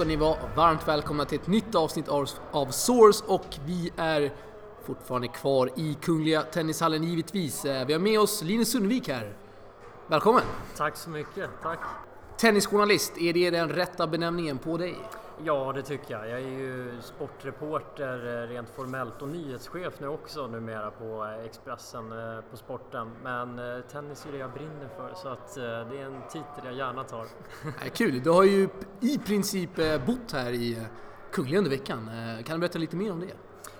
Ska 0.00 0.06
ni 0.06 0.16
vara 0.16 0.36
varmt 0.56 0.88
välkomna 0.88 1.24
till 1.24 1.40
ett 1.40 1.46
nytt 1.46 1.74
avsnitt 1.74 2.08
av, 2.08 2.28
av 2.50 2.66
Source 2.66 3.24
och 3.26 3.46
vi 3.66 3.92
är 3.96 4.32
fortfarande 4.86 5.28
kvar 5.28 5.70
i 5.76 5.94
Kungliga 6.02 6.42
Tennishallen 6.42 7.04
givetvis. 7.04 7.64
Eh, 7.64 7.86
Vi 7.86 7.92
har 7.92 8.00
med 8.00 8.20
oss 8.20 8.42
Linus 8.42 8.72
Sundvik 8.72 9.08
här. 9.08 9.36
Välkommen! 10.06 10.42
Tack 10.76 10.96
så 10.96 11.10
mycket, 11.10 11.50
tack. 11.62 11.78
Tennisjournalist, 12.38 13.12
är 13.18 13.32
det 13.32 13.50
den 13.50 13.68
rätta 13.68 14.06
benämningen 14.06 14.58
på 14.58 14.76
dig? 14.76 14.96
Ja, 15.44 15.72
det 15.74 15.82
tycker 15.82 16.14
jag. 16.14 16.28
Jag 16.28 16.40
är 16.40 16.58
ju 16.58 17.02
sportreporter 17.02 18.42
eh, 18.42 18.48
rent 18.48 18.68
formellt 18.70 19.22
och 19.22 19.28
nyhetschef 19.28 20.00
nu 20.00 20.08
också 20.08 20.46
numera 20.46 20.90
på 20.90 21.24
eh, 21.24 21.44
Expressen 21.44 22.12
eh, 22.12 22.40
på 22.50 22.56
sporten. 22.56 23.10
Men 23.22 23.60
tennis 23.92 24.26
är 24.26 24.32
det 24.32 24.38
jag 24.38 24.52
brinner 24.52 24.88
för 24.96 25.14
så 25.14 25.28
att 25.28 25.54
det 25.54 25.98
är 25.98 26.04
en 26.04 26.22
titel 26.30 26.64
jag 26.64 26.74
gärna 26.74 27.04
tar. 27.04 27.26
Kul, 27.94 28.22
du 28.22 28.30
har 28.30 28.44
ju 28.44 28.68
i 29.00 29.18
princip 29.18 29.70
bott 30.06 30.32
här 30.32 30.50
i 30.50 30.86
Kungliga 31.32 31.58
under 31.58 31.70
veckan. 31.70 32.10
Kan 32.44 32.54
du 32.56 32.60
berätta 32.60 32.78
lite 32.78 32.96
mer 32.96 33.12
om 33.12 33.20
det? 33.20 33.34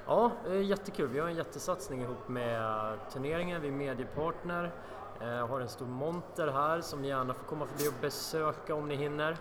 Ja, 0.07 0.33
jättekul. 0.63 1.09
Vi 1.09 1.19
har 1.19 1.29
en 1.29 1.37
jättesatsning 1.37 2.03
ihop 2.03 2.29
med 2.29 2.97
turneringen. 3.13 3.63
Vi 3.63 3.69
är 3.69 3.73
mediepartner. 3.73 4.73
Eh, 5.21 5.47
har 5.49 5.61
en 5.61 5.69
stor 5.69 5.87
monter 5.87 6.49
här 6.49 6.81
som 6.81 7.03
ni 7.03 7.09
gärna 7.09 7.35
får 7.35 7.45
komma 7.45 7.67
förbi 7.67 7.89
och 7.89 8.01
besöka 8.01 8.75
om 8.75 8.89
ni 8.89 8.97
hinner. 8.97 9.37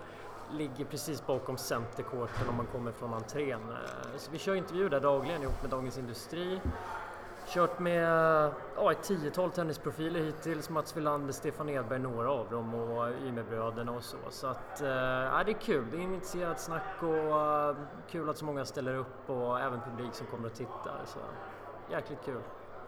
Ligger 0.52 0.84
precis 0.84 1.26
bakom 1.26 1.56
centercourten 1.56 2.48
om 2.48 2.56
man 2.56 2.66
kommer 2.66 2.92
från 2.92 3.14
entrén. 3.14 3.60
Eh, 3.70 4.18
så 4.18 4.30
vi 4.30 4.38
kör 4.38 4.54
intervjuer 4.54 4.90
där 4.90 5.00
dagligen 5.00 5.42
ihop 5.42 5.62
med 5.62 5.70
Dagens 5.70 5.98
Industri. 5.98 6.60
Kört 7.48 7.78
med 7.78 8.04
ja, 8.76 8.92
ett 8.92 9.02
tiotal 9.02 9.50
tennisprofiler 9.50 10.20
hittills. 10.20 10.70
Mats 10.70 10.96
Wilander, 10.96 11.32
Stefan 11.32 11.68
Edberg, 11.68 11.98
några 11.98 12.30
av 12.30 12.50
dem 12.50 12.74
och 12.74 13.10
Ymerbröderna 13.26 13.92
och 13.92 14.02
så. 14.02 14.16
Så 14.30 14.46
att, 14.46 14.80
eh, 14.80 14.88
ja, 14.88 15.42
det 15.46 15.52
är 15.52 15.60
kul. 15.60 15.84
Det 15.90 15.96
är 15.96 16.00
initierat 16.00 16.60
snack 16.60 17.02
och 17.02 17.40
eh, 17.40 17.76
kul 18.10 18.30
att 18.30 18.38
så 18.38 18.44
många 18.44 18.64
ställer 18.64 18.96
upp 18.96 19.30
och 19.30 19.60
även 19.60 19.80
publik 19.80 20.14
som 20.14 20.26
kommer 20.26 20.48
och 20.48 20.54
tittar. 20.54 21.00
Så 21.06 21.18
jäkligt 21.90 22.18
kul. 22.24 22.40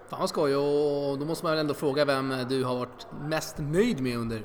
Fan 0.08 0.20
vad 0.20 0.28
skoj 0.28 0.56
och 0.56 1.18
då 1.18 1.24
måste 1.24 1.44
man 1.44 1.52
väl 1.52 1.60
ändå 1.60 1.74
fråga 1.74 2.04
vem 2.04 2.34
du 2.48 2.64
har 2.64 2.76
varit 2.76 3.06
mest 3.20 3.58
nöjd 3.58 4.00
med 4.02 4.18
under, 4.18 4.42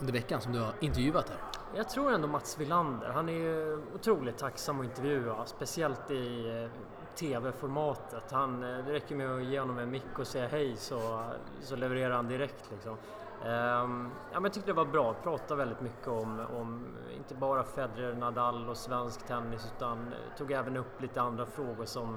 under 0.00 0.12
veckan 0.12 0.40
som 0.40 0.52
du 0.52 0.60
har 0.60 0.72
intervjuat 0.80 1.28
här? 1.28 1.38
Jag 1.76 1.88
tror 1.88 2.12
ändå 2.12 2.28
Mats 2.28 2.58
Wilander. 2.58 3.08
Han 3.08 3.28
är 3.28 3.32
ju 3.32 3.82
otroligt 3.94 4.38
tacksam 4.38 4.80
att 4.80 4.86
intervjua, 4.86 5.46
speciellt 5.46 6.10
i 6.10 6.48
eh, 6.48 6.70
TV-formatet. 7.14 8.30
Han, 8.30 8.62
eh, 8.62 8.84
det 8.84 8.92
räcker 8.92 9.16
med 9.16 9.36
att 9.36 9.44
ge 9.44 9.60
honom 9.60 9.78
en 9.78 9.90
mick 9.90 10.18
och 10.18 10.26
säga 10.26 10.48
hej 10.48 10.76
så, 10.76 11.24
så 11.60 11.76
levererar 11.76 12.14
han 12.14 12.28
direkt. 12.28 12.70
Liksom. 12.70 12.96
Ehm, 13.44 14.10
ja, 14.32 14.34
men 14.34 14.44
jag 14.44 14.52
tyckte 14.52 14.70
det 14.70 14.74
var 14.74 14.84
bra, 14.84 15.14
prata 15.22 15.54
väldigt 15.54 15.80
mycket 15.80 16.08
om, 16.08 16.40
om 16.40 16.86
inte 17.16 17.34
bara 17.34 17.64
Federer, 17.64 18.14
Nadal 18.14 18.68
och 18.68 18.76
svensk 18.76 19.26
tennis 19.26 19.72
utan 19.76 19.98
eh, 19.98 20.36
tog 20.38 20.52
även 20.52 20.76
upp 20.76 21.02
lite 21.02 21.20
andra 21.20 21.46
frågor 21.46 21.84
som, 21.84 22.16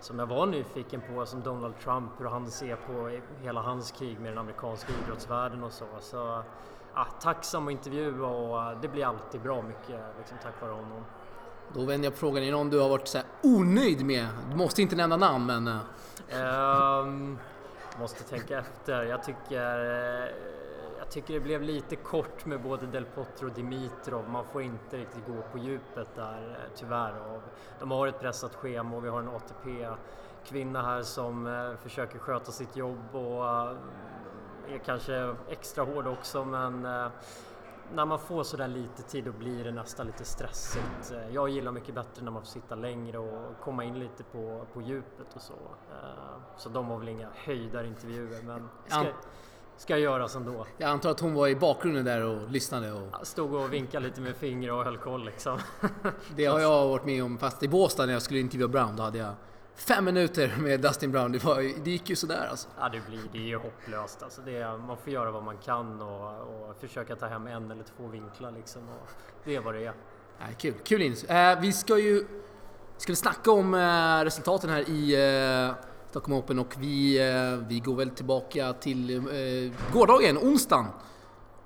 som 0.00 0.18
jag 0.18 0.26
var 0.26 0.46
nyfiken 0.46 1.02
på, 1.14 1.26
som 1.26 1.42
Donald 1.42 1.78
Trump, 1.78 2.10
hur 2.18 2.26
han 2.26 2.50
ser 2.50 2.76
på 2.76 3.20
hela 3.42 3.60
hans 3.60 3.90
krig 3.90 4.20
med 4.20 4.30
den 4.30 4.38
amerikanska 4.38 4.92
idrottsvärlden 5.02 5.64
och 5.64 5.72
så. 5.72 5.86
så 6.00 6.42
tacksam 7.04 7.68
att 7.68 7.72
intervjua 7.72 8.26
och 8.26 8.62
eh, 8.62 8.80
det 8.80 8.88
blir 8.88 9.06
alltid 9.06 9.40
bra 9.40 9.62
mycket 9.62 10.00
liksom, 10.18 10.36
tack 10.42 10.60
vare 10.60 10.72
honom. 10.72 11.04
Då 11.74 11.84
vänder 11.84 12.06
jag 12.06 12.12
på 12.12 12.18
frågan, 12.18 12.42
är 12.42 12.52
någon 12.52 12.70
du 12.70 12.80
har 12.80 12.88
varit 12.88 13.08
så 13.08 13.18
här 13.18 13.26
onöjd 13.42 14.06
med? 14.06 14.28
Du 14.50 14.56
måste 14.56 14.82
inte 14.82 14.96
nämna 14.96 15.16
namn 15.16 15.46
men... 15.46 15.80
Ehm, 16.30 17.38
måste 18.00 18.24
tänka 18.24 18.58
efter. 18.58 19.02
Jag 19.02 19.22
tycker, 19.22 19.78
eh, 19.78 20.30
jag 20.98 21.10
tycker 21.10 21.34
det 21.34 21.40
blev 21.40 21.62
lite 21.62 21.96
kort 21.96 22.46
med 22.46 22.62
både 22.62 22.86
Del 22.86 23.04
Potro 23.04 23.46
och 23.46 23.54
Dimitrov. 23.54 24.28
Man 24.28 24.44
får 24.44 24.62
inte 24.62 24.96
riktigt 24.96 25.26
gå 25.26 25.42
på 25.52 25.58
djupet 25.58 26.08
där 26.14 26.58
tyvärr. 26.76 27.34
Och 27.34 27.42
de 27.80 27.90
har 27.90 28.06
ett 28.06 28.20
pressat 28.20 28.54
schema 28.54 28.96
och 28.96 29.04
vi 29.04 29.08
har 29.08 29.20
en 29.20 29.28
ATP-kvinna 29.28 30.82
här 30.82 31.02
som 31.02 31.76
försöker 31.82 32.18
sköta 32.18 32.52
sitt 32.52 32.76
jobb 32.76 33.14
och 33.14 33.44
är 34.74 34.78
kanske 34.78 35.34
extra 35.48 35.84
hård 35.84 36.06
också 36.06 36.44
men 36.44 36.84
eh, 36.84 37.08
när 37.94 38.04
man 38.04 38.18
får 38.18 38.42
sådär 38.42 38.68
lite 38.68 39.02
tid 39.02 39.24
då 39.24 39.32
blir 39.32 39.64
det 39.64 39.72
nästan 39.72 40.06
lite 40.06 40.24
stressigt. 40.24 41.12
Eh, 41.12 41.34
Jag 41.34 41.48
gillar 41.48 41.72
mycket 41.72 41.94
bättre 41.94 42.24
när 42.24 42.30
man 42.30 42.42
får 42.42 42.48
sitta 42.50 42.74
längre 42.74 43.18
och 43.18 43.60
komma 43.60 43.84
in 43.84 43.98
lite 43.98 44.22
på, 44.24 44.66
på 44.74 44.80
djupet 44.82 45.34
och 45.34 45.40
så. 45.42 45.52
Eh, 45.52 46.38
Så 46.56 46.68
de 46.68 46.88
var 46.88 46.98
väl 46.98 47.08
inga 47.08 47.28
höjdarintervjuer 47.34 48.42
men 48.42 48.68
ska, 48.86 49.04
ska 49.76 49.98
göras 49.98 50.36
ändå. 50.36 50.66
Jag 50.76 50.90
antar 50.90 51.10
att 51.10 51.20
hon 51.20 51.34
var 51.34 51.48
i 51.48 51.56
bakgrunden 51.56 52.04
där 52.04 52.22
och 52.24 52.50
lyssnade 52.50 52.92
och 52.92 53.26
Stod 53.26 53.54
och 53.54 53.72
vinkade 53.72 54.06
lite 54.06 54.20
med 54.20 54.36
fingrar 54.36 54.72
och 54.72 54.84
höll 54.84 54.98
koll 54.98 55.24
liksom. 55.24 55.58
det 56.36 56.46
har 56.46 56.60
jag 56.60 56.88
varit 56.88 57.04
med 57.04 57.24
om 57.24 57.38
fast 57.38 57.62
i 57.62 57.68
Båstad 57.68 58.06
när 58.06 58.12
jag 58.12 58.22
skulle 58.22 58.40
intervjua 58.40 58.68
Brown 58.68 58.96
då 58.96 59.02
hade 59.02 59.18
jag 59.18 59.34
fem 59.76 60.04
minuter 60.04 60.56
med 60.58 60.80
Dustin 60.80 61.12
Brown. 61.12 61.32
Det, 61.32 61.44
var, 61.44 61.84
det 61.84 61.90
gick 61.90 62.10
ju 62.10 62.16
sådär 62.16 62.46
alltså. 62.50 62.68
Ja, 62.78 62.88
det 62.88 63.00
blir 63.08 63.20
det 63.32 63.38
är 63.38 63.42
ju 63.42 63.56
hopplöst. 63.56 64.22
Alltså 64.22 64.40
det 64.40 64.78
man 64.86 64.96
får 64.96 65.12
göra 65.12 65.30
vad 65.30 65.42
man 65.42 65.56
kan 65.56 66.02
och, 66.02 66.40
och 66.40 66.76
försöka 66.80 67.16
ta 67.16 67.26
hem 67.26 67.46
en 67.46 67.70
eller 67.70 67.84
två 67.96 68.06
vinklar 68.06 68.52
liksom. 68.52 68.82
Det 69.44 69.56
är 69.56 69.60
vad 69.60 69.74
det 69.74 69.84
är. 69.84 69.92
Nej, 70.40 70.56
kul, 70.58 70.74
kul 70.84 70.98
Linus. 70.98 71.24
Eh, 71.24 71.60
vi 71.60 71.72
ska 71.72 71.98
ju 71.98 72.26
ska 72.96 73.12
vi 73.12 73.16
snacka 73.16 73.50
om 73.50 73.74
eh, 73.74 74.24
resultaten 74.24 74.70
här 74.70 74.90
i 74.90 75.14
eh, 75.68 75.74
Stockholm 76.10 76.38
Open 76.38 76.58
och 76.58 76.74
vi, 76.78 77.18
eh, 77.18 77.68
vi 77.68 77.80
går 77.80 77.96
väl 77.96 78.10
tillbaka 78.10 78.72
till 78.72 79.16
eh, 79.16 79.92
gårdagen, 79.92 80.38
onsdagen. 80.38 80.86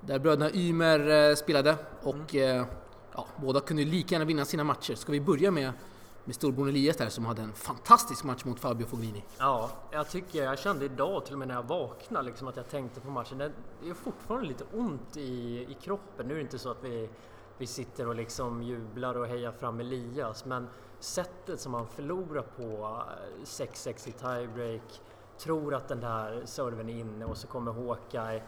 Där 0.01 0.19
bröderna 0.19 0.51
Ymer 0.53 1.29
eh, 1.29 1.35
spelade 1.35 1.75
och 2.01 2.35
eh, 2.35 2.65
ja, 3.13 3.27
båda 3.37 3.59
kunde 3.59 3.83
lika 3.83 4.15
gärna 4.15 4.25
vinna 4.25 4.45
sina 4.45 4.63
matcher. 4.63 4.95
Ska 4.95 5.11
vi 5.11 5.21
börja 5.21 5.51
med, 5.51 5.71
med 6.25 6.35
storbror 6.35 6.69
Elias 6.69 6.97
där 6.97 7.09
som 7.09 7.25
hade 7.25 7.41
en 7.41 7.53
fantastisk 7.53 8.23
match 8.23 8.45
mot 8.45 8.59
Fabio 8.59 8.85
Fognini. 8.85 9.23
Ja, 9.37 9.69
jag 9.91 10.09
tycker, 10.09 10.43
jag 10.43 10.59
kände 10.59 10.85
idag 10.85 11.25
till 11.25 11.33
och 11.33 11.39
med 11.39 11.47
när 11.47 11.55
jag 11.55 11.63
vaknade 11.63 12.25
liksom 12.25 12.47
att 12.47 12.55
jag 12.55 12.69
tänkte 12.69 12.99
på 12.99 13.09
matchen. 13.09 13.37
Det 13.37 13.89
är 13.89 13.93
fortfarande 13.93 14.47
lite 14.47 14.63
ont 14.73 15.17
i, 15.17 15.65
i 15.69 15.77
kroppen. 15.81 16.27
Nu 16.27 16.33
är 16.33 16.37
det 16.37 16.41
inte 16.41 16.59
så 16.59 16.71
att 16.71 16.83
vi, 16.83 17.09
vi 17.57 17.67
sitter 17.67 18.07
och 18.07 18.15
liksom 18.15 18.63
jublar 18.63 19.17
och 19.17 19.27
hejar 19.27 19.51
fram 19.51 19.79
Elias, 19.79 20.45
men 20.45 20.67
sättet 20.99 21.59
som 21.59 21.73
han 21.73 21.87
förlorar 21.87 22.41
på, 22.41 23.01
6-6 23.43 24.09
i 24.09 24.11
tiebreak, 24.11 25.01
tror 25.37 25.73
att 25.73 25.87
den 25.87 25.99
där 25.99 26.41
serven 26.45 26.89
är 26.89 26.99
inne 26.99 27.25
och 27.25 27.37
så 27.37 27.47
kommer 27.47 27.71
Håkai 27.71 28.41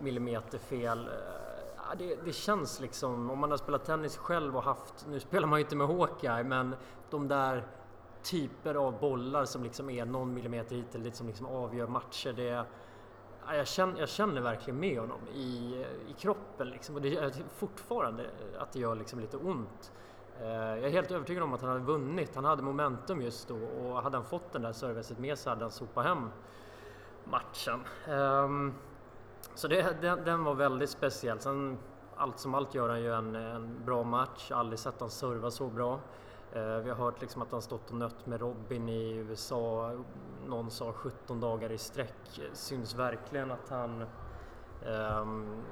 millimeterfel. 0.00 1.08
Det, 1.98 2.16
det 2.24 2.32
känns 2.32 2.80
liksom, 2.80 3.30
om 3.30 3.38
man 3.38 3.50
har 3.50 3.58
spelat 3.58 3.84
tennis 3.84 4.16
själv 4.16 4.56
och 4.56 4.62
haft, 4.62 5.06
nu 5.08 5.20
spelar 5.20 5.48
man 5.48 5.58
ju 5.58 5.64
inte 5.64 5.76
med 5.76 5.86
Håkai, 5.86 6.44
men 6.44 6.74
de 7.10 7.28
där 7.28 7.64
typer 8.22 8.74
av 8.74 9.00
bollar 9.00 9.44
som 9.44 9.62
liksom 9.64 9.90
är 9.90 10.04
någon 10.04 10.34
millimeter 10.34 10.76
hit 10.76 10.94
eller 10.94 11.04
dit 11.04 11.16
som 11.16 11.26
liksom 11.26 11.46
avgör 11.46 11.86
matcher. 11.86 12.32
Det, 12.32 12.64
jag, 13.48 13.66
känner, 13.66 14.00
jag 14.00 14.08
känner 14.08 14.40
verkligen 14.40 14.80
med 14.80 15.00
honom 15.00 15.20
i, 15.34 15.84
i 16.08 16.12
kroppen 16.18 16.68
liksom. 16.68 16.94
och 16.94 17.02
det 17.02 17.16
är 17.16 17.32
fortfarande 17.56 18.26
att 18.58 18.72
det 18.72 18.78
gör 18.78 18.94
liksom 18.94 19.20
lite 19.20 19.36
ont. 19.36 19.92
Eh, 20.40 20.48
jag 20.48 20.84
är 20.84 20.90
helt 20.90 21.10
övertygad 21.10 21.42
om 21.42 21.52
att 21.52 21.60
han 21.60 21.70
hade 21.70 21.84
vunnit. 21.84 22.34
Han 22.34 22.44
hade 22.44 22.62
momentum 22.62 23.22
just 23.22 23.48
då 23.48 23.56
och 23.56 24.02
hade 24.02 24.16
han 24.16 24.24
fått 24.24 24.52
den 24.52 24.62
där 24.62 24.72
servicet 24.72 25.18
med 25.18 25.38
sig 25.38 25.50
hade 25.50 25.64
han 25.64 25.70
sopat 25.70 26.04
hem 26.04 26.30
matchen. 27.24 27.80
Ehm, 28.08 28.74
så 29.54 29.68
det, 29.68 29.96
den, 30.00 30.24
den 30.24 30.44
var 30.44 30.54
väldigt 30.54 30.90
speciell. 30.90 31.40
Sen 31.40 31.78
allt 32.16 32.38
som 32.38 32.54
allt 32.54 32.74
gör 32.74 32.88
han 32.88 33.00
ju 33.00 33.14
en, 33.14 33.34
en 33.34 33.84
bra 33.84 34.02
match. 34.02 34.50
Aldrig 34.50 34.78
sett 34.78 35.00
han 35.00 35.10
serva 35.10 35.50
så 35.50 35.68
bra. 35.68 36.00
Eh, 36.52 36.76
vi 36.78 36.90
har 36.90 36.96
hört 36.96 37.20
liksom 37.20 37.42
att 37.42 37.52
han 37.52 37.62
stått 37.62 37.90
och 37.90 37.96
nött 37.96 38.26
med 38.26 38.40
Robin 38.40 38.88
i 38.88 39.14
USA. 39.14 39.92
Någon 40.46 40.70
sa 40.70 40.92
17 40.92 41.40
dagar 41.40 41.72
i 41.72 41.78
sträck. 41.78 42.40
Syns 42.52 42.94
verkligen 42.94 43.50
att 43.50 43.68
han 43.68 44.04
um, 44.86 45.62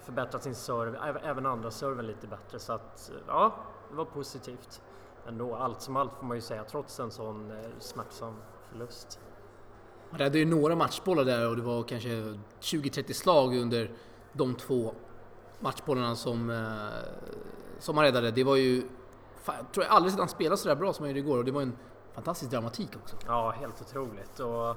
förbättrat 0.00 0.42
sin 0.42 0.54
serve, 0.54 0.98
Även- 1.22 1.46
andra 1.46 1.70
serven 1.70 2.06
lite 2.06 2.26
bättre. 2.26 2.58
Så 2.58 2.72
att 2.72 3.10
ja, 3.26 3.54
det 3.90 3.96
var 3.96 4.04
positivt 4.04 4.82
ändå. 5.26 5.54
Allt 5.56 5.80
som 5.80 5.96
allt 5.96 6.12
får 6.18 6.26
man 6.26 6.36
ju 6.36 6.40
säga 6.40 6.64
trots 6.64 7.00
en 7.00 7.10
sån 7.10 7.50
eh, 7.50 7.56
smärtsam 7.78 8.34
förlust. 8.70 9.20
Han 10.10 10.18
räddade 10.18 10.38
ju 10.38 10.44
några 10.44 10.76
matchbollar 10.76 11.24
där 11.24 11.48
och 11.48 11.56
det 11.56 11.62
var 11.62 11.82
kanske 11.82 12.08
20-30 12.08 13.12
slag 13.12 13.56
under 13.56 13.90
de 14.32 14.54
två 14.54 14.94
matchbollarna 15.60 16.14
som, 16.16 16.50
eh, 16.50 17.20
som 17.78 17.96
han 17.96 18.06
räddade. 18.06 18.30
Det 18.30 18.44
var 18.44 18.56
ju... 18.56 18.82
Fan, 19.42 19.54
jag 19.58 19.72
tror 19.72 19.86
jag 19.86 19.94
aldrig 19.94 20.12
sett 20.12 20.18
han 20.18 20.28
spela 20.28 20.56
sådär 20.56 20.76
bra 20.76 20.92
som 20.92 21.02
han 21.02 21.10
gjorde 21.10 21.20
igår 21.20 21.38
och 21.38 21.44
det 21.44 21.52
var 21.52 21.62
en 21.62 21.76
fantastisk 22.14 22.50
dramatik 22.50 22.90
också. 23.02 23.16
Ja, 23.26 23.50
helt 23.50 23.80
otroligt. 23.80 24.40
Och 24.40 24.76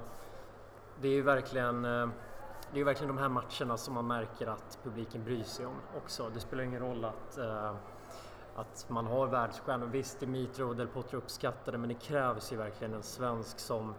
det 1.01 1.07
är 1.07 1.11
ju 1.11 1.21
verkligen, 1.21 1.85
eh, 1.85 2.07
det 2.73 2.79
är 2.79 2.83
verkligen 2.83 3.15
de 3.15 3.21
här 3.21 3.29
matcherna 3.29 3.77
som 3.77 3.93
man 3.93 4.07
märker 4.07 4.47
att 4.47 4.79
publiken 4.83 5.23
bryr 5.23 5.43
sig 5.43 5.65
om 5.65 5.75
också. 5.97 6.29
Det 6.33 6.39
spelar 6.39 6.63
ingen 6.63 6.81
roll 6.81 7.05
att, 7.05 7.37
eh, 7.37 7.75
att 8.55 8.85
man 8.89 9.05
har 9.05 9.27
världsstjärnor. 9.27 9.87
Visst, 9.87 10.19
Dimitro 10.19 10.69
och 10.69 10.75
Del 10.75 10.87
Potro 10.87 11.17
uppskattade, 11.17 11.77
men 11.77 11.89
det 11.89 11.95
krävs 11.95 12.53
ju 12.53 12.57
verkligen 12.57 12.93
en 12.93 13.03
svensk 13.03 13.59
som, 13.59 13.93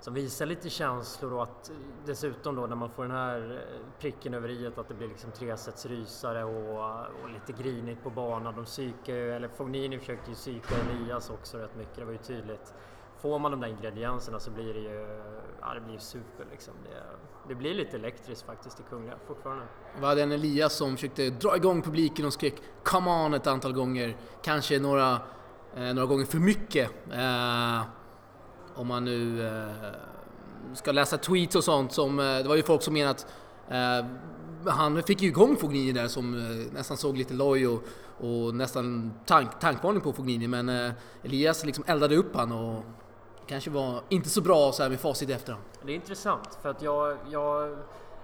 som 0.00 0.14
visar 0.14 0.46
lite 0.46 0.70
känslor 0.70 1.32
och 1.32 1.42
att 1.42 1.70
eh, 1.70 1.76
dessutom 2.06 2.56
då 2.56 2.66
när 2.66 2.76
man 2.76 2.90
får 2.90 3.02
den 3.02 3.12
här 3.12 3.52
eh, 3.52 4.00
pricken 4.00 4.34
över 4.34 4.48
i 4.48 4.66
att 4.66 4.88
det 4.88 4.94
blir 4.94 5.08
liksom 5.08 5.30
tresets 5.30 5.86
rysare 5.86 6.44
och, 6.44 7.00
och 7.22 7.30
lite 7.30 7.62
grinigt 7.62 8.02
på 8.02 8.10
banan. 8.10 8.54
De 8.54 8.64
psykar 8.64 9.14
ju, 9.14 9.32
eller 9.32 9.48
Fognini 9.48 9.98
försökte 9.98 10.30
ju 10.30 10.36
psyka 10.36 10.74
Elias 10.74 11.30
också 11.30 11.58
rätt 11.58 11.76
mycket, 11.76 11.96
det 11.96 12.04
var 12.04 12.12
ju 12.12 12.18
tydligt. 12.18 12.74
Får 13.18 13.38
man 13.38 13.50
de 13.50 13.60
där 13.60 13.68
ingredienserna 13.68 14.40
så 14.40 14.50
blir 14.50 14.74
det 14.74 14.80
ju, 14.80 15.22
ja, 15.60 15.74
det 15.74 15.80
blir 15.80 15.92
ju 15.92 16.00
super 16.00 16.46
liksom. 16.50 16.74
Det, 16.84 17.02
det 17.48 17.54
blir 17.54 17.74
lite 17.74 17.96
elektriskt 17.96 18.46
faktiskt 18.46 18.80
i 18.80 18.82
Kungliga 18.90 19.14
fortfarande. 19.26 19.64
Vi 20.00 20.06
hade 20.06 20.22
en 20.22 20.32
Elias 20.32 20.76
som 20.76 20.96
försökte 20.96 21.30
dra 21.30 21.56
igång 21.56 21.82
publiken 21.82 22.26
och 22.26 22.32
skrek 22.32 22.54
“Come 22.82 23.10
on” 23.10 23.34
ett 23.34 23.46
antal 23.46 23.72
gånger. 23.72 24.16
Kanske 24.42 24.78
några, 24.78 25.12
eh, 25.74 25.94
några 25.94 26.06
gånger 26.06 26.24
för 26.24 26.38
mycket. 26.38 26.90
Eh, 27.12 27.82
om 28.80 28.86
man 28.86 29.04
nu 29.04 29.46
eh, 29.46 30.74
ska 30.74 30.92
läsa 30.92 31.18
tweets 31.18 31.56
och 31.56 31.64
sånt 31.64 31.92
som, 31.92 32.18
eh, 32.18 32.24
det 32.24 32.48
var 32.48 32.56
ju 32.56 32.62
folk 32.62 32.82
som 32.82 32.94
menade 32.94 33.10
att 33.10 33.26
eh, 33.68 34.06
han 34.72 35.02
fick 35.02 35.22
ju 35.22 35.28
igång 35.28 35.56
Fognini 35.56 35.92
där 35.92 36.08
som 36.08 36.34
eh, 36.34 36.72
nästan 36.72 36.96
såg 36.96 37.16
lite 37.16 37.34
loj 37.34 37.68
och, 37.68 37.82
och 38.20 38.54
nästan 38.54 39.12
tank, 39.26 39.60
tankvarning 39.60 40.00
på 40.00 40.12
Fognini 40.12 40.48
men 40.48 40.68
eh, 40.68 40.92
Elias 41.22 41.64
liksom 41.64 41.84
eldade 41.86 42.16
upp 42.16 42.36
han 42.36 42.52
och 42.52 42.84
kanske 43.46 43.70
var 43.70 44.02
inte 44.08 44.28
så 44.28 44.40
bra 44.40 44.72
så 44.72 44.82
här 44.82 44.90
med 44.90 45.00
facit 45.00 45.28
i 45.28 45.32
efterhand. 45.32 45.64
Det 45.84 45.92
är 45.92 45.96
intressant 45.96 46.58
för 46.62 46.68
att 46.68 46.82
jag, 46.82 47.16
jag, 47.30 47.78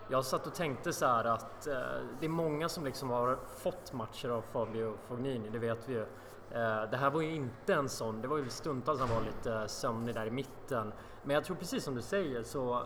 jag 0.08 0.24
satt 0.24 0.46
och 0.46 0.54
tänkte 0.54 0.92
så 0.92 1.06
här 1.06 1.24
att 1.24 1.66
eh, 1.66 1.74
det 2.20 2.26
är 2.26 2.30
många 2.30 2.68
som 2.68 2.84
liksom 2.84 3.10
har 3.10 3.38
fått 3.62 3.92
matcher 3.92 4.28
av 4.28 4.42
Fabio 4.52 4.94
Fognini, 5.08 5.48
det 5.52 5.58
vet 5.58 5.88
vi 5.88 5.92
ju. 5.94 6.06
Eh, 6.50 6.90
det 6.90 6.96
här 6.96 7.10
var 7.10 7.20
ju 7.20 7.34
inte 7.34 7.74
en 7.74 7.88
sån, 7.88 8.22
det 8.22 8.28
var 8.28 8.36
ju 8.36 8.48
stundtals 8.48 9.00
han 9.00 9.08
var 9.08 9.20
lite 9.20 9.52
eh, 9.52 9.66
sömnig 9.66 10.14
där 10.14 10.26
i 10.26 10.30
mitten. 10.30 10.92
Men 11.22 11.34
jag 11.34 11.44
tror 11.44 11.56
precis 11.56 11.84
som 11.84 11.94
du 11.94 12.02
säger 12.02 12.42
så 12.42 12.82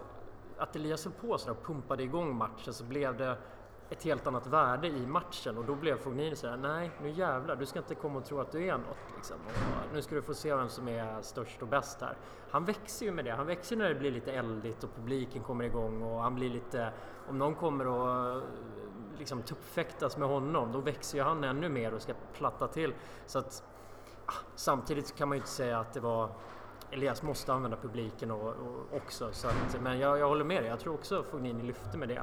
att 0.58 0.76
Elias 0.76 1.04
höll 1.04 1.14
på 1.14 1.38
så 1.38 1.50
och 1.50 1.62
pumpade 1.62 2.02
igång 2.02 2.36
matchen 2.36 2.72
så 2.72 2.84
blev 2.84 3.16
det 3.16 3.36
ett 3.90 4.02
helt 4.02 4.26
annat 4.26 4.46
värde 4.46 4.88
i 4.88 5.06
matchen 5.06 5.58
och 5.58 5.64
då 5.64 5.74
blev 5.74 5.96
Fognini 5.96 6.36
sådär, 6.36 6.56
nej 6.56 6.90
nu 7.02 7.10
jävlar, 7.10 7.56
du 7.56 7.66
ska 7.66 7.78
inte 7.78 7.94
komma 7.94 8.18
och 8.18 8.24
tro 8.24 8.40
att 8.40 8.52
du 8.52 8.66
är 8.66 8.72
något. 8.72 9.14
Liksom. 9.16 9.36
Och 9.46 9.94
nu 9.94 10.02
ska 10.02 10.14
du 10.14 10.22
få 10.22 10.34
se 10.34 10.54
vem 10.54 10.68
som 10.68 10.88
är 10.88 11.22
störst 11.22 11.62
och 11.62 11.68
bäst 11.68 12.00
här. 12.00 12.16
Han 12.50 12.64
växer 12.64 13.06
ju 13.06 13.12
med 13.12 13.24
det, 13.24 13.30
han 13.30 13.46
växer 13.46 13.76
när 13.76 13.88
det 13.88 13.94
blir 13.94 14.10
lite 14.10 14.32
eldigt 14.32 14.84
och 14.84 14.94
publiken 14.96 15.42
kommer 15.42 15.64
igång 15.64 16.02
och 16.02 16.22
han 16.22 16.34
blir 16.34 16.50
lite, 16.50 16.92
om 17.28 17.38
någon 17.38 17.54
kommer 17.54 17.86
och 17.86 18.42
liksom 19.20 19.42
tuppfäktas 19.42 20.16
med 20.16 20.28
honom, 20.28 20.72
då 20.72 20.80
växer 20.80 21.18
ju 21.18 21.24
han 21.24 21.44
ännu 21.44 21.68
mer 21.68 21.94
och 21.94 22.02
ska 22.02 22.12
platta 22.34 22.68
till. 22.68 22.94
Så 23.26 23.38
att, 23.38 23.62
ah, 24.26 24.32
samtidigt 24.56 25.16
kan 25.16 25.28
man 25.28 25.36
ju 25.36 25.40
inte 25.40 25.50
säga 25.50 25.78
att 25.78 25.92
det 25.92 26.00
var 26.00 26.30
Elias 26.90 27.22
måste 27.22 27.52
använda 27.52 27.76
publiken 27.76 28.30
och, 28.30 28.48
och 28.48 28.96
också. 28.96 29.28
Så 29.32 29.48
att, 29.48 29.80
men 29.82 29.98
jag, 29.98 30.18
jag 30.18 30.28
håller 30.28 30.44
med 30.44 30.62
dig, 30.62 30.70
jag 30.70 30.80
tror 30.80 30.94
också 30.94 31.24
Fognini 31.30 31.62
lyfte 31.62 31.98
med 31.98 32.08
det. 32.08 32.22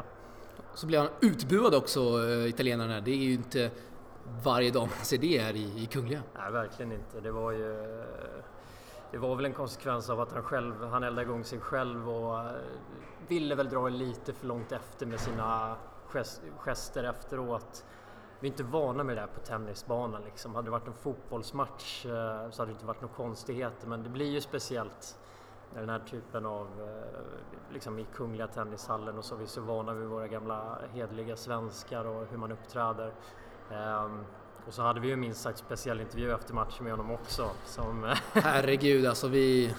Så 0.74 0.88
blev 0.88 1.02
han 1.02 1.10
utbuad 1.22 1.76
också, 1.76 2.00
äh, 2.00 2.50
italienarna. 2.50 3.02
Det 3.02 3.12
är 3.12 3.16
ju 3.16 3.34
inte 3.34 3.72
varje 4.44 4.72
dag 4.72 4.82
man 4.82 5.06
ser 5.06 5.18
det 5.18 5.40
här 5.40 5.56
i, 5.56 5.84
i 5.84 5.86
Kungliga. 5.86 6.22
Nej, 6.38 6.52
verkligen 6.52 6.92
inte. 6.92 7.20
Det 7.20 7.32
var 7.32 7.52
ju... 7.52 8.04
Det 9.12 9.18
var 9.18 9.36
väl 9.36 9.46
en 9.46 9.54
konsekvens 9.54 10.10
av 10.10 10.20
att 10.22 10.32
han 10.32 10.44
själv, 10.44 10.84
han 10.84 11.04
eldade 11.04 11.28
igång 11.28 11.44
sig 11.44 11.60
själv 11.60 12.10
och 12.10 12.40
eh, 12.40 12.52
ville 13.28 13.56
väl 13.56 13.70
dra 13.70 13.90
lite 13.90 14.34
för 14.34 14.48
långt 14.48 14.72
efter 14.72 15.06
med 15.06 15.20
sina 15.20 15.76
gester 16.58 17.04
efteråt. 17.04 17.86
Vi 18.40 18.48
är 18.48 18.52
inte 18.52 18.64
vana 18.64 19.04
med 19.04 19.18
det 19.18 19.22
här 19.22 19.28
på 19.28 19.40
tennisbanan 19.40 20.22
liksom. 20.22 20.56
Hade 20.56 20.68
det 20.68 20.72
varit 20.72 20.88
en 20.88 20.94
fotbollsmatch 20.94 22.06
eh, 22.06 22.50
så 22.50 22.62
hade 22.62 22.72
det 22.72 22.74
inte 22.74 22.86
varit 22.86 23.02
några 23.02 23.16
konstigheter 23.16 23.88
men 23.88 24.04
det 24.04 24.10
blir 24.10 24.32
ju 24.32 24.42
speciellt 24.42 25.20
när 25.74 25.80
den 25.82 25.90
här 25.90 26.00
typen 26.00 26.46
av, 26.46 26.68
eh, 26.82 27.74
liksom 27.74 28.00
i 28.00 28.06
Kungliga 28.14 28.48
Tennishallen 28.48 29.18
och 29.18 29.26
så, 29.26 29.36
vi 29.36 29.44
är 29.44 29.48
så 29.48 29.62
vana 29.62 29.94
vid 29.94 30.08
våra 30.08 30.28
gamla 30.28 30.78
hedliga 30.94 31.36
svenskar 31.36 32.06
och 32.06 32.26
hur 32.28 32.38
man 32.38 32.52
uppträder. 32.52 33.14
Ehm, 33.72 34.26
och 34.68 34.74
så 34.74 34.82
hade 34.82 35.00
vi 35.00 35.08
ju 35.08 35.16
minst 35.16 35.42
sagt 35.42 35.58
speciell 35.58 36.02
intervju 36.02 36.34
efter 36.34 36.54
matchen 36.54 36.84
med 36.84 36.94
honom 36.94 37.12
också. 37.12 37.50
Som 37.66 38.16
Herregud 38.34 39.06
alltså, 39.06 39.28
vi, 39.28 39.74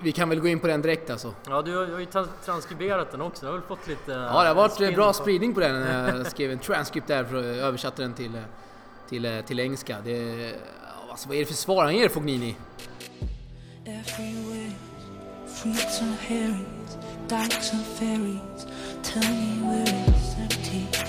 vi 0.00 0.12
kan 0.12 0.28
väl 0.28 0.40
gå 0.40 0.48
in 0.48 0.60
på 0.60 0.66
den 0.66 0.82
direkt 0.82 1.10
alltså. 1.10 1.34
Ja, 1.48 1.62
du 1.62 1.76
har, 1.76 1.98
ju 1.98 2.06
transkriberat 2.44 3.10
den 3.10 3.20
också. 3.20 3.46
Du 3.46 3.52
har 3.52 3.58
väl 3.58 3.66
fått 3.68 3.88
lite... 3.88 4.12
Ja, 4.12 4.42
det 4.42 4.48
har 4.48 4.54
varit 4.54 4.94
bra 4.94 5.06
på. 5.06 5.12
spridning 5.12 5.54
på 5.54 5.60
den. 5.60 5.82
Jag 6.16 6.26
skrev 6.26 6.52
en 6.52 6.58
transcript 6.58 7.06
där 7.08 7.34
och 7.34 7.44
översatte 7.44 8.02
den 8.02 8.14
till, 8.14 8.40
till, 9.08 9.42
till 9.46 9.60
engelska. 9.60 9.96
Det, 10.04 10.52
alltså, 11.10 11.28
vad 11.28 11.36
är 11.36 11.40
det 11.40 11.46
för 11.46 11.54
svar 11.54 11.84
han 11.84 11.96
ger 11.96 12.08
Fognini? 12.08 12.56
fruits 15.62 16.02
and 16.02 16.14
herrings, 16.14 16.98
dykes 17.28 17.72
and 17.72 17.84
fairies. 17.84 18.66
Tell 19.02 19.22
me 19.22 19.62
where 19.62 19.84
it's 19.84 20.38
empty. 20.38 21.05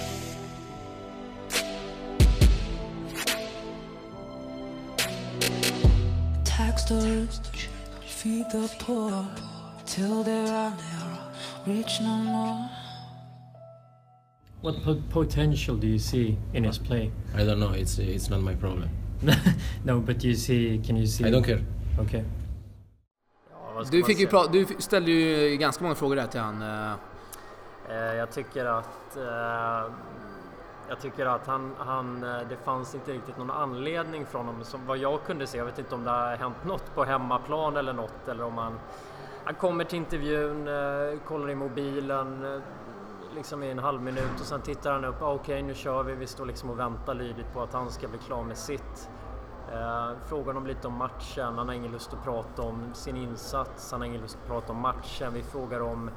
Tax 6.87 7.03
the 7.03 7.27
rich, 7.51 7.69
feed 8.05 8.49
the 8.49 8.69
poor, 8.79 9.25
till 9.85 10.23
there 10.23 10.47
are 10.47 10.71
never 10.71 11.77
rich 11.79 11.99
no 12.01 12.17
more. 12.17 12.69
What 14.61 14.83
po 14.83 14.95
potential 15.09 15.75
do 15.75 15.87
you 15.87 15.99
see 15.99 16.37
in 16.53 16.63
his 16.63 16.77
play? 16.77 17.11
I 17.35 17.43
don't 17.43 17.59
know. 17.59 17.73
It's 17.73 17.99
it's 17.99 18.29
not 18.29 18.41
my 18.41 18.55
problem. 18.55 18.89
no, 19.85 19.99
but 19.99 20.23
you 20.23 20.35
see. 20.35 20.79
Can 20.85 20.95
you 20.95 21.07
see? 21.07 21.25
I 21.25 21.31
don't 21.31 21.43
care. 21.43 21.61
Okay. 21.99 22.23
Du, 23.91 24.03
fick 24.03 24.19
ju 24.19 24.27
du 24.51 24.65
ställde 24.79 25.11
ju 25.11 25.57
ganska 25.57 25.83
många 25.83 25.95
frågor 25.95 26.15
där 26.15 26.27
till 26.27 26.39
han. 26.39 26.61
Eh. 26.61 26.93
Eh, 27.89 28.15
jag 28.15 28.31
tycker 28.31 28.65
att 28.65 29.17
eh, 29.17 29.93
jag 30.89 30.99
tycker 30.99 31.25
att 31.25 31.47
han, 31.47 31.73
han, 31.77 32.23
eh, 32.23 32.47
det 32.49 32.57
fanns 32.57 32.95
inte 32.95 33.11
riktigt 33.11 33.37
någon 33.37 33.51
anledning 33.51 34.25
från 34.25 34.45
honom 34.45 34.63
som 34.63 34.85
vad 34.85 34.97
jag 34.97 35.23
kunde 35.23 35.47
se. 35.47 35.57
Jag 35.57 35.65
vet 35.65 35.79
inte 35.79 35.95
om 35.95 36.03
det 36.03 36.11
har 36.11 36.35
hänt 36.35 36.65
något 36.65 36.95
på 36.95 37.03
hemmaplan 37.03 37.77
eller 37.77 37.93
något 37.93 38.27
eller 38.27 38.43
om 38.43 38.57
han, 38.57 38.79
han 39.43 39.55
kommer 39.55 39.83
till 39.83 39.97
intervjun, 39.97 40.67
eh, 40.67 41.19
kollar 41.25 41.49
i 41.49 41.55
mobilen 41.55 42.45
eh, 42.45 42.61
liksom 43.35 43.63
i 43.63 43.71
en 43.71 43.79
halv 43.79 44.01
minut 44.01 44.39
och 44.39 44.45
sen 44.45 44.61
tittar 44.61 44.91
han 44.91 45.05
upp. 45.05 45.21
Ah, 45.21 45.33
okej, 45.33 45.55
okay, 45.55 45.61
nu 45.63 45.73
kör 45.73 46.03
vi. 46.03 46.15
Vi 46.15 46.27
står 46.27 46.45
liksom 46.45 46.69
och 46.69 46.79
väntar 46.79 47.13
lydigt 47.13 47.53
på 47.53 47.61
att 47.61 47.73
han 47.73 47.91
ska 47.91 48.07
bli 48.07 48.17
klar 48.17 48.43
med 48.43 48.57
sitt. 48.57 49.09
Eh, 49.73 50.09
frågar 50.29 50.45
honom 50.45 50.67
lite 50.67 50.87
om 50.87 50.93
matchen. 50.93 51.57
Han 51.57 51.67
har 51.67 51.75
ingen 51.75 51.91
lust 51.91 52.13
att 52.13 52.23
prata 52.23 52.61
om 52.61 52.93
sin 52.93 53.17
insats. 53.17 53.91
Han 53.91 54.01
har 54.01 54.07
ingen 54.07 54.21
lust 54.21 54.37
att 54.41 54.47
prata 54.47 54.73
om 54.73 54.79
matchen. 54.79 55.33
Vi 55.33 55.43
frågar 55.43 55.81
om, 55.81 56.09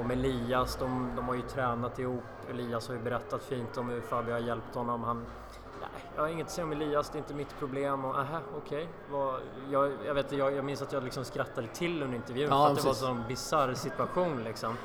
om 0.00 0.10
Elias. 0.10 0.76
De, 0.76 1.10
de 1.16 1.28
har 1.28 1.34
ju 1.34 1.42
tränat 1.42 1.98
ihop. 1.98 2.24
Elias 2.50 2.88
har 2.88 2.94
ju 2.94 3.00
berättat 3.00 3.42
fint 3.42 3.76
om 3.76 3.88
hur 3.88 4.00
Fabio 4.00 4.32
har 4.32 4.40
hjälpt 4.40 4.74
honom. 4.74 5.04
Han, 5.04 5.26
nej, 5.80 5.88
jag 6.14 6.22
har 6.22 6.28
inget 6.28 6.46
att 6.46 6.52
säga 6.52 6.64
om 6.64 6.72
Elias, 6.72 7.10
det 7.10 7.16
är 7.16 7.20
inte 7.20 7.34
mitt 7.34 7.58
problem. 7.58 8.04
Och, 8.04 8.18
aha, 8.18 8.40
okej. 8.56 8.88
Okay. 9.10 9.46
Jag, 9.70 9.92
jag, 10.06 10.14
vet, 10.14 10.32
jag, 10.32 10.52
jag 10.52 10.64
minns 10.64 10.82
att 10.82 10.92
jag 10.92 11.04
liksom 11.04 11.24
skrattade 11.24 11.66
till 11.66 12.02
under 12.02 12.16
intervjun 12.16 12.48
ja, 12.50 12.64
för 12.64 12.72
att 12.72 12.76
det 12.76 12.82
var 12.82 12.90
en 12.90 12.94
sån 12.94 13.24
bisarr 13.28 13.74
situation 13.74 14.44
liksom. 14.44 14.76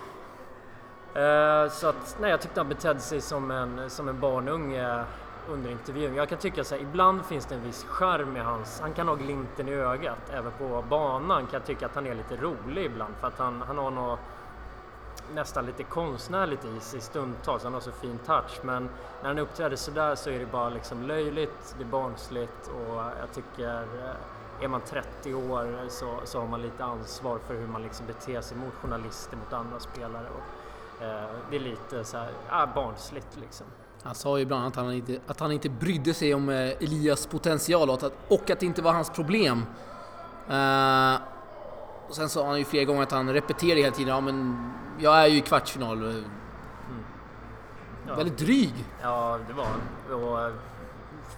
Uh, 1.16 1.70
så 1.70 1.88
att, 1.88 2.18
nej, 2.22 2.30
jag 2.32 2.42
tyckte 2.42 2.60
han 2.60 2.70
betedde 2.70 3.00
sig 3.00 3.22
som 3.22 3.52
en, 3.52 3.90
som 3.90 4.08
en 4.08 4.20
barnunge 4.20 5.06
under 5.50 5.72
intervjun. 5.72 6.16
Jag 6.16 6.30
kan 6.30 6.38
tycka 6.38 6.64
så 6.64 6.76
här, 6.76 6.82
ibland 6.82 7.26
finns 7.26 7.46
det 7.46 7.56
en 7.56 7.64
viss 7.64 7.84
charm 7.84 8.38
i 8.38 8.40
hans... 8.40 8.80
Han 8.82 8.94
kan 8.94 9.08
ha 9.08 9.16
glimten 9.16 9.68
i 9.68 9.74
ögat. 9.74 10.30
Även 10.32 10.52
på 10.52 10.84
banan 10.90 11.42
kan 11.42 11.54
jag 11.54 11.66
tycka 11.66 11.86
att 11.86 11.96
han 11.96 12.08
är 12.08 12.16
lite 12.16 12.36
rolig 12.36 12.86
ibland 12.86 13.16
för 13.16 13.28
att 13.28 13.40
han, 13.40 13.62
han 13.62 13.78
har 13.78 13.92
något 13.92 14.20
nästan 15.36 15.66
lite 15.66 15.84
konstnärligt 15.84 16.66
i 16.66 16.80
sig 16.80 17.02
stundtals. 17.02 17.64
Han 17.64 17.74
har 17.74 17.82
så 17.82 17.92
fin 17.92 18.20
touch 18.26 18.60
men 18.64 18.90
när 19.22 19.28
han 19.28 19.40
uppträder 19.40 19.76
sådär 19.76 20.16
så 20.16 20.30
är 20.30 20.40
det 20.40 20.46
bara 20.46 20.70
liksom 20.70 21.04
löjligt, 21.04 21.76
det 21.78 21.84
är 21.84 21.88
barnsligt 21.88 22.68
och 22.68 22.96
jag 22.96 23.34
tycker 23.34 23.82
eh, 23.82 24.64
är 24.64 24.68
man 24.68 24.82
30 24.82 25.34
år 25.34 25.90
så, 25.90 26.20
så 26.24 26.40
har 26.40 26.48
man 26.48 26.62
lite 26.62 26.84
ansvar 26.84 27.40
för 27.48 27.54
hur 27.54 27.68
man 27.68 27.84
liksom 27.84 28.06
beter 28.06 28.42
sig 28.42 28.58
mot 28.58 28.74
journalister, 28.74 29.38
mot 29.38 29.54
andra 29.54 29.80
spelare. 29.80 30.28
Och, 30.30 31.04
eh, 31.04 31.30
det 31.50 31.56
är 31.56 31.60
lite 31.60 32.04
så 32.04 32.18
här, 32.18 32.30
ah, 32.50 32.68
barnsligt 32.76 33.38
liksom. 33.42 33.68
Han 34.04 34.16
sa 34.16 34.40
ju 34.40 34.46
bland 34.46 34.62
annat 34.62 34.78
att 34.78 34.84
han 34.84 34.94
inte, 34.94 35.20
att 35.28 35.40
han 35.40 35.52
inte 35.52 35.70
brydde 35.70 36.14
sig 36.14 36.34
om 36.34 36.50
eh, 36.50 36.56
Elias 36.56 37.28
potential 37.28 37.90
och 37.90 38.04
att, 38.04 38.14
och 38.28 38.50
att 38.50 38.60
det 38.60 38.66
inte 38.66 38.82
var 38.82 38.94
hans 38.94 39.10
problem. 39.10 39.66
Uh, 40.50 41.16
och 42.10 42.16
sen 42.16 42.30
sa 42.30 42.48
han 42.48 42.58
ju 42.58 42.66
flera 42.66 42.86
gånger 42.86 43.04
att 43.04 43.12
han 43.12 43.34
repeterade 43.34 43.82
hela 43.82 43.96
tiden, 43.96 44.16
ja 44.16 44.22
men 44.22 44.72
jag 45.00 45.24
är 45.24 45.28
ju 45.28 45.38
i 45.38 45.42
kvartsfinal. 45.42 46.04
Mm. 46.04 46.24
Ja. 48.08 48.16
Väldigt 48.16 48.38
dryg. 48.38 48.74
Ja, 49.02 49.40
det 49.48 49.54
var 49.54 49.66
han. 49.66 49.82
Och 50.24 50.42
eh, 50.42 50.54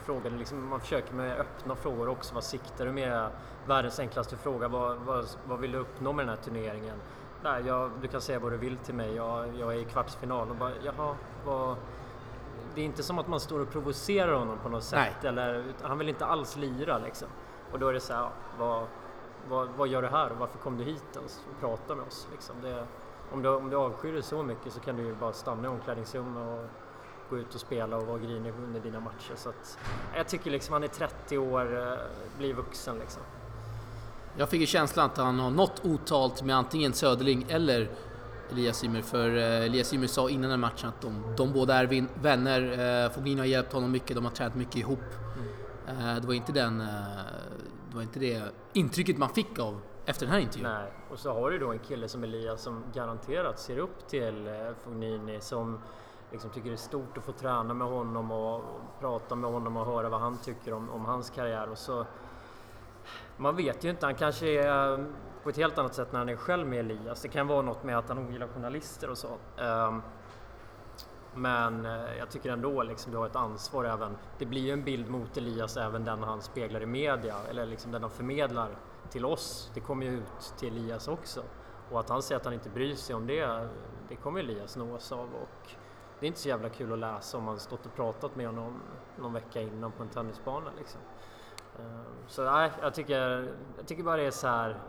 frågade 0.06 0.38
liksom, 0.38 0.70
man 0.70 0.80
försöker 0.80 1.13
med 1.13 1.40
öppna 1.40 1.75
frågor 1.75 2.10
också. 2.10 2.36
Vad 2.36 2.44
siktar 2.44 2.86
du 2.86 2.92
med? 2.92 3.30
Världens 3.68 4.00
enklaste 4.00 4.38
fråga. 4.38 4.68
Vad, 4.68 4.98
vad, 4.98 5.25
vad 5.48 5.60
vill 5.60 5.72
du 5.72 5.78
uppnå 5.78 6.13
med 6.13 6.25
den 6.25 6.36
här 6.36 6.44
turneringen? 6.44 6.96
Nej, 7.44 7.63
jag, 7.66 7.92
du 8.01 8.08
kan 8.08 8.22
säga 8.22 8.40
vad 8.40 8.51
du 8.51 8.58
vill 8.58 8.78
till 8.78 8.96
mig. 8.96 9.16
Jag, 9.16 9.56
jag 9.60 9.74
är 9.74 9.80
i 9.80 9.86
kvartsfinal. 9.86 10.50
Och 10.50 10.56
bara, 10.56 10.72
jaha, 10.84 11.16
vad 11.46 11.75
det 12.75 12.82
är 12.82 12.86
inte 12.86 13.04
som 13.04 13.20
att 13.20 13.28
man 13.28 13.40
står 13.40 13.60
och 13.60 13.72
provocerar 13.72 14.34
honom 14.34 14.58
på 14.63 14.70
något 14.70 14.84
sätt. 14.84 15.24
Eller, 15.24 15.66
han 15.82 15.98
vill 15.98 16.10
inte 16.10 16.25
alls 16.25 16.56
lira 16.56 16.98
liksom. 16.98 17.28
Och 17.72 17.80
då 17.80 17.88
är 17.88 17.94
det 17.94 18.00
så 18.00 18.13
här, 18.13 18.30
vad, 18.60 18.88
vad, 19.51 19.70
vad 19.77 19.88
gör 19.88 20.01
du 20.01 20.08
här 20.08 20.31
och 20.31 20.38
varför 20.38 20.58
kom 20.58 20.77
du 20.77 20.84
hit 20.84 21.03
ens 21.15 21.41
och 21.50 21.60
prata 21.60 21.96
med 21.96 22.05
oss? 22.08 22.27
Liksom. 22.31 22.55
Det, 22.62 22.86
om, 23.31 23.41
du, 23.41 23.50
om 23.50 23.70
du 23.70 23.75
avskyr 23.75 24.13
det 24.13 24.24
så 24.24 24.43
mycket 24.43 24.74
så 24.74 24.79
kan 24.79 24.96
du 24.96 25.03
ju 25.03 25.15
bara 25.15 25.34
stanna 25.34 25.63
i 25.63 25.67
omklädningsrummet 25.67 26.48
och 26.48 26.70
gå 27.29 27.38
ut 27.38 27.55
och 27.55 27.62
spela 27.62 27.98
och 27.98 28.08
vara 28.08 28.17
grinig 28.17 28.53
under 28.63 28.79
dina 28.79 29.00
matcher. 29.00 29.36
Så 29.36 29.50
att, 29.50 29.77
jag 30.15 30.27
tycker 30.27 30.51
liksom 30.51 30.74
han 30.74 30.84
är 30.84 30.88
30 30.88 31.38
år, 31.38 31.88
eh, 31.91 31.98
blir 32.38 32.53
vuxen 32.53 32.98
liksom. 33.00 33.22
Jag 34.38 34.50
fick 34.50 34.62
ju 34.62 34.67
känslan 34.67 35.05
att 35.05 35.17
han 35.17 35.39
har 35.39 35.51
något 35.51 35.86
otalt 35.86 36.43
med 36.43 36.55
antingen 36.55 36.93
Söderling 36.93 37.46
eller 37.50 37.89
Elias 38.51 38.84
Ymer. 38.84 39.01
För 39.01 39.38
eh, 39.38 39.65
Elias 39.65 39.93
Ymer 39.93 40.08
sa 40.08 40.29
innan 40.29 40.50
den 40.50 40.60
matchen 40.60 40.89
att 40.89 41.01
de, 41.01 41.24
de 41.38 41.53
båda 41.53 41.75
är 41.75 42.08
vänner. 42.22 42.62
Eh, 43.05 43.12
Fognini 43.12 43.39
har 43.39 43.46
hjälpt 43.46 43.74
honom 43.74 43.91
mycket, 43.91 44.15
de 44.15 44.25
har 44.25 44.31
tränat 44.31 44.55
mycket 44.55 44.75
ihop. 44.75 45.00
Eh, 45.88 46.15
det 46.15 46.27
var 46.27 46.34
inte 46.34 46.51
den... 46.51 46.84
Det 47.91 47.95
var 47.95 48.03
inte 48.03 48.19
det 48.19 48.51
intrycket 48.74 49.17
man 49.17 49.29
fick 49.29 49.60
av 49.60 49.81
efter 50.05 50.25
den 50.25 50.33
här 50.33 50.41
intervjun. 50.41 50.71
Nej, 50.71 50.91
och 51.10 51.19
så 51.19 51.33
har 51.33 51.51
du 51.51 51.60
då 51.60 51.71
en 51.71 51.79
kille 51.79 52.07
som 52.07 52.24
Elias 52.24 52.62
som 52.62 52.83
garanterat 52.93 53.60
ser 53.60 53.77
upp 53.77 54.07
till 54.07 54.48
eh, 54.48 54.53
Fognini 54.83 55.41
som 55.41 55.79
liksom 56.31 56.50
tycker 56.50 56.69
det 56.69 56.75
är 56.75 56.77
stort 56.77 57.17
att 57.17 57.24
få 57.24 57.31
träna 57.31 57.74
med 57.74 57.88
honom 57.88 58.31
och, 58.31 58.55
och 58.55 59.00
prata 59.00 59.36
med 59.36 59.51
honom 59.51 59.77
och 59.77 59.86
höra 59.86 60.10
vad 60.10 60.19
han 60.19 60.38
tycker 60.38 60.74
om, 60.74 60.89
om 60.89 61.05
hans 61.05 61.29
karriär. 61.29 61.69
Och 61.69 61.77
så, 61.77 62.05
man 63.38 63.55
vet 63.55 63.83
ju 63.83 63.89
inte, 63.89 64.05
han 64.05 64.15
kanske 64.15 64.48
är 64.48 65.00
eh, 65.00 65.05
på 65.43 65.50
ett 65.50 65.57
helt 65.57 65.77
annat 65.77 65.93
sätt 65.93 66.12
när 66.12 66.19
han 66.19 66.29
är 66.29 66.36
själv 66.36 66.67
med 66.67 66.79
Elias. 66.79 67.21
Det 67.21 67.27
kan 67.27 67.48
vara 67.48 67.62
något 67.62 67.83
med 67.83 67.98
att 67.98 68.10
han 68.10 68.17
ogillar 68.17 68.48
journalister 68.48 69.10
och 69.10 69.17
så. 69.17 69.38
Ehm, 69.57 70.01
men 71.35 71.85
eh, 71.85 72.17
jag 72.19 72.29
tycker 72.29 72.50
ändå 72.50 72.83
liksom 72.83 73.11
du 73.11 73.17
har 73.17 73.25
ett 73.25 73.35
ansvar 73.35 73.85
även. 73.85 74.17
Det 74.38 74.45
blir 74.45 74.61
ju 74.61 74.71
en 74.71 74.83
bild 74.83 75.09
mot 75.09 75.38
Elias 75.38 75.77
även 75.77 76.05
den 76.05 76.23
han 76.23 76.41
speglar 76.41 76.81
i 76.81 76.85
media 76.85 77.35
eller 77.50 77.65
liksom 77.65 77.91
den 77.91 78.01
han 78.01 78.11
förmedlar 78.11 78.77
till 79.09 79.25
oss. 79.25 79.71
Det 79.73 79.79
kommer 79.79 80.05
ju 80.05 80.11
ut 80.11 80.53
till 80.57 80.77
Elias 80.77 81.07
också. 81.07 81.43
Och 81.91 82.00
att 82.00 82.09
han 82.09 82.21
säger 82.21 82.39
att 82.39 82.45
han 82.45 82.53
inte 82.53 82.69
bryr 82.69 82.95
sig 82.95 83.15
om 83.15 83.27
det, 83.27 83.67
det 84.09 84.15
kommer 84.15 84.39
Elias 84.39 84.77
nås 84.77 85.11
av. 85.11 85.29
Och 85.35 85.71
det 86.19 86.25
är 86.25 86.27
inte 86.27 86.39
så 86.39 86.50
jävla 86.50 86.69
kul 86.69 86.93
att 86.93 87.00
läsa 87.00 87.38
om 87.38 87.43
man 87.43 87.59
stått 87.59 87.85
och 87.85 87.95
pratat 87.95 88.35
med 88.35 88.45
honom 88.45 88.81
någon 89.19 89.33
vecka 89.33 89.61
innan 89.61 89.91
på 89.91 90.03
en 90.03 90.09
tennisbana 90.09 90.71
liksom. 90.77 91.01
Ehm, 91.79 92.05
så 92.27 92.43
nej, 92.43 92.71
jag 92.81 92.93
tycker, 92.93 93.53
jag 93.77 93.88
tycker 93.88 94.03
bara 94.03 94.17
det 94.17 94.25
är 94.25 94.31
så 94.31 94.47
här. 94.47 94.79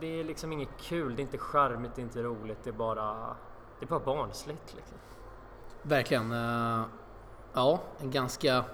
Det 0.00 0.20
är 0.20 0.24
liksom 0.24 0.52
inget 0.52 0.78
kul, 0.80 1.16
det 1.16 1.20
är 1.20 1.24
inte 1.24 1.38
charmigt, 1.38 1.94
det 1.94 2.00
är 2.00 2.04
inte 2.04 2.22
roligt, 2.22 2.58
det 2.64 2.70
är 2.70 2.74
bara, 2.74 3.36
det 3.78 3.84
är 3.84 3.88
bara 3.88 4.00
barnsligt 4.00 4.74
liksom. 4.74 4.98
Verkligen. 5.82 6.32
eh, 6.32 6.82
ja, 7.54 7.82
en 8.00 8.10
ganska 8.10 8.64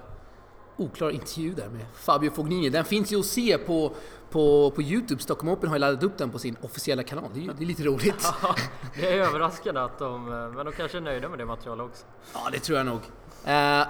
oklar 0.77 1.09
intervju 1.09 1.53
där 1.53 1.69
med 1.69 1.85
Fabio 1.93 2.31
Fognini. 2.31 2.69
Den 2.69 2.85
finns 2.85 3.11
ju 3.11 3.19
att 3.19 3.25
se 3.25 3.57
på, 3.57 3.91
på, 4.31 4.71
på 4.75 4.81
Youtube. 4.81 5.21
Stockholm 5.21 5.49
Open 5.53 5.69
har 5.69 5.75
ju 5.75 5.79
laddat 5.79 6.03
upp 6.03 6.17
den 6.17 6.29
på 6.31 6.39
sin 6.39 6.57
officiella 6.61 7.03
kanal. 7.03 7.29
Det 7.33 7.45
är, 7.45 7.53
det 7.53 7.63
är 7.63 7.65
lite 7.67 7.83
roligt. 7.83 8.27
Ja, 8.41 8.55
det 8.95 9.09
är 9.17 9.21
överraskande 9.27 9.81
att 9.81 9.99
de, 9.99 10.25
men 10.55 10.65
de 10.65 10.71
kanske 10.71 10.97
är 10.97 11.01
nöjda 11.01 11.29
med 11.29 11.39
det 11.39 11.45
materialet 11.45 11.85
också. 11.85 12.05
Ja, 12.33 12.49
det 12.51 12.59
tror 12.59 12.77
jag 12.77 12.85
nog. 12.87 12.99
Eh, 13.45 13.87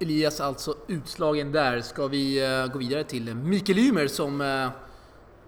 Elias 0.00 0.40
alltså 0.40 0.76
utslagen 0.86 1.52
där. 1.52 1.80
Ska 1.80 2.06
vi 2.06 2.44
eh, 2.60 2.66
gå 2.72 2.78
vidare 2.78 3.04
till 3.04 3.34
Mikael 3.34 3.78
Ymer 3.78 4.06
som... 4.06 4.40
Eh, 4.40 4.68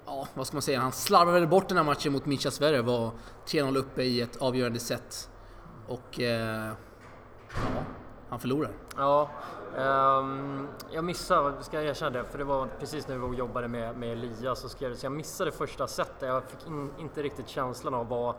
ja, 0.06 0.28
vad 0.34 0.46
ska 0.46 0.54
man 0.54 0.62
säga? 0.62 0.80
Han 0.80 0.92
slarvade 0.92 1.46
bort 1.46 1.68
den 1.68 1.76
här 1.76 1.84
matchen 1.84 2.12
mot 2.12 2.26
Mischa 2.26 2.50
Sverre. 2.50 2.82
Var 2.82 3.10
3-0 3.46 3.76
uppe 3.76 4.02
i 4.02 4.20
ett 4.20 4.36
avgörande 4.36 4.78
set. 4.78 5.28
Och... 5.92 6.20
Eh, 6.20 6.72
ja, 7.54 7.84
han 8.28 8.40
förlorar. 8.40 8.70
Ja, 8.96 9.30
ehm, 9.76 10.68
jag 10.90 11.04
missade, 11.04 11.62
ska 11.62 11.76
jag 11.76 11.86
erkänna 11.86 12.10
det, 12.10 12.24
för 12.24 12.38
det 12.38 12.44
var 12.44 12.68
precis 12.78 13.08
när 13.08 13.14
vi 13.14 13.20
var 13.20 13.28
och 13.28 13.34
jobbade 13.34 13.68
med, 13.68 13.96
med 13.96 14.12
Elias 14.12 14.64
och 14.64 14.70
skrev 14.70 14.94
så 14.94 15.06
jag 15.06 15.12
missade 15.12 15.52
första 15.52 15.86
setet. 15.86 16.28
Jag 16.28 16.44
fick 16.44 16.66
in, 16.66 16.90
inte 16.98 17.22
riktigt 17.22 17.48
känslan 17.48 17.94
av 17.94 18.08
vad, 18.08 18.34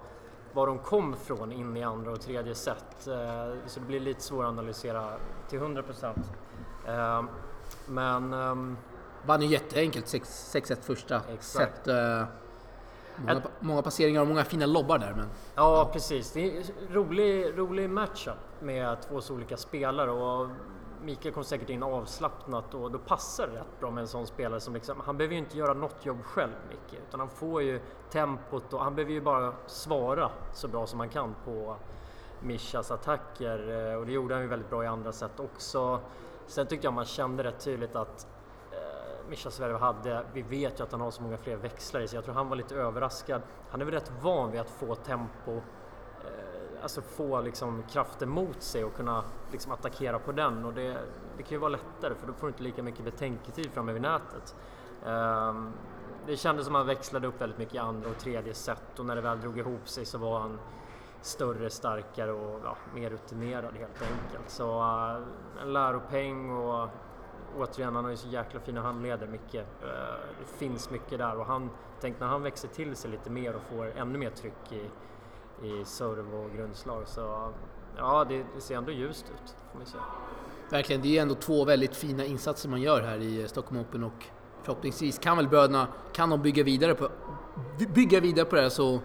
var 0.54 0.68
de 0.68 0.80
kom 0.80 1.16
från 1.16 1.52
in 1.52 1.78
i 1.78 1.84
andra 1.84 2.12
och 2.12 2.22
tredje 2.22 2.56
set. 2.56 3.08
Eh, 3.08 3.56
så 3.66 3.80
det 3.80 3.86
blir 3.86 4.00
lite 4.00 4.22
svårt 4.22 4.44
att 4.44 4.50
analysera 4.50 5.10
till 5.50 5.60
100 5.60 5.84
procent. 5.84 6.32
Ehm, 6.88 7.30
men 7.88 8.34
ehm, 8.34 8.78
Vann 9.26 9.42
ju 9.42 9.48
jätteenkelt 9.48 10.08
6 10.08 10.56
6-1 10.56 10.82
första 10.82 11.22
Exakt. 11.34 11.86
set. 11.86 11.88
Eh, 11.88 12.24
många, 13.18 13.42
många 13.60 13.82
passeringar 13.82 14.22
och 14.22 14.28
många 14.28 14.44
fina 14.44 14.66
lobbar 14.66 14.98
där 14.98 15.14
men... 15.18 15.30
Ja, 15.56 15.90
precis. 15.94 16.32
Det 16.32 16.58
är 16.58 16.58
en 16.58 16.94
rolig, 16.94 17.58
rolig 17.58 17.90
matchup 17.90 18.36
med 18.60 19.02
två 19.02 19.22
så 19.22 19.34
olika 19.34 19.58
spelare 19.58 20.12
och 20.12 20.50
Mikael 21.04 21.34
kom 21.34 21.44
säkert 21.44 21.70
in 21.70 21.84
avslappnat 21.84 22.74
och 22.74 22.92
då 22.92 23.00
passar 23.00 23.48
det 23.48 23.60
rätt 23.60 23.80
bra 23.80 23.92
med 23.92 24.02
en 24.02 24.08
sån 24.08 24.28
spelare 24.28 24.60
som 24.60 24.74
liksom, 24.74 25.02
han 25.06 25.18
behöver 25.18 25.34
ju 25.34 25.40
inte 25.40 25.58
göra 25.58 25.74
något 25.74 26.06
jobb 26.06 26.24
själv 26.24 26.52
Micke, 26.70 27.00
utan 27.08 27.20
han 27.20 27.30
får 27.30 27.62
ju 27.62 27.82
tempot 28.12 28.74
och 28.74 28.84
han 28.84 28.96
behöver 28.96 29.14
ju 29.14 29.22
bara 29.22 29.54
svara 29.68 30.32
så 30.54 30.68
bra 30.68 30.88
som 30.88 31.00
han 31.00 31.10
kan 31.10 31.36
på 31.46 31.76
Mishas 32.40 32.92
attacker 32.92 33.90
eh, 33.92 33.96
och 33.96 34.06
det 34.06 34.12
gjorde 34.12 34.34
han 34.34 34.44
ju 34.44 34.50
väldigt 34.50 34.70
bra 34.70 34.84
i 34.84 34.88
andra 34.88 35.12
set 35.12 35.40
också. 35.40 36.00
Sen 36.48 36.68
tyckte 36.68 36.88
jag 36.88 36.94
man 36.94 37.06
kände 37.06 37.44
rätt 37.44 37.60
tydligt 37.60 37.96
att 37.96 38.28
Mischa 39.30 39.52
Sverige 39.52 39.78
hade, 39.78 40.26
vi 40.34 40.42
vet 40.42 40.80
ju 40.80 40.84
att 40.84 40.92
han 40.92 41.02
har 41.02 41.12
så 41.12 41.24
många 41.24 41.38
fler 41.38 41.56
växlar 41.56 42.02
i 42.02 42.08
sig. 42.08 42.18
Jag 42.18 42.26
tror 42.26 42.36
han 42.36 42.50
var 42.50 42.56
lite 42.56 42.76
överraskad. 42.76 43.42
Han 43.70 43.82
är 43.82 43.86
väl 43.86 43.94
rätt 43.94 44.12
van 44.22 44.52
vid 44.52 44.62
att 44.62 44.70
få 44.70 44.96
tempo, 44.96 45.52
eh, 45.52 45.62
alltså 46.82 47.02
få 47.02 47.42
liksom 47.42 47.84
kraften 47.90 48.30
mot 48.30 48.62
sig 48.62 48.84
och 48.84 48.96
kunna 48.96 49.24
liksom 49.52 49.72
attackera 49.72 50.20
på 50.20 50.32
den. 50.32 50.66
Och 50.66 50.74
det, 50.74 50.98
det 51.38 51.44
kan 51.44 51.52
ju 51.52 51.58
vara 51.58 51.70
lättare 51.70 52.16
för 52.16 52.28
då 52.28 52.34
får 52.34 52.48
du 52.48 52.52
inte 52.52 52.64
lika 52.64 52.84
mycket 52.84 53.06
betänketid 53.06 53.72
framme 53.72 53.94
vid 53.94 54.02
nätet. 54.02 54.56
Ehm, 55.06 55.74
det 56.28 56.38
kändes 56.38 56.66
som 56.66 56.76
att 56.76 56.80
han 56.80 56.88
växlade 56.88 57.28
upp 57.28 57.42
väldigt 57.42 57.58
mycket 57.58 57.76
i 57.76 57.78
andra 57.78 58.10
och 58.10 58.18
tredje 58.18 58.54
set 58.54 59.00
och 59.00 59.06
när 59.06 59.16
det 59.16 59.22
väl 59.22 59.42
drog 59.42 59.58
ihop 59.58 59.90
sig 59.90 60.06
så 60.06 60.18
var 60.18 60.40
han 60.40 60.60
större, 61.22 61.70
starkare 61.70 62.32
och 62.32 62.62
ja, 62.64 62.78
mer 62.94 63.10
rutinerad 63.10 63.76
helt 63.76 64.02
enkelt. 64.02 64.50
Så 64.50 64.80
eh, 64.80 65.62
en 65.62 65.74
läropeng 65.74 66.52
och 66.52 66.90
återigen, 67.60 67.96
han 67.96 68.04
har 68.04 68.12
ju 68.12 68.18
så 68.18 68.28
jäkla 68.28 68.60
fina 68.60 68.82
handleder, 68.82 69.28
Micke. 69.28 69.56
Eh, 69.56 69.64
det 70.40 70.58
finns 70.58 70.90
mycket 70.90 71.18
där 71.18 71.36
och 71.36 71.46
han, 71.46 71.70
tänk 72.02 72.20
när 72.20 72.28
han 72.28 72.42
växer 72.42 72.68
till 72.68 72.96
sig 72.96 73.12
lite 73.12 73.30
mer 73.30 73.56
och 73.56 73.62
får 73.62 73.86
ännu 73.98 74.18
mer 74.18 74.30
tryck 74.30 74.72
i, 74.72 74.90
i 75.68 75.86
serve 75.86 76.38
och 76.38 76.52
grundslag 76.56 77.08
så 77.08 77.54
ja, 77.98 78.26
det, 78.30 78.46
det 78.56 78.62
ser 78.62 78.76
ändå 78.78 78.92
ljust 78.92 79.26
ut 79.34 79.56
får 79.72 79.78
man 79.78 79.88
säga. 79.88 80.04
Verkligen, 80.70 81.02
det 81.02 81.18
är 81.18 81.22
ändå 81.22 81.36
två 81.36 81.66
väldigt 81.66 81.96
fina 81.96 82.26
insatser 82.26 82.70
man 82.70 82.82
gör 82.82 83.02
här 83.02 83.18
i 83.18 83.48
Stockholm 83.48 83.82
Open 83.82 84.04
och 84.04 84.26
förhoppningsvis 84.64 85.20
kan 85.20 85.38
väl 85.38 85.48
bröderna, 85.48 85.88
kan 86.14 86.30
de 86.30 86.42
bygga 86.42 86.64
vidare 86.64 86.96
på, 86.96 87.10
bygga 87.96 88.20
vidare 88.20 88.46
på 88.46 88.56
det 88.56 88.62
här 88.62 88.70
så 88.70 89.00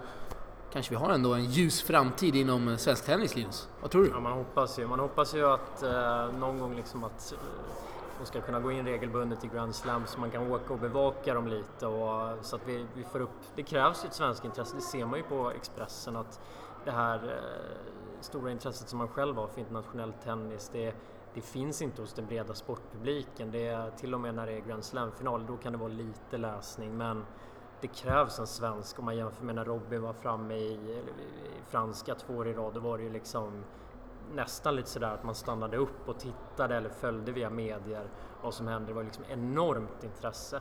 kanske 0.73 0.91
vi 0.91 0.97
har 0.97 1.11
ändå 1.11 1.35
en 1.35 1.45
ljus 1.45 1.83
framtid 1.83 2.37
inom 2.37 2.79
svensk 2.79 3.05
tennis, 3.05 3.37
Linus. 3.37 3.69
Vad 3.81 3.91
tror 3.91 4.03
du? 4.03 4.11
Ja, 4.11 4.21
man 4.21 4.33
hoppas 4.33 4.79
ju, 4.79 4.87
man 4.87 4.99
hoppas 4.99 5.35
ju 5.35 5.47
att 5.47 5.83
eh, 5.83 6.33
någon 6.39 6.59
gång 6.59 6.77
liksom 6.77 7.05
att 7.05 7.33
eh, 7.33 7.39
de 8.19 8.27
ska 8.27 8.41
kunna 8.41 8.61
gå 8.61 8.73
in 8.73 8.85
regelbundet 8.85 9.45
i 9.45 9.49
Grand 9.49 9.75
Slam 9.75 10.07
så 10.07 10.21
man 10.21 10.31
kan 10.31 10.53
åka 10.53 10.73
och 10.73 10.79
bevaka 10.79 11.35
dem 11.35 11.47
lite 11.47 11.87
och 11.87 12.45
så 12.45 12.57
att 12.57 12.69
vi, 12.69 12.87
vi 12.95 13.05
får 13.05 13.21
upp, 13.21 13.31
det 13.55 13.63
krävs 13.63 14.05
ju 14.05 14.07
ett 14.07 14.15
svenskt 14.15 14.45
intresse, 14.45 14.77
det 14.77 14.83
ser 14.83 15.07
man 15.07 15.19
ju 15.19 15.25
på 15.25 15.51
Expressen 15.51 16.17
att 16.17 16.41
det 16.85 16.91
här 16.91 17.25
eh, 17.25 18.21
stora 18.21 18.51
intresset 18.51 18.89
som 18.89 18.99
man 18.99 19.09
själv 19.09 19.37
har 19.37 19.47
för 19.47 19.61
internationell 19.61 20.13
tennis, 20.13 20.71
det, 20.73 20.95
det 21.35 21.41
finns 21.41 21.83
inte 21.83 22.03
hos 22.03 22.13
den 22.13 22.27
breda 22.27 22.55
sportpubliken. 22.55 23.51
Det 23.51 23.67
är, 23.67 23.91
till 23.91 24.15
och 24.15 24.21
med 24.21 24.35
när 24.35 24.47
det 24.47 24.53
är 24.53 24.61
Grand 24.61 24.85
Slam-final, 24.85 25.47
då 25.47 25.57
kan 25.57 25.73
det 25.73 25.79
vara 25.79 25.93
lite 25.93 26.39
läsning 26.39 26.97
men 26.97 27.25
det 27.81 27.87
krävs 27.87 28.39
en 28.39 28.47
svensk 28.47 28.99
om 28.99 29.05
man 29.05 29.17
jämför 29.17 29.45
med 29.45 29.55
när 29.55 29.65
Robin 29.65 30.03
var 30.03 30.13
framme 30.13 30.55
i, 30.55 30.73
i 30.73 31.03
franska 31.69 32.15
två 32.15 32.35
år 32.35 32.49
i 32.49 32.55
rad, 32.55 32.75
då 32.75 32.81
var 32.81 32.99
det 32.99 33.05
ju 33.05 33.13
liksom 33.13 33.65
nästan 34.35 34.77
lite 34.77 34.89
sådär 34.89 35.11
att 35.11 35.25
man 35.25 35.35
stannade 35.35 35.77
upp 35.77 36.09
och 36.09 36.19
tittade 36.19 36.77
eller 36.77 36.89
följde 36.89 37.33
via 37.33 37.51
medier 37.51 38.09
vad 38.43 38.55
som 38.55 38.67
hände. 38.67 38.87
Det 38.87 38.93
var 38.93 39.03
liksom 39.03 39.25
enormt 39.29 40.05
intresse. 40.05 40.61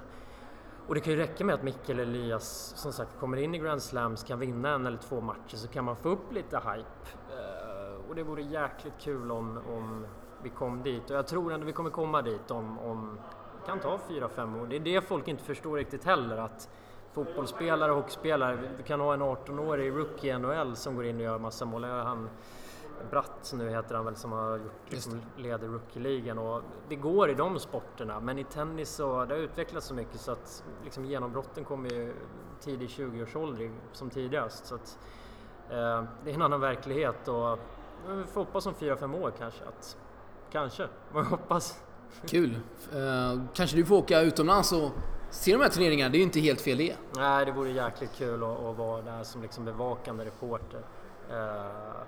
Och 0.87 0.95
det 0.95 1.01
kan 1.01 1.13
ju 1.13 1.19
räcka 1.19 1.45
med 1.45 1.55
att 1.55 1.63
Mikkel 1.63 1.99
Elias 1.99 2.73
som 2.75 2.93
sagt 2.93 3.19
kommer 3.19 3.37
in 3.37 3.55
i 3.55 3.57
Grand 3.57 3.81
Slams, 3.81 4.23
kan 4.23 4.39
vinna 4.39 4.69
en 4.69 4.85
eller 4.85 4.97
två 4.97 5.21
matcher 5.21 5.55
så 5.55 5.67
kan 5.67 5.85
man 5.85 5.95
få 5.95 6.09
upp 6.09 6.33
lite 6.33 6.57
hype. 6.57 7.07
Eh, 7.29 8.09
och 8.09 8.15
det 8.15 8.23
vore 8.23 8.41
jäkligt 8.41 8.93
kul 8.99 9.31
om, 9.31 9.57
om 9.57 10.07
vi 10.43 10.49
kom 10.49 10.83
dit 10.83 11.09
och 11.09 11.15
jag 11.15 11.27
tror 11.27 11.53
ändå 11.53 11.65
vi 11.65 11.73
kommer 11.73 11.89
komma 11.89 12.21
dit 12.21 12.51
om, 12.51 12.79
om 12.79 13.19
det 13.59 13.65
kan 13.65 13.79
ta 13.79 13.99
fyra 14.07 14.29
fem 14.29 14.55
år. 14.55 14.67
Det 14.67 14.75
är 14.75 14.79
det 14.79 15.01
folk 15.01 15.27
inte 15.27 15.43
förstår 15.43 15.77
riktigt 15.77 16.05
heller 16.05 16.37
att 16.37 16.69
fotbollsspelare 17.13 17.91
och 17.91 17.97
hockeyspelare, 17.97 18.59
du 18.77 18.83
kan 18.83 18.99
ha 18.99 19.13
en 19.13 19.21
18-årig 19.21 19.91
rookie 19.91 20.35
i 20.35 20.39
NHL 20.39 20.75
som 20.75 20.95
går 20.95 21.05
in 21.05 21.15
och 21.15 21.21
gör 21.21 21.39
massa 21.39 21.65
mål. 21.65 21.83
Han, 21.83 22.29
Bratt 23.11 23.53
nu 23.55 23.69
heter 23.69 23.95
han 23.95 24.05
väl 24.05 24.15
som 24.15 24.31
har 24.31 24.57
gjort, 24.57 24.91
liksom, 24.91 25.21
leder 25.37 25.67
rookie-ligan 25.67 26.37
och 26.37 26.61
det 26.89 26.95
går 26.95 27.29
i 27.29 27.33
de 27.33 27.59
sporterna 27.59 28.19
men 28.19 28.37
i 28.37 28.43
tennis 28.43 28.89
så 28.89 29.25
det 29.25 29.35
har 29.35 29.41
utvecklats 29.41 29.87
så 29.87 29.93
mycket 29.93 30.19
så 30.19 30.31
att 30.31 30.63
liksom, 30.83 31.05
genombrotten 31.05 31.63
kommer 31.63 31.89
ju 31.89 32.13
tidig 32.59 32.89
20-årsålder 32.89 33.71
som 33.93 34.09
tidigast 34.09 34.65
så 34.65 34.75
att 34.75 34.99
eh, 35.69 36.03
det 36.23 36.31
är 36.31 36.33
en 36.33 36.41
annan 36.41 36.61
verklighet 36.61 37.27
och 37.27 37.59
vi 38.09 38.23
får 38.23 38.41
hoppas 38.41 38.65
om 38.65 38.73
4-5 38.73 39.23
år 39.23 39.33
kanske 39.37 39.65
att 39.65 39.97
kanske, 40.51 40.87
man 41.13 41.25
hoppas. 41.25 41.83
Kul! 42.27 42.59
Eh, 42.93 43.41
kanske 43.53 43.77
du 43.77 43.85
får 43.85 43.95
åka 43.95 44.21
utomlands 44.21 44.71
och 44.71 44.91
se 45.29 45.51
de 45.51 45.61
här 45.61 45.69
turneringarna. 45.69 46.09
Det 46.09 46.15
är 46.17 46.19
ju 46.19 46.23
inte 46.23 46.39
helt 46.39 46.61
fel 46.61 46.77
det. 46.77 46.95
Nej, 47.15 47.45
det 47.45 47.51
vore 47.51 47.71
jäkligt 47.71 48.15
kul 48.15 48.43
att, 48.43 48.59
att 48.59 48.77
vara 48.77 49.01
där 49.01 49.23
som 49.23 49.41
liksom 49.41 49.65
bevakande 49.65 50.25
reporter. 50.25 50.81
Eh, 51.29 52.01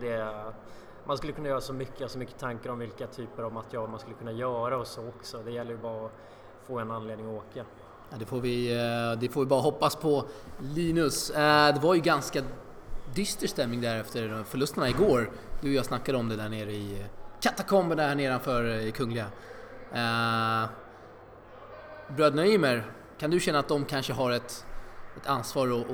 det, 0.00 0.34
man 1.06 1.16
skulle 1.16 1.32
kunna 1.32 1.48
göra 1.48 1.60
så 1.60 1.72
mycket, 1.72 2.10
så 2.10 2.18
mycket 2.18 2.38
tankar 2.38 2.70
om 2.70 2.78
vilka 2.78 3.06
typer 3.06 3.42
av 3.42 3.52
material 3.52 3.88
man 3.88 4.00
skulle 4.00 4.16
kunna 4.16 4.32
göra 4.32 4.78
och 4.78 4.86
så 4.86 5.08
också. 5.08 5.42
Det 5.44 5.50
gäller 5.50 5.70
ju 5.70 5.78
bara 5.78 6.06
att 6.06 6.12
få 6.66 6.78
en 6.78 6.90
anledning 6.90 7.26
att 7.26 7.44
åka. 7.44 7.64
Ja, 8.10 8.16
det, 8.18 8.26
får 8.26 8.40
vi, 8.40 8.72
eh, 8.72 9.20
det 9.20 9.28
får 9.28 9.40
vi 9.40 9.46
bara 9.46 9.60
hoppas 9.60 9.96
på. 9.96 10.24
Linus, 10.60 11.30
eh, 11.30 11.74
det 11.74 11.80
var 11.80 11.94
ju 11.94 12.00
ganska 12.00 12.42
dyster 13.14 13.46
stämning 13.46 13.80
där 13.80 14.00
efter 14.00 14.44
förlusterna 14.44 14.88
igår. 14.88 15.30
Du 15.60 15.68
och 15.68 15.74
jag 15.74 15.84
snackade 15.84 16.18
om 16.18 16.28
det 16.28 16.36
där 16.36 16.48
nere 16.48 16.72
i 16.72 17.04
katakomberna 17.40 18.02
här 18.02 18.14
nedanför 18.14 18.86
eh, 18.86 18.92
Kungliga. 18.92 19.26
Bröderna 22.08 22.46
Ymer, 22.46 22.90
kan 23.18 23.30
du 23.30 23.40
känna 23.40 23.58
att 23.58 23.68
de 23.68 23.84
kanske 23.84 24.12
har 24.12 24.30
ett, 24.30 24.66
ett 25.16 25.26
ansvar 25.26 25.68
att, 25.68 25.90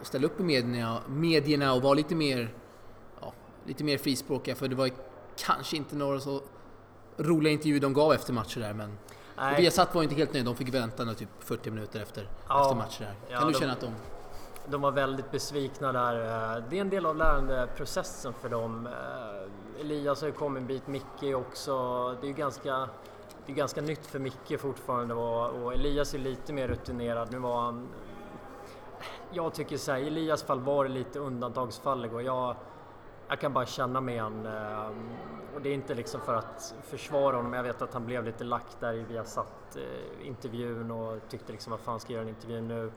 att 0.00 0.06
ställa 0.06 0.26
upp 0.26 0.40
i 0.40 0.42
medierna, 0.42 1.02
medierna 1.08 1.72
och 1.72 1.82
vara 1.82 1.94
lite 1.94 2.14
mer, 2.14 2.54
lite 3.66 3.84
mer 3.84 3.98
frispråkiga? 3.98 4.54
För 4.54 4.68
det 4.68 4.76
var 4.76 4.90
kanske 5.36 5.76
inte 5.76 5.96
några 5.96 6.20
så 6.20 6.40
roliga 7.16 7.52
intervjuer 7.52 7.80
de 7.80 7.92
gav 7.92 8.12
efter 8.12 8.32
matcher 8.32 8.60
där 8.60 8.74
men 8.74 8.98
Nej. 9.36 9.60
Viasat 9.60 9.94
var 9.94 10.02
inte 10.02 10.14
helt 10.14 10.32
nöjda, 10.32 10.50
de 10.50 10.56
fick 10.56 10.74
vänta 10.74 11.14
typ 11.14 11.28
40 11.40 11.70
minuter 11.70 12.00
efter, 12.00 12.28
ja, 12.48 12.62
efter 12.62 12.76
matcher 12.76 13.00
där. 13.00 13.34
Kan 13.34 13.40
ja, 13.40 13.46
du 13.46 13.52
de, 13.52 13.58
känna 13.58 13.72
att 13.72 13.80
de... 13.80 13.92
De 14.66 14.80
var 14.80 14.90
väldigt 14.90 15.30
besvikna 15.30 15.92
där. 15.92 16.14
Det 16.70 16.76
är 16.76 16.80
en 16.80 16.90
del 16.90 17.06
av 17.06 17.16
lärandeprocessen 17.16 18.32
för 18.32 18.48
dem. 18.48 18.88
Elias 19.80 20.20
har 20.20 20.28
ju 20.28 20.34
kommit 20.34 20.60
en 20.60 20.66
bit, 20.66 20.86
Micke 20.86 21.34
också. 21.34 21.72
Det 22.20 22.26
är 22.26 22.28
ju 22.28 22.32
ganska 22.32 22.88
det 23.46 23.52
är 23.52 23.56
ganska 23.56 23.80
nytt 23.80 24.06
för 24.06 24.18
Micke 24.18 24.60
fortfarande 24.60 25.14
och 25.14 25.74
Elias 25.74 26.14
är 26.14 26.18
lite 26.18 26.52
mer 26.52 26.68
rutinerad. 26.68 27.32
Nu 27.32 27.38
var 27.38 27.60
han... 27.60 27.88
Jag 29.30 29.54
tycker 29.54 29.76
så 29.76 29.92
här, 29.92 29.98
i 29.98 30.06
Elias 30.06 30.42
fall 30.42 30.60
var 30.60 30.84
det 30.84 30.90
lite 30.90 31.18
undantagsfall 31.18 32.04
igår. 32.04 32.22
Jag, 32.22 32.56
jag 33.32 33.40
kan 33.40 33.52
bara 33.52 33.66
känna 33.66 34.00
med 34.00 34.22
han. 34.22 34.46
Ehm, 34.46 35.10
och 35.54 35.62
det 35.62 35.68
är 35.68 35.74
inte 35.74 35.94
liksom 35.94 36.20
för 36.20 36.34
att 36.34 36.74
försvara 36.82 37.36
honom. 37.36 37.52
Jag 37.52 37.62
vet 37.62 37.82
att 37.82 37.94
han 37.94 38.06
blev 38.06 38.24
lite 38.24 38.44
lack 38.44 38.66
där 38.80 38.94
i 38.94 39.02
Viasat-intervjun 39.02 40.90
eh, 40.90 41.00
och 41.00 41.18
tyckte 41.28 41.52
liksom 41.52 41.70
vad 41.70 41.80
fan 41.80 42.00
ska 42.00 42.12
jag 42.12 42.18
göra 42.18 42.28
en 42.28 42.34
intervju 42.34 42.60
nu? 42.60 42.92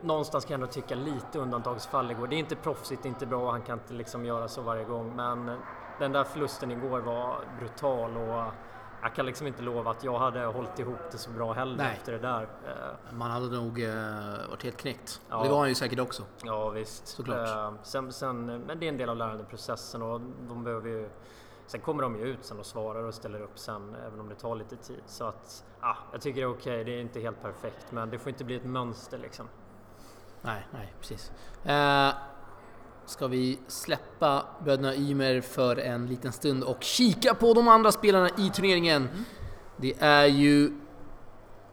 Någonstans 0.00 0.44
kan 0.44 0.52
jag 0.52 0.60
ändå 0.60 0.72
tycka 0.72 0.94
lite 0.94 1.38
undantagsfall 1.38 2.10
igår. 2.10 2.26
Det 2.26 2.36
är 2.36 2.38
inte 2.38 2.56
proffsigt, 2.56 3.04
inte 3.04 3.26
bra, 3.26 3.44
och 3.44 3.50
han 3.50 3.62
kan 3.62 3.78
inte 3.78 3.94
liksom 3.94 4.24
göra 4.24 4.48
så 4.48 4.62
varje 4.62 4.84
gång. 4.84 5.16
Men 5.16 5.50
den 5.98 6.12
där 6.12 6.24
förlusten 6.24 6.70
igår 6.70 7.00
var 7.00 7.36
brutal 7.58 8.16
och 8.16 8.52
jag 9.02 9.14
kan 9.14 9.26
liksom 9.26 9.46
inte 9.46 9.62
lova 9.62 9.90
att 9.90 10.04
jag 10.04 10.18
hade 10.18 10.44
hållit 10.44 10.78
ihop 10.78 11.10
det 11.10 11.18
så 11.18 11.30
bra 11.30 11.52
heller 11.52 11.76
Nej. 11.76 11.96
efter 11.96 12.12
det 12.12 12.18
där. 12.18 12.42
Eh, 12.42 13.14
Man 13.14 13.30
hade 13.30 13.56
nog 13.56 13.82
eh, 13.82 14.48
varit 14.48 14.62
helt 14.62 14.76
knäckt. 14.76 15.20
Ja. 15.28 15.42
Det 15.42 15.48
var 15.48 15.58
han 15.58 15.68
ju 15.68 15.74
säkert 15.74 16.00
också. 16.00 16.22
Ja 16.44 16.70
visst. 16.70 17.06
Såklart. 17.06 17.48
Eh, 17.48 17.72
sen, 17.82 18.12
sen, 18.12 18.46
men 18.46 18.80
det 18.80 18.86
är 18.86 18.88
en 18.88 18.98
del 18.98 19.08
av 19.08 19.16
lärandeprocessen 19.16 20.02
och 20.02 20.20
de 20.48 20.64
behöver 20.64 20.88
ju 20.88 21.08
Sen 21.66 21.80
kommer 21.80 22.02
de 22.02 22.16
ju 22.16 22.22
ut 22.22 22.44
sen 22.44 22.58
och 22.58 22.66
svarar 22.66 23.04
och 23.04 23.14
ställer 23.14 23.40
upp 23.40 23.58
sen 23.58 23.96
även 24.06 24.20
om 24.20 24.28
det 24.28 24.34
tar 24.34 24.56
lite 24.56 24.76
tid. 24.76 25.02
Så 25.06 25.24
att, 25.24 25.64
ja, 25.80 25.96
jag 26.12 26.20
tycker 26.20 26.40
det 26.40 26.46
är 26.46 26.50
okej. 26.50 26.80
Okay. 26.80 26.84
Det 26.84 26.98
är 26.98 27.00
inte 27.00 27.20
helt 27.20 27.42
perfekt 27.42 27.86
men 27.92 28.10
det 28.10 28.18
får 28.18 28.28
inte 28.28 28.44
bli 28.44 28.56
ett 28.56 28.64
mönster 28.64 29.18
liksom. 29.18 29.48
Nej, 30.42 30.66
nej 30.72 30.94
precis. 31.00 31.32
Eh, 31.64 32.12
ska 33.06 33.26
vi 33.26 33.58
släppa 33.66 34.46
bröderna 34.64 34.94
Ymer 34.94 35.40
för 35.40 35.76
en 35.76 36.06
liten 36.06 36.32
stund 36.32 36.64
och 36.64 36.82
kika 36.82 37.34
på 37.34 37.54
de 37.54 37.68
andra 37.68 37.92
spelarna 37.92 38.28
i 38.38 38.50
turneringen. 38.50 39.02
Mm. 39.02 39.24
Det 39.76 39.94
är 39.98 40.26
ju... 40.26 40.72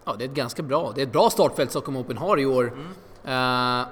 Ja, 0.05 0.15
det 0.17 0.25
är 0.25 0.29
ett 0.29 0.35
ganska 0.35 0.63
bra, 0.63 0.91
det 0.95 1.01
är 1.01 1.05
ett 1.05 1.11
bra 1.11 1.29
startfält 1.29 1.69
Stockholm 1.69 1.97
Open 1.97 2.17
har 2.17 2.39
i 2.39 2.45
år. 2.45 2.73
Mm. 2.73 3.81
Uh, 3.81 3.87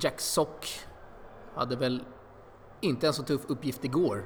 Jack 0.00 0.20
Sock 0.20 0.80
hade 1.54 1.76
väl 1.76 2.02
inte 2.80 3.06
en 3.06 3.12
så 3.12 3.22
tuff 3.22 3.40
uppgift 3.46 3.84
igår. 3.84 4.16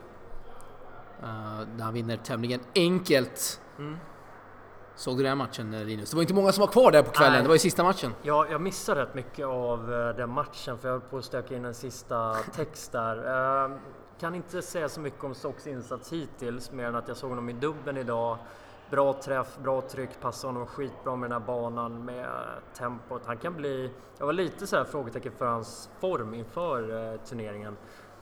Uh, 1.23 1.61
där 1.77 1.85
han 1.85 1.95
vinner 1.95 2.17
tämligen 2.17 2.61
enkelt. 2.75 3.61
Mm. 3.79 3.97
Såg 4.95 5.17
du 5.17 5.23
den 5.23 5.39
matchen 5.39 5.75
eh, 5.75 5.85
Linus? 5.85 6.11
Det 6.11 6.17
var 6.17 6.23
inte 6.23 6.35
många 6.35 6.53
som 6.53 6.61
var 6.61 6.73
kvar 6.73 6.93
där 6.93 7.03
på 7.03 7.11
kvällen, 7.11 7.33
Nej. 7.33 7.43
det 7.43 7.49
var 7.49 7.55
ju 7.55 7.59
sista 7.59 7.85
matchen. 7.85 8.15
Ja, 8.23 8.47
jag 8.51 8.61
missade 8.61 9.03
rätt 9.03 9.15
mycket 9.15 9.47
av 9.47 9.95
eh, 9.95 10.17
den 10.17 10.31
matchen 10.31 10.79
för 10.79 10.89
jag 10.89 10.93
höll 10.93 11.01
på 11.01 11.19
att 11.19 11.25
stöka 11.25 11.57
in 11.57 11.65
en 11.65 11.75
sista 11.75 12.35
text 12.55 12.93
där. 12.93 13.17
Uh, 13.67 13.77
kan 14.21 14.35
inte 14.35 14.63
säga 14.63 14.89
så 14.89 15.01
mycket 15.01 15.25
om 15.25 15.35
Stocks 15.35 15.67
insats 15.67 16.13
hittills 16.13 16.73
mer 16.73 16.85
än 16.85 16.95
att 16.95 17.09
jag 17.09 17.17
såg 17.17 17.31
honom 17.31 17.49
i 17.49 17.53
dubben 17.53 17.97
idag. 17.97 18.39
Bra 18.91 19.13
träff, 19.13 19.59
bra 19.63 19.81
tryck, 19.81 20.21
passar 20.21 20.49
honom 20.49 20.67
skitbra 20.67 21.17
med 21.17 21.31
den 21.31 21.41
här 21.41 21.47
banan 21.47 22.05
med 22.05 22.27
tempot. 22.79 23.23
Han 23.27 23.37
kan 23.37 23.55
bli... 23.55 23.91
Jag 24.19 24.27
var 24.27 24.33
lite 24.33 24.67
så 24.67 24.77
här 24.77 24.85
frågetecken 24.85 25.33
för 25.39 25.47
hans 25.47 25.91
form 26.01 26.35
inför 26.35 27.17
turneringen. 27.17 27.77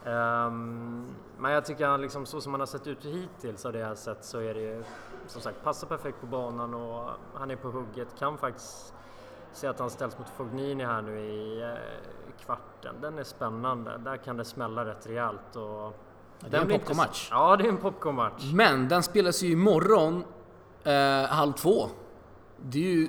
Um, 0.04 1.08
men 1.38 1.52
jag 1.52 1.64
tycker 1.64 1.86
han 1.86 2.00
liksom, 2.00 2.26
så 2.26 2.40
som 2.40 2.52
han 2.52 2.60
har 2.60 2.66
sett 2.66 2.86
ut 2.86 3.04
hittills 3.04 3.66
av 3.66 3.72
det 3.72 3.78
jag 3.78 3.98
sett 3.98 4.24
så 4.24 4.38
är 4.38 4.54
det 4.54 4.60
ju 4.60 4.84
som 5.30 5.42
sagt 5.42 5.64
passar 5.64 5.88
perfekt 5.88 6.20
på 6.20 6.26
banan 6.26 6.74
och 6.74 7.10
han 7.34 7.50
är 7.50 7.56
på 7.56 7.70
hugget. 7.70 8.08
Kan 8.18 8.38
faktiskt 8.38 8.94
se 9.52 9.66
att 9.66 9.78
han 9.78 9.90
ställs 9.90 10.18
mot 10.18 10.28
Fognini 10.28 10.84
här 10.84 11.02
nu 11.02 11.18
i 11.18 11.62
eh, 11.62 12.44
kvarten. 12.44 12.94
Den 13.00 13.18
är 13.18 13.24
spännande. 13.24 13.98
Där 13.98 14.16
kan 14.16 14.36
det 14.36 14.44
smälla 14.44 14.84
rätt 14.84 15.06
rejält. 15.06 15.56
Och 15.56 15.62
ja, 15.62 15.92
det 16.50 16.56
är 16.56 16.60
en 16.60 16.68
popcornmatch. 16.68 17.28
Ja, 17.30 17.56
det 17.56 17.64
är 17.64 17.68
en 17.68 17.76
popcornmatch. 17.76 18.52
Men 18.54 18.88
den 18.88 19.02
spelas 19.02 19.42
ju 19.42 19.52
imorgon 19.52 20.24
eh, 20.84 21.28
halv 21.28 21.52
två. 21.52 21.88
Det 22.56 22.78
är 22.78 22.82
ju 22.82 23.08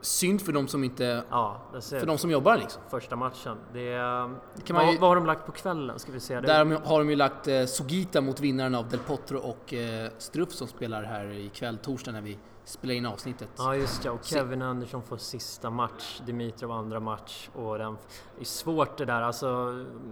synd 0.00 0.42
för 0.42 0.52
de 0.52 0.68
som 0.68 0.84
inte... 0.84 1.24
Ja, 1.30 1.60
för 1.80 2.06
de 2.06 2.18
som 2.18 2.30
jobbar 2.30 2.56
liksom. 2.56 2.82
Första 2.90 3.16
matchen. 3.16 3.58
Det 3.72 3.92
är, 3.92 4.34
kan 4.64 4.76
vad, 4.76 4.92
ju, 4.92 4.98
vad 4.98 5.10
har 5.10 5.16
de 5.16 5.26
lagt 5.26 5.46
på 5.46 5.52
kvällen? 5.52 5.98
Ska 5.98 6.12
vi 6.12 6.20
se. 6.20 6.40
Där 6.40 6.86
har 6.86 6.98
de 6.98 7.10
ju 7.10 7.16
lagt 7.16 7.48
eh, 7.48 7.64
Sugita 7.64 8.20
mot 8.20 8.40
vinnaren 8.40 8.74
av 8.74 8.88
Del 8.88 9.00
Potro 9.00 9.38
och 9.38 9.74
eh, 9.74 10.10
Struff 10.18 10.52
som 10.52 10.68
spelar 10.68 11.02
här 11.02 11.30
ikväll, 11.30 11.78
torsdag, 11.78 12.12
när 12.12 12.20
vi 12.20 12.38
spelar 12.64 12.94
in 12.94 13.06
avsnittet. 13.06 13.48
Ja, 13.58 13.76
just 13.76 14.02
det. 14.02 14.10
Och 14.10 14.24
Kevin 14.24 14.62
Andersson 14.62 15.02
får 15.02 15.16
sista 15.16 15.70
match, 15.70 16.20
Dimitrov 16.26 16.72
andra 16.72 17.00
match. 17.00 17.50
Och 17.54 17.78
den, 17.78 17.96
det 18.36 18.40
är 18.40 18.44
svårt 18.44 18.98
det 18.98 19.04
där. 19.04 19.22
Alltså, 19.22 19.46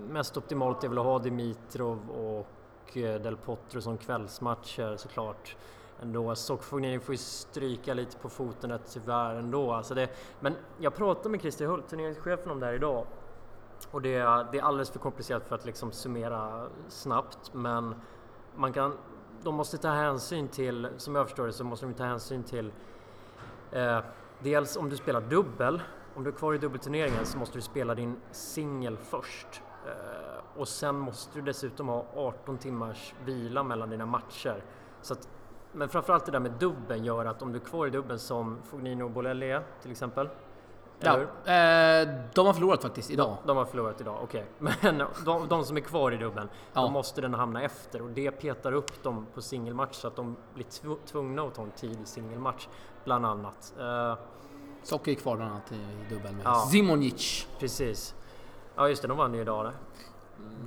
mest 0.08 0.36
optimalt 0.36 0.84
är 0.84 0.88
väl 0.88 0.98
att 0.98 1.04
ha 1.04 1.18
Dimitrov 1.18 2.10
och 2.10 2.96
eh, 2.96 3.20
Del 3.20 3.36
Potro 3.36 3.80
som 3.80 3.98
kvällsmatcher 3.98 4.96
såklart 4.96 5.56
ändå. 6.02 6.34
Sockfognini 6.34 6.98
får 6.98 7.14
ju 7.14 7.18
stryka 7.18 7.94
lite 7.94 8.16
på 8.16 8.28
foten 8.28 8.78
tyvärr 8.88 9.34
ändå. 9.34 9.72
Alltså 9.72 9.94
det, 9.94 10.10
men 10.40 10.54
jag 10.78 10.94
pratade 10.94 11.28
med 11.28 11.40
Christer 11.40 11.66
Hult, 11.66 11.88
turneringschefen, 11.88 12.50
om 12.50 12.60
det 12.60 12.66
här 12.66 12.72
idag. 12.72 13.06
Och 13.90 14.02
det, 14.02 14.18
det 14.52 14.58
är 14.58 14.62
alldeles 14.62 14.90
för 14.90 14.98
komplicerat 14.98 15.46
för 15.46 15.54
att 15.54 15.64
liksom 15.64 15.92
summera 15.92 16.66
snabbt. 16.88 17.54
Men 17.54 17.94
man 18.54 18.72
kan, 18.72 18.92
de 19.42 19.54
måste 19.54 19.78
ta 19.78 19.88
hänsyn 19.88 20.48
till, 20.48 20.88
som 20.96 21.14
jag 21.14 21.26
förstår 21.26 21.46
det, 21.46 21.52
så 21.52 21.64
måste 21.64 21.86
de 21.86 21.94
ta 21.94 22.04
hänsyn 22.04 22.42
till 22.42 22.72
eh, 23.72 23.98
dels 24.38 24.76
om 24.76 24.90
du 24.90 24.96
spelar 24.96 25.20
dubbel. 25.20 25.82
Om 26.14 26.24
du 26.24 26.30
är 26.30 26.34
kvar 26.34 26.54
i 26.54 26.58
dubbelturneringen 26.58 27.26
så 27.26 27.38
måste 27.38 27.58
du 27.58 27.62
spela 27.62 27.94
din 27.94 28.16
singel 28.30 28.96
först. 28.96 29.62
Eh, 29.86 30.60
och 30.60 30.68
sen 30.68 30.98
måste 30.98 31.38
du 31.38 31.44
dessutom 31.44 31.88
ha 31.88 32.06
18 32.14 32.58
timmars 32.58 33.14
vila 33.24 33.62
mellan 33.62 33.90
dina 33.90 34.06
matcher. 34.06 34.64
Så 35.02 35.12
att 35.12 35.28
men 35.76 35.88
framförallt 35.88 36.26
det 36.26 36.32
där 36.32 36.40
med 36.40 36.52
dubben 36.52 37.04
gör 37.04 37.24
att 37.24 37.42
om 37.42 37.52
du 37.52 37.58
är 37.58 37.64
kvar 37.64 37.86
i 37.86 37.90
dubben 37.90 38.18
som 38.18 38.58
Fognino 38.64 39.04
och 39.04 39.10
Bolelli 39.10 39.60
till 39.82 39.90
exempel. 39.90 40.28
Ja, 40.98 41.14
eh, 41.20 42.08
de 42.34 42.46
har 42.46 42.52
förlorat 42.52 42.82
faktiskt 42.82 43.10
idag. 43.10 43.36
De, 43.46 43.56
har 43.56 43.64
förlorat 43.64 44.00
idag, 44.00 44.18
okej. 44.22 44.46
Okay. 44.60 44.74
Men 44.92 45.06
de, 45.24 45.48
de, 45.48 45.64
som 45.64 45.76
är 45.76 45.80
kvar 45.80 46.12
i 46.12 46.16
dubben, 46.16 46.48
ja. 46.72 46.80
då 46.80 46.90
måste 46.90 47.20
den 47.20 47.34
hamna 47.34 47.62
efter 47.62 48.02
och 48.02 48.10
det 48.10 48.30
petar 48.30 48.72
upp 48.72 49.02
dem 49.02 49.26
på 49.34 49.42
singelmatch 49.42 49.94
så 49.94 50.08
att 50.08 50.16
de 50.16 50.36
blir 50.54 50.66
tvungna 51.06 51.42
att 51.42 51.54
ta 51.54 51.62
en 51.62 51.70
tidig 51.70 52.06
singelmatch, 52.06 52.68
bland 53.04 53.26
annat. 53.26 53.74
Eh, 53.78 54.14
Socker 54.82 55.12
är 55.12 55.14
kvar 55.14 55.36
bland 55.36 55.50
annat 55.50 55.72
i 55.72 56.14
dubbeln 56.14 56.36
med 56.36 56.46
ja. 56.46 56.68
Zimonic. 56.70 57.48
Precis. 57.58 58.14
Ja 58.76 58.88
just 58.88 59.02
det, 59.02 59.08
de 59.08 59.16
vann 59.16 59.34
ju 59.34 59.40
idag. 59.40 59.72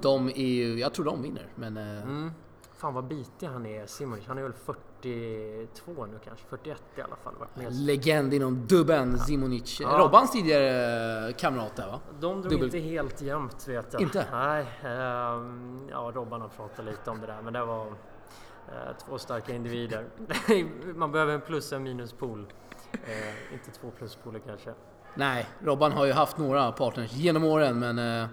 De 0.01 0.27
är 0.27 0.47
ju, 0.47 0.79
jag 0.79 0.93
tror 0.93 1.05
de 1.05 1.21
vinner, 1.21 1.47
men... 1.55 1.77
Eh, 1.77 2.03
mm. 2.03 2.31
Fan 2.79 2.93
vad 2.93 3.03
bitig 3.07 3.47
han 3.47 3.65
är, 3.65 3.85
Simonic. 3.85 4.27
Han 4.27 4.37
är 4.37 4.43
väl 4.43 4.53
42 5.01 6.05
nu 6.05 6.19
kanske, 6.25 6.45
41 6.49 6.81
i 6.95 7.01
alla 7.01 7.15
fall. 7.15 7.33
Legend 7.71 8.33
inom 8.33 8.67
dubben, 8.67 9.15
ja. 9.17 9.23
Simonic. 9.23 9.79
Ja. 9.79 9.97
Robbans 9.97 10.31
tidigare 10.31 11.33
kamrat 11.33 11.75
där 11.75 11.87
va? 11.87 11.99
De 12.19 12.41
drog 12.41 12.51
Dubbel. 12.51 12.65
inte 12.65 12.79
helt 12.79 13.21
jämnt 13.21 13.67
vet 13.67 13.93
jag. 13.93 14.01
Inte? 14.01 14.25
Nej. 14.31 14.61
Um, 14.61 15.87
ja, 15.91 16.11
Robban 16.15 16.41
har 16.41 16.47
pratat 16.49 16.85
lite 16.85 17.09
om 17.11 17.21
det 17.21 17.27
där, 17.27 17.41
men 17.43 17.53
det 17.53 17.65
var 17.65 17.85
uh, 17.85 17.93
två 19.05 19.17
starka 19.17 19.53
individer. 19.53 20.05
Man 20.95 21.11
behöver 21.11 21.33
en 21.33 21.41
plus 21.41 21.71
och 21.71 21.75
en 21.75 21.83
minuspool. 21.83 22.39
Uh, 22.39 23.53
inte 23.53 23.71
två 23.71 23.91
pluspooler 23.97 24.39
kanske. 24.39 24.73
Nej, 25.15 25.49
Robban 25.59 25.91
har 25.91 26.05
ju 26.05 26.11
haft 26.11 26.37
några 26.37 26.71
partners 26.71 27.13
genom 27.13 27.43
åren, 27.43 27.79
men 27.79 27.99
uh, 27.99 28.27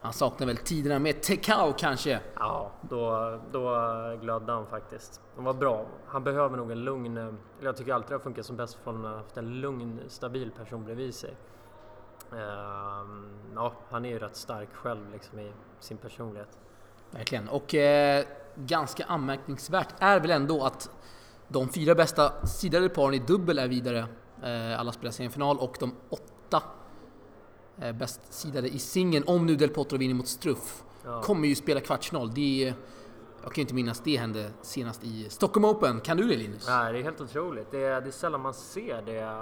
Han 0.00 0.12
saknar 0.12 0.46
väl 0.46 0.56
tiderna 0.56 0.98
med 0.98 1.22
Tekau 1.22 1.72
kanske? 1.72 2.20
Ja, 2.34 2.72
då, 2.82 3.40
då 3.52 3.62
glödde 4.20 4.52
han 4.52 4.66
faktiskt. 4.66 5.21
De 5.36 5.44
var 5.44 5.54
bra. 5.54 5.86
Han 6.06 6.24
behöver 6.24 6.56
nog 6.56 6.70
en 6.70 6.84
lugn... 6.84 7.16
Eller 7.16 7.34
jag 7.60 7.76
tycker 7.76 7.92
alltid 7.94 8.10
det 8.10 8.14
har 8.14 8.20
funkat 8.20 8.46
som 8.46 8.56
bäst 8.56 8.78
från 8.84 9.04
haft 9.04 9.36
en 9.36 9.60
lugn, 9.60 10.00
stabil 10.08 10.50
person 10.50 10.84
bredvid 10.84 11.14
sig. 11.14 11.34
Ehm, 12.32 13.26
ja, 13.54 13.72
han 13.90 14.04
är 14.04 14.08
ju 14.08 14.18
rätt 14.18 14.36
stark 14.36 14.68
själv 14.72 15.10
liksom 15.12 15.38
i 15.38 15.52
sin 15.80 15.96
personlighet. 15.96 16.58
Verkligen. 17.10 17.48
Och 17.48 17.74
eh, 17.74 18.24
ganska 18.54 19.04
anmärkningsvärt 19.04 19.94
är 19.98 20.20
väl 20.20 20.30
ändå 20.30 20.64
att 20.64 20.90
de 21.48 21.68
fyra 21.68 21.94
bästa 21.94 22.46
sidade 22.46 22.88
paren 22.88 23.14
i 23.14 23.18
dubbel 23.18 23.58
är 23.58 23.68
vidare. 23.68 24.06
Eh, 24.42 24.80
alla 24.80 24.92
spelar 24.92 25.10
semifinal 25.12 25.58
och 25.58 25.76
de 25.80 25.94
åtta 26.08 26.62
eh, 27.78 27.92
bäst 27.92 28.32
sidade 28.32 28.68
i 28.68 28.78
singeln, 28.78 29.24
om 29.26 29.46
nu 29.46 29.56
Del 29.56 29.68
Potro 29.68 29.98
vinner 29.98 30.14
mot 30.14 30.28
Struff, 30.28 30.84
Ja. 31.04 31.22
kommer 31.22 31.48
ju 31.48 31.54
spela 31.54 31.80
kvartsfinal. 31.80 32.34
Det 32.34 32.68
är, 32.68 32.74
jag 33.42 33.52
kan 33.52 33.60
ju 33.60 33.62
inte 33.62 33.74
minnas 33.74 34.00
det 34.00 34.16
hände 34.16 34.50
senast 34.62 35.04
i 35.04 35.30
Stockholm 35.30 35.64
Open. 35.64 36.00
Kan 36.00 36.16
du 36.16 36.28
det 36.28 36.36
Linus? 36.36 36.66
Nej, 36.68 36.92
det 36.92 36.98
är 36.98 37.02
helt 37.02 37.20
otroligt. 37.20 37.70
Det 37.70 37.84
är, 37.84 38.00
det 38.00 38.08
är 38.08 38.10
sällan 38.10 38.40
man 38.40 38.54
ser 38.54 39.02
det. 39.02 39.38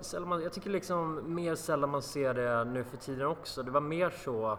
Sällan 0.00 0.28
man, 0.28 0.42
jag 0.42 0.52
tycker 0.52 0.70
liksom 0.70 1.34
mer 1.34 1.54
sällan 1.54 1.90
man 1.90 2.02
ser 2.02 2.34
det 2.34 2.64
nu 2.64 2.84
för 2.84 2.96
tiden 2.96 3.26
också. 3.26 3.62
Det 3.62 3.70
var 3.70 3.80
mer 3.80 4.10
så 4.24 4.58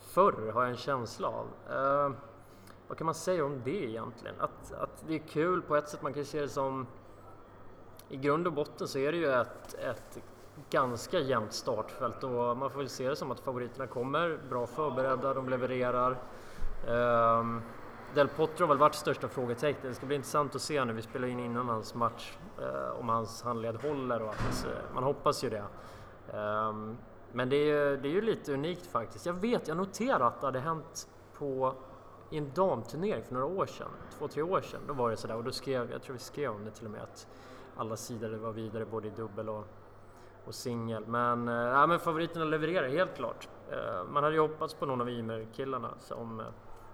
förr, 0.00 0.52
har 0.52 0.62
jag 0.62 0.70
en 0.70 0.76
känsla 0.76 1.28
av. 1.28 1.46
Eh, 1.70 2.12
vad 2.88 2.98
kan 2.98 3.04
man 3.04 3.14
säga 3.14 3.44
om 3.44 3.60
det 3.64 3.84
egentligen? 3.84 4.36
Att, 4.40 4.72
att 4.72 5.04
det 5.06 5.14
är 5.14 5.18
kul 5.18 5.62
på 5.62 5.76
ett 5.76 5.88
sätt, 5.88 6.02
man 6.02 6.12
kan 6.12 6.22
ju 6.22 6.26
se 6.26 6.40
det 6.40 6.48
som... 6.48 6.86
I 8.08 8.16
grund 8.16 8.46
och 8.46 8.52
botten 8.52 8.88
så 8.88 8.98
är 8.98 9.12
det 9.12 9.18
ju 9.18 9.32
ett, 9.32 9.74
ett 9.74 10.18
ganska 10.70 11.18
jämnt 11.18 11.52
startfält 11.52 12.24
och 12.24 12.56
man 12.56 12.70
får 12.70 12.78
väl 12.78 12.88
se 12.88 13.08
det 13.08 13.16
som 13.16 13.30
att 13.30 13.40
favoriterna 13.40 13.86
kommer 13.86 14.38
bra 14.48 14.66
förberedda, 14.66 15.34
de 15.34 15.48
levererar. 15.48 16.18
Um, 16.86 17.62
Del 18.14 18.28
Potro 18.28 18.62
har 18.62 18.68
väl 18.68 18.78
varit 18.78 18.94
största 18.94 19.28
frågetecknet. 19.28 19.82
Det 19.82 19.94
ska 19.94 20.06
bli 20.06 20.16
intressant 20.16 20.54
att 20.54 20.62
se 20.62 20.84
när 20.84 20.92
vi 20.92 21.02
spelar 21.02 21.28
in 21.28 21.40
innan 21.40 21.68
hans 21.68 21.94
match 21.94 22.36
uh, 22.60 23.00
om 23.00 23.08
hans 23.08 23.42
handled 23.42 23.76
håller 23.76 24.22
och 24.22 24.30
att 24.30 24.66
uh, 24.66 24.94
man 24.94 25.04
hoppas 25.04 25.44
ju 25.44 25.50
det. 25.50 25.64
Um, 26.38 26.96
men 27.32 27.48
det 27.48 27.56
är, 27.56 27.90
ju, 27.90 27.96
det 27.96 28.08
är 28.08 28.12
ju 28.12 28.20
lite 28.20 28.52
unikt 28.52 28.86
faktiskt. 28.86 29.26
Jag 29.26 29.32
vet, 29.32 29.68
jag 29.68 29.76
noterade 29.76 30.26
att 30.26 30.40
det 30.40 30.46
hade 30.46 30.60
hänt 30.60 31.08
på 31.38 31.74
i 32.30 32.38
en 32.38 32.50
damturnering 32.54 33.24
för 33.24 33.34
några 33.34 33.46
år 33.46 33.66
sedan, 33.66 33.88
två, 34.18 34.28
tre 34.28 34.42
år 34.42 34.60
sedan. 34.60 34.80
Då 34.86 34.92
var 34.92 35.10
det 35.10 35.16
sådär 35.16 35.36
och 35.36 35.44
då 35.44 35.52
skrev, 35.52 35.90
jag 35.90 36.02
tror 36.02 36.12
vi 36.12 36.18
skrev 36.18 36.50
om 36.50 36.64
det 36.64 36.70
till 36.70 36.84
och 36.84 36.90
med 36.90 37.02
att 37.02 37.26
alla 37.76 37.96
sidor 37.96 38.36
var 38.36 38.52
vidare 38.52 38.84
både 38.84 39.08
i 39.08 39.10
dubbel 39.10 39.48
och, 39.48 39.64
och 40.44 40.54
singel. 40.54 41.06
Men, 41.06 41.48
äh, 41.48 41.86
men 41.86 42.00
favoriterna 42.00 42.44
levererar 42.44 42.88
helt 42.88 43.16
klart. 43.16 43.48
Äh, 43.70 44.04
man 44.10 44.24
hade 44.24 44.34
ju 44.34 44.40
hoppats 44.40 44.74
på 44.74 44.86
någon 44.86 45.00
av 45.00 45.10
Ymer-killarna 45.10 45.90
som 45.98 46.42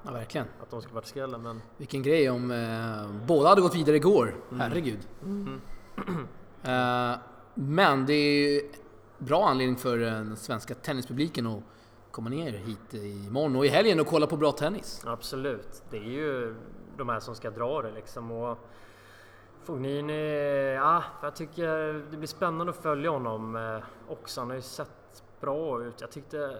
Ja, 0.02 0.12
verkligen. 0.12 0.46
att 0.62 0.70
de 0.70 0.82
skulle 0.82 0.94
varit 0.94 1.06
skrällen 1.06 1.42
men 1.42 1.62
Vilken 1.76 2.02
grej 2.02 2.30
om 2.30 2.50
eh, 2.50 3.26
båda 3.26 3.48
hade 3.48 3.60
gått 3.60 3.74
vidare 3.74 3.96
igår. 3.96 4.34
Herregud. 4.58 4.98
Eh, 6.62 7.14
men 7.54 8.06
det 8.06 8.12
är 8.12 8.50
ju 8.50 8.70
bra 9.18 9.48
anledning 9.48 9.76
för 9.76 9.98
den 9.98 10.36
svenska 10.36 10.74
tennispubliken 10.74 11.46
att 11.46 11.62
komma 12.10 12.30
ner 12.30 12.52
hit 12.52 12.94
imorgon 12.94 13.56
och 13.56 13.66
i 13.66 13.68
helgen 13.68 14.00
och 14.00 14.06
kolla 14.06 14.26
på 14.26 14.36
bra 14.36 14.52
tennis. 14.52 15.02
absolut. 15.06 15.82
Det 15.90 15.96
är 15.96 16.02
ju 16.02 16.54
de 16.96 17.08
här 17.08 17.20
som 17.20 17.34
ska 17.34 17.50
dra 17.50 17.82
det 17.82 17.92
liksom. 17.92 18.30
Och 18.30 18.58
Fognini, 19.64 20.74
ja, 20.74 21.02
jag 21.22 21.36
tycker 21.36 21.92
det 22.10 22.16
blir 22.16 22.26
spännande 22.26 22.70
att 22.70 22.82
följa 22.82 23.10
honom 23.10 23.56
eh, 23.56 24.12
också. 24.12 24.40
Han 24.40 24.48
har 24.50 24.56
ju 24.56 24.62
sett 24.62 25.22
bra 25.40 25.84
ut. 25.84 26.00
Jag 26.00 26.10
tyckte 26.10 26.58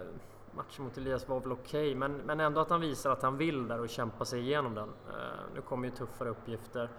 matchen 0.55 0.85
mot 0.85 0.97
Elias 0.97 1.27
var 1.27 1.39
väl 1.39 1.51
okej, 1.51 1.95
men, 1.95 2.13
men 2.13 2.39
ändå 2.39 2.61
att 2.61 2.69
han 2.69 2.81
visar 2.81 3.11
att 3.11 3.21
han 3.21 3.37
vill 3.37 3.67
där 3.67 3.79
och 3.79 3.89
kämpa 3.89 4.25
sig 4.25 4.39
igenom 4.39 4.75
den. 4.75 4.89
Eh, 4.89 5.39
nu 5.55 5.61
kommer 5.61 5.87
ju 5.87 5.95
tuffare 5.95 6.29
uppgifter. 6.29 6.89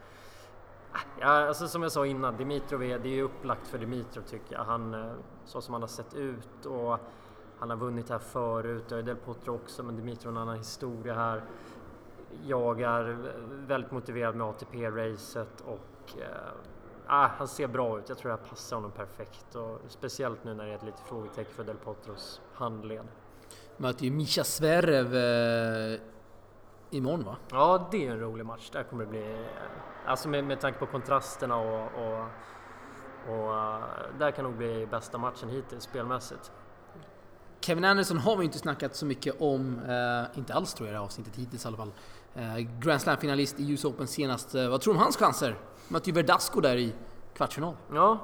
Ah, 0.92 0.98
ja, 1.20 1.26
alltså 1.26 1.68
som 1.68 1.82
jag 1.82 1.92
sa 1.92 2.06
innan, 2.06 2.36
Dimitrov 2.36 2.82
är, 2.82 2.98
det 2.98 3.08
är 3.08 3.14
ju 3.14 3.22
upplagt 3.22 3.68
för 3.68 3.78
Dimitrov 3.78 4.22
tycker 4.22 4.54
jag. 4.54 4.64
Han, 4.64 4.94
eh, 4.94 5.12
så 5.44 5.60
som 5.60 5.74
han 5.74 5.82
har 5.82 5.88
sett 5.88 6.14
ut 6.14 6.66
och 6.66 6.98
han 7.58 7.70
har 7.70 7.76
vunnit 7.76 8.10
här 8.10 8.18
förut, 8.18 8.84
det 8.88 8.94
har 8.94 9.00
ju 9.00 9.06
Del 9.06 9.16
Potro 9.16 9.54
också, 9.54 9.82
men 9.82 9.96
Dimitrov 9.96 10.34
har 10.34 10.42
en 10.42 10.48
annan 10.48 10.58
historia 10.58 11.14
här. 11.14 11.42
Jag 12.44 12.80
är 12.80 13.32
väldigt 13.48 13.90
motiverad 13.90 14.36
med 14.36 14.46
ATP-racet 14.46 15.60
och 15.60 16.18
eh, 16.20 16.52
ah, 17.06 17.26
han 17.26 17.48
ser 17.48 17.66
bra 17.66 17.98
ut. 17.98 18.08
Jag 18.08 18.18
tror 18.18 18.30
det 18.30 18.36
här 18.36 18.48
passar 18.48 18.76
honom 18.76 18.90
perfekt 18.90 19.54
och 19.54 19.78
speciellt 19.88 20.44
nu 20.44 20.54
när 20.54 20.66
det 20.66 20.70
är 20.70 20.74
ett 20.76 20.82
litet 20.82 21.00
frågetecken 21.00 21.52
för 21.52 21.64
Del 21.64 21.76
Potros 21.76 22.40
handled. 22.52 23.08
Möter 23.76 24.04
ju 24.04 24.10
Mischa 24.10 24.44
Zverev 24.44 25.16
eh, 25.16 26.00
imorgon 26.90 27.24
va? 27.24 27.36
Ja, 27.50 27.88
det 27.90 28.06
är 28.06 28.10
en 28.10 28.20
rolig 28.20 28.46
match. 28.46 28.70
Där 28.72 28.82
kommer 28.82 29.04
det 29.04 29.10
bli... 29.10 29.36
Alltså 30.06 30.28
med, 30.28 30.44
med 30.44 30.60
tanke 30.60 30.78
på 30.78 30.86
kontrasterna 30.86 31.56
och... 31.56 31.84
och, 31.84 32.26
och 33.28 33.54
eh, 33.54 33.84
där 34.18 34.30
kan 34.30 34.44
nog 34.44 34.54
bli 34.54 34.86
bästa 34.90 35.18
matchen 35.18 35.48
hittills 35.48 35.84
spelmässigt. 35.84 36.52
Kevin 37.60 37.84
Anderson 37.84 38.18
har 38.18 38.36
vi 38.36 38.44
inte 38.44 38.58
snackat 38.58 38.96
så 38.96 39.06
mycket 39.06 39.40
om, 39.40 39.78
eh, 39.78 40.38
inte 40.38 40.54
alls 40.54 40.74
tror 40.74 40.88
jag 40.88 40.90
i 40.90 40.92
det 40.92 40.98
här 40.98 41.04
avsnittet 41.04 41.36
hittills 41.36 41.64
i 41.64 41.68
alla 41.68 41.76
fall. 41.76 41.92
Eh, 42.34 42.56
Grand 42.80 43.00
Slam-finalist 43.00 43.60
i 43.60 43.72
US 43.72 43.84
Open 43.84 44.06
senast. 44.06 44.54
Eh, 44.54 44.68
vad 44.68 44.80
tror 44.80 44.94
du 44.94 44.98
om 44.98 45.02
hans 45.02 45.16
chanser? 45.16 45.56
Mötte 45.88 46.10
ju 46.10 46.14
Verdasco 46.14 46.60
där 46.60 46.76
i 46.76 46.94
kvartsfinal. 47.34 47.76
Ja. 47.92 48.18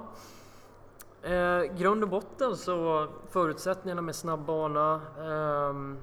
Eh, 1.23 1.63
grund 1.63 2.03
och 2.03 2.09
botten 2.09 2.57
så 2.57 3.07
förutsättningarna 3.29 4.03
med 4.03 4.15
snabb 4.15 4.45
bana 4.45 5.01
ehm, 5.21 5.99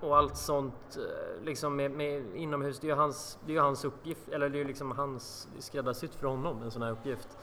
och 0.00 0.16
allt 0.16 0.36
sånt 0.36 0.96
eh, 0.96 1.44
liksom 1.44 1.76
med, 1.76 1.90
med 1.90 2.36
inomhus. 2.36 2.78
Det 2.80 2.86
är 2.86 2.88
ju 2.88 2.96
hans, 2.96 3.38
det 3.46 3.56
är 3.56 3.60
hans 3.60 3.84
uppgift, 3.84 4.28
eller 4.28 4.48
det 4.48 4.56
är 4.56 4.60
ju 4.60 4.64
liksom 4.64 4.90
hans 4.90 5.48
skräddarsytt 5.58 6.14
för 6.14 6.26
honom 6.26 6.62
en 6.62 6.70
sån 6.70 6.82
här 6.82 6.92
uppgift. 6.92 7.38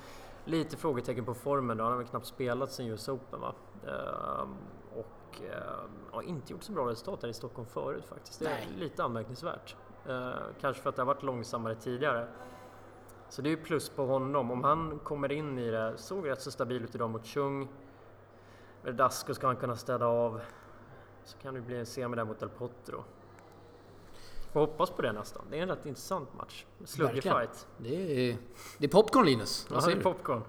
Lite 0.45 0.77
frågetecken 0.77 1.25
på 1.25 1.33
formen 1.33 1.77
då. 1.77 1.83
Han 1.83 1.91
har 1.91 1.97
väl 1.97 2.07
knappt 2.07 2.25
spelat 2.25 2.71
sen 2.71 2.87
US 2.87 3.09
Open 3.09 3.41
va? 3.41 3.53
Ehm, 3.87 4.55
och 4.95 5.41
ehm, 5.41 5.89
har 6.11 6.21
inte 6.21 6.53
gjort 6.53 6.63
så 6.63 6.71
bra 6.71 6.89
resultat 6.89 7.21
här 7.21 7.29
i 7.29 7.33
Stockholm 7.33 7.67
förut 7.67 8.05
faktiskt. 8.05 8.39
Det 8.39 8.45
är 8.45 8.49
Nej. 8.49 8.67
lite 8.77 9.03
anmärkningsvärt. 9.03 9.75
Eh, 10.07 10.31
kanske 10.61 10.83
för 10.83 10.89
att 10.89 10.95
det 10.95 11.01
har 11.01 11.07
varit 11.07 11.23
långsammare 11.23 11.75
tidigare. 11.75 12.27
Så 13.29 13.41
det 13.41 13.49
är 13.49 13.51
ju 13.51 13.63
plus 13.63 13.89
på 13.89 14.05
honom. 14.05 14.51
Om 14.51 14.63
han 14.63 14.99
kommer 15.03 15.31
in 15.31 15.59
i 15.59 15.71
det, 15.71 15.93
såg 15.97 16.29
rätt 16.29 16.41
så 16.41 16.51
stabil 16.51 16.83
ut 16.83 16.95
idag 16.95 17.09
mot 17.09 17.25
Chung. 17.25 17.67
Verdasco 18.81 19.33
ska 19.33 19.47
han 19.47 19.55
kunna 19.55 19.75
städa 19.75 20.05
av. 20.05 20.41
Så 21.23 21.37
kan 21.37 21.53
det 21.53 21.61
bli 21.61 21.77
en 21.77 21.85
semi 21.85 22.15
där 22.15 22.25
mot 22.25 22.39
Del 22.39 22.49
Potro. 22.49 23.03
Får 24.51 24.59
hoppas 24.59 24.89
på 24.89 25.01
det 25.01 25.11
nästan. 25.11 25.45
Det 25.49 25.57
är 25.57 25.63
en 25.63 25.69
rätt 25.69 25.85
intressant 25.85 26.33
match. 26.33 26.65
Verkligen. 26.97 27.37
fight. 27.37 27.67
Det 27.77 28.29
är, 28.29 28.37
det 28.77 28.85
är 28.85 28.89
popcorn 28.89 29.25
Linus. 29.25 29.65
Vad 29.69 29.75
Ja, 29.75 29.79
det 29.79 29.85
säger 29.85 29.97
är 29.97 30.03
popcorn. 30.03 30.41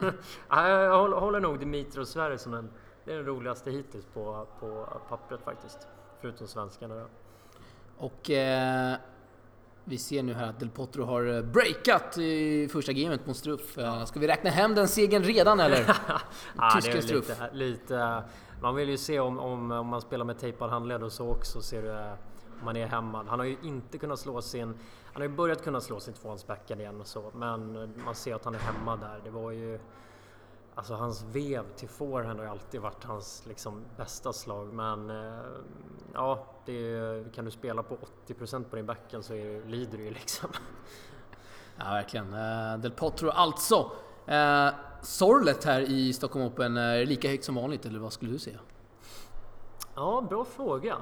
Ja, 0.48 0.68
jag 0.68 0.98
håller, 0.98 1.16
håller 1.16 1.40
nog 1.40 1.58
Dimitri 1.58 2.02
och 2.02 2.08
Sverige 2.08 2.38
som 2.38 2.52
den, 2.52 2.70
det 3.04 3.12
är 3.12 3.16
den 3.16 3.26
roligaste 3.26 3.70
hittills 3.70 4.04
på, 4.14 4.46
på 4.60 4.86
pappret 5.08 5.40
faktiskt. 5.40 5.78
Förutom 6.20 6.46
svenskarna 6.46 6.94
då. 6.94 7.06
Och 7.98 8.30
eh, 8.30 8.96
vi 9.84 9.98
ser 9.98 10.22
nu 10.22 10.34
här 10.34 10.48
att 10.48 10.60
Del 10.60 10.70
Potro 10.70 11.04
har 11.04 11.36
eh, 11.36 11.42
breakat 11.42 12.18
i 12.18 12.68
första 12.72 12.92
gamet 12.92 13.26
mot 13.26 13.36
Struff. 13.36 13.78
Eh, 13.78 14.04
ska 14.04 14.20
vi 14.20 14.28
räkna 14.28 14.50
hem 14.50 14.74
den 14.74 14.88
segern 14.88 15.22
redan 15.22 15.60
eller? 15.60 15.84
Tyska 16.74 16.96
är 16.96 17.00
Struff. 17.00 17.28
lite, 17.28 17.50
lite, 17.52 18.22
man 18.62 18.74
vill 18.74 18.88
ju 18.88 18.96
se 18.96 19.20
om, 19.20 19.38
om, 19.38 19.72
om 19.72 19.86
man 19.86 20.00
spelar 20.00 20.24
med 20.24 20.38
tejpad 20.38 20.70
handled 20.70 21.02
och 21.02 21.12
så 21.12 21.28
också 21.28 21.62
ser 21.62 21.82
du 21.82 21.90
eh, 21.90 22.12
om 22.60 22.64
man 22.64 22.76
är 22.76 22.86
hemma. 22.86 23.24
Han 23.28 23.38
har 23.38 23.46
ju 23.46 23.56
inte 23.62 23.98
kunnat 23.98 24.18
slå 24.18 24.42
sin... 24.42 24.74
Han 25.12 25.22
har 25.22 25.28
ju 25.28 25.36
börjat 25.36 25.64
kunna 25.64 25.80
slå 25.80 26.00
sin 26.00 26.14
tvåhandsbackhand 26.14 26.80
igen 26.80 27.00
och 27.00 27.06
så, 27.06 27.30
men 27.34 27.92
man 28.04 28.14
ser 28.14 28.34
att 28.34 28.44
han 28.44 28.54
är 28.54 28.58
hemma 28.58 28.96
där. 28.96 29.20
Det 29.24 29.30
var 29.30 29.50
ju... 29.50 29.78
Alltså 30.74 30.94
hans 30.94 31.22
vev 31.22 31.64
till 31.76 31.88
forehand 31.88 32.40
har 32.40 32.46
alltid 32.46 32.80
varit 32.80 33.04
hans 33.04 33.46
liksom, 33.46 33.84
bästa 33.96 34.32
slag, 34.32 34.72
men 34.72 35.10
eh, 35.10 35.38
ja, 36.14 36.46
är, 36.66 37.32
kan 37.32 37.44
du 37.44 37.50
spela 37.50 37.82
på 37.82 37.98
80% 38.26 38.64
på 38.64 38.76
din 38.76 38.86
backhand 38.86 39.24
så 39.24 39.34
är, 39.34 39.64
lider 39.64 39.98
du 39.98 40.04
ju 40.04 40.10
liksom. 40.10 40.50
Ja, 41.76 41.84
verkligen. 41.84 42.34
Eh, 42.34 42.78
Del 42.78 42.90
Potro 42.90 43.28
alltså. 43.28 43.90
Eh, 44.26 44.68
Sorlet 45.02 45.64
här 45.64 45.80
i 45.80 46.12
Stockholm 46.12 46.46
Open, 46.46 46.76
är 46.76 47.06
lika 47.06 47.28
högt 47.28 47.44
som 47.44 47.54
vanligt 47.54 47.86
eller 47.86 47.98
vad 47.98 48.12
skulle 48.12 48.32
du 48.32 48.38
säga? 48.38 48.58
Ja, 49.94 50.26
bra 50.28 50.44
fråga. 50.44 50.96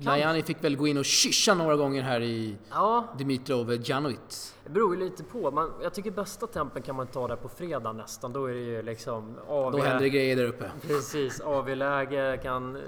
Lajani 0.00 0.42
fick 0.42 0.64
väl 0.64 0.76
gå 0.76 0.86
in 0.86 0.98
och 0.98 1.04
kyscha 1.04 1.54
några 1.54 1.76
gånger 1.76 2.02
här 2.02 2.20
i 2.20 2.56
Ja, 2.70 3.04
Dimitrov 3.18 3.72
Djanovic. 3.72 4.54
Det 4.64 4.70
beror 4.70 4.94
ju 4.94 5.00
lite 5.00 5.24
på. 5.24 5.50
Man, 5.50 5.72
jag 5.82 5.94
tycker 5.94 6.10
bästa 6.10 6.46
tempen 6.46 6.82
kan 6.82 6.96
man 6.96 7.06
ta 7.06 7.28
där 7.28 7.36
på 7.36 7.48
fredag 7.48 7.92
nästan. 7.92 8.32
Då 8.32 8.46
är 8.46 8.54
det 8.54 8.60
ju 8.60 8.82
liksom 8.82 9.36
AV. 9.48 9.72
Då 9.72 9.78
händer 9.78 10.04
det 10.04 10.10
grejer 10.10 10.36
där 10.36 10.44
uppe. 10.44 10.70
Precis, 10.86 11.40
AV-läge, 11.40 12.40
kan 12.42 12.76
eh, 12.76 12.82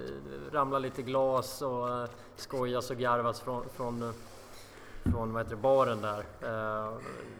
ramla 0.52 0.78
lite 0.78 1.02
glas 1.02 1.62
och 1.62 1.88
eh, 1.88 2.08
skojas 2.36 2.90
och 2.90 2.96
garvas 2.96 3.40
från, 3.40 3.64
från, 3.76 4.02
eh, 4.02 4.10
från 5.02 5.32
vad 5.32 5.42
heter 5.42 5.56
det, 5.56 5.62
baren 5.62 6.00
där. 6.00 6.18
Eh, 6.18 6.94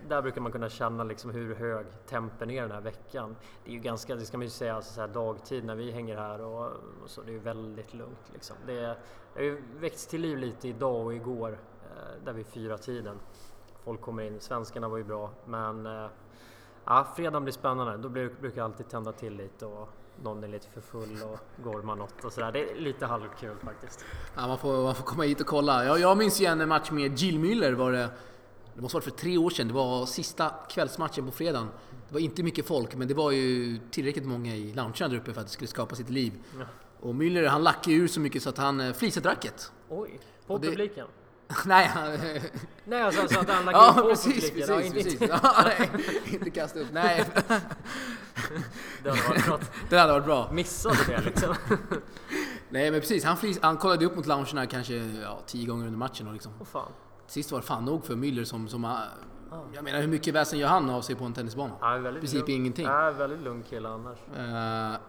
där 0.09 0.23
brukar 0.23 0.41
man 0.41 0.53
kunna 0.53 0.69
känna 0.69 1.05
liksom 1.05 1.31
hur 1.31 1.55
hög 1.55 1.87
tempen 2.07 2.51
är 2.51 2.63
den 2.63 2.71
här 2.71 2.81
veckan. 2.81 3.37
Det 3.65 3.71
är 3.71 3.75
ju 3.75 3.81
ganska, 3.81 4.15
det 4.15 4.27
ska 4.27 4.39
man 4.39 4.47
ju 4.47 4.51
säga, 4.51 4.75
alltså 4.75 4.93
så 4.93 5.01
här 5.01 5.09
dagtid 5.09 5.65
när 5.65 5.75
vi 5.75 5.91
hänger 5.91 6.17
här 6.17 6.41
och, 6.41 6.67
och 7.03 7.11
så, 7.11 7.23
det 7.23 7.31
är 7.31 7.33
ju 7.33 7.39
väldigt 7.39 7.95
lugnt 7.95 8.31
liksom. 8.33 8.57
Det, 8.67 8.81
det 8.81 8.97
har 9.35 9.43
ju 9.43 9.63
väckts 9.81 10.07
till 10.07 10.21
liv 10.21 10.39
lite 10.39 10.69
idag 10.69 11.07
och 11.07 11.15
igår, 11.15 11.59
eh, 11.83 12.25
där 12.25 12.33
vid 12.33 12.47
fyra 12.47 12.79
tiden. 12.79 13.19
Folk 13.85 14.01
kommer 14.01 14.23
in, 14.23 14.41
svenskarna 14.41 14.89
var 14.89 14.99
ju 14.99 15.05
bra, 15.05 15.31
men 15.45 15.87
eh, 15.87 16.07
ja, 16.85 17.07
fredagen 17.17 17.45
blir 17.45 17.53
spännande. 17.53 17.97
Då 17.97 18.09
blir, 18.09 18.31
brukar 18.41 18.59
jag 18.59 18.65
alltid 18.65 18.89
tända 18.89 19.13
till 19.13 19.37
lite 19.37 19.67
och 19.67 19.89
någon 20.23 20.45
är 20.45 20.49
lite 20.49 20.67
för 20.75 20.81
full 20.81 21.19
och 21.23 21.65
gormar 21.65 21.97
något 21.97 22.25
och 22.25 22.33
sådär. 22.33 22.53
Det 22.53 22.71
är 22.71 22.75
lite 22.81 23.07
halvkul 23.07 23.57
faktiskt. 23.65 24.05
Ja, 24.37 24.47
man, 24.47 24.59
får, 24.59 24.83
man 24.83 24.95
får 24.95 25.05
komma 25.05 25.23
hit 25.23 25.41
och 25.41 25.47
kolla. 25.47 25.85
Jag, 25.85 26.01
jag 26.01 26.19
minns 26.19 26.41
ju 26.41 26.47
en 26.47 26.69
match 26.69 26.91
med 26.91 27.19
Jill 27.19 27.39
Müller. 27.39 27.73
Var 27.73 27.93
det, 27.93 28.09
det 28.75 28.81
måste 28.83 28.97
varit 28.97 29.05
för 29.05 29.11
tre 29.11 29.39
år 29.39 29.51
sedan. 29.51 29.69
Det 29.69 29.75
var 29.75 30.07
sista 30.07 30.51
kvällsmatchen 30.71 31.27
på 31.27 31.33
fredagen. 31.33 31.69
Det 32.09 32.15
var 32.15 32.21
inte 32.21 32.43
mycket 32.43 32.67
folk, 32.67 32.95
men 32.95 33.09
det 33.09 33.15
var 33.15 33.31
ju 33.31 33.79
tillräckligt 33.91 34.27
många 34.27 34.55
i 34.57 34.73
loungen 34.73 34.93
där 34.99 35.17
uppe 35.17 35.33
för 35.33 35.41
att 35.41 35.47
det 35.47 35.53
skulle 35.53 35.69
skapa 35.69 35.95
sitt 35.95 36.11
liv. 36.11 36.33
Ja. 36.59 36.65
Och 37.01 37.15
Müller 37.15 37.47
han 37.49 37.63
lackade 37.63 37.97
ur 37.97 38.09
så 38.09 38.21
mycket 38.21 38.43
så 38.43 38.49
att 38.49 38.59
han 38.59 38.81
eh, 38.81 38.93
flisadrack 38.93 39.45
ett. 39.45 39.73
Oj, 39.89 40.21
på 40.47 40.59
det- 40.59 40.69
publiken? 40.69 41.07
Nej, 41.67 41.87
han... 41.87 42.11
Nej, 42.85 43.03
alltså, 43.03 43.21
alltså 43.23 43.41
att 43.41 43.51
han 43.51 43.65
lagt 43.65 43.77
Ja, 43.77 43.93
på 44.03 44.09
precis, 44.09 44.51
publiken? 44.51 44.55
precis, 44.55 44.69
ja, 44.69 44.83
inte, 44.83 45.03
precis. 45.03 45.21
Ja, 45.43 45.65
nej, 45.65 45.91
inte 46.33 46.51
kasta 46.51 46.79
upp. 46.81 46.87
Nej, 46.93 47.27
Det 49.03 49.11
hade 49.11 49.29
varit 49.29 49.49
något. 49.49 49.71
det 49.91 49.99
hade 49.99 50.13
varit 50.13 50.25
bra. 50.25 50.49
Missade 50.53 50.97
det 51.07 51.21
liksom. 51.21 51.55
Nej, 52.69 52.91
men 52.91 53.01
precis. 53.01 53.25
Han, 53.25 53.37
flis, 53.37 53.59
han 53.63 53.77
kollade 53.77 54.07
upp 54.07 54.17
mot 54.17 54.27
loungerna 54.27 54.67
kanske 54.67 54.95
ja, 54.95 55.39
tio 55.47 55.67
gånger 55.67 55.87
under 55.87 55.99
matchen 55.99 56.27
och 56.27 56.33
liksom. 56.33 56.53
Fan. 56.65 56.93
Sist 57.27 57.53
var 57.53 57.61
det 57.61 57.67
fan 57.67 57.85
nog 57.85 58.05
för 58.05 58.15
Müller 58.15 58.45
som... 58.45 58.69
som 58.69 58.85
ah, 58.85 59.03
jag 59.73 59.85
menar, 59.85 60.01
hur 60.01 60.09
mycket 60.09 60.35
väsen 60.35 60.59
gör 60.59 60.69
han 60.69 60.91
av 60.91 61.01
sig 61.01 61.17
på 61.17 61.25
en 61.25 61.33
tennisbana? 61.33 61.75
Ja, 61.81 61.99
I 61.99 62.13
princip 62.13 62.49
lugn. 62.49 62.61
ingenting. 62.61 62.87
Ja, 62.87 63.11
väldigt 63.11 63.41
lugn 63.41 63.63
kille 63.63 63.89
annars. 63.89 64.19
Eh, 64.37 65.01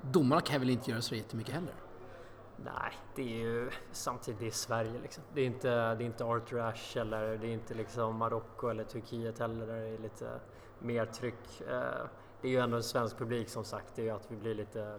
domarna 0.00 0.40
kan 0.40 0.60
väl 0.60 0.70
inte 0.70 0.90
göra 0.90 1.00
så 1.00 1.14
jättemycket 1.14 1.54
heller? 1.54 1.74
Nej, 2.64 2.92
det 3.14 3.22
är 3.22 3.38
ju 3.38 3.70
samtidigt 3.92 4.40
det 4.40 4.46
är 4.46 4.50
Sverige 4.50 5.00
liksom. 5.02 5.24
Det 5.34 5.40
är 5.40 5.46
inte, 5.46 5.68
det 5.68 6.04
är 6.04 6.06
inte 6.06 6.24
Arthur 6.24 6.60
Ashe 6.60 7.00
eller 7.00 7.36
det 7.38 7.46
är 7.46 7.52
inte 7.52 7.74
liksom 7.74 8.16
Marocko 8.16 8.68
eller 8.68 8.84
Turkiet 8.84 9.38
heller 9.38 9.66
där 9.66 9.80
det 9.80 9.88
är 9.88 9.98
lite 9.98 10.40
mer 10.78 11.06
tryck. 11.06 11.60
Eh, 11.70 12.06
Det 12.42 12.48
är 12.48 12.52
ju 12.52 12.58
ändå 12.58 12.76
en 12.76 12.82
svensk 12.82 13.18
publik 13.18 13.48
som 13.48 13.64
sagt. 13.64 13.92
Det 13.94 14.02
är 14.02 14.06
ju 14.06 14.10
att 14.10 14.26
vi 14.28 14.36
blir 14.36 14.54
lite 14.54 14.98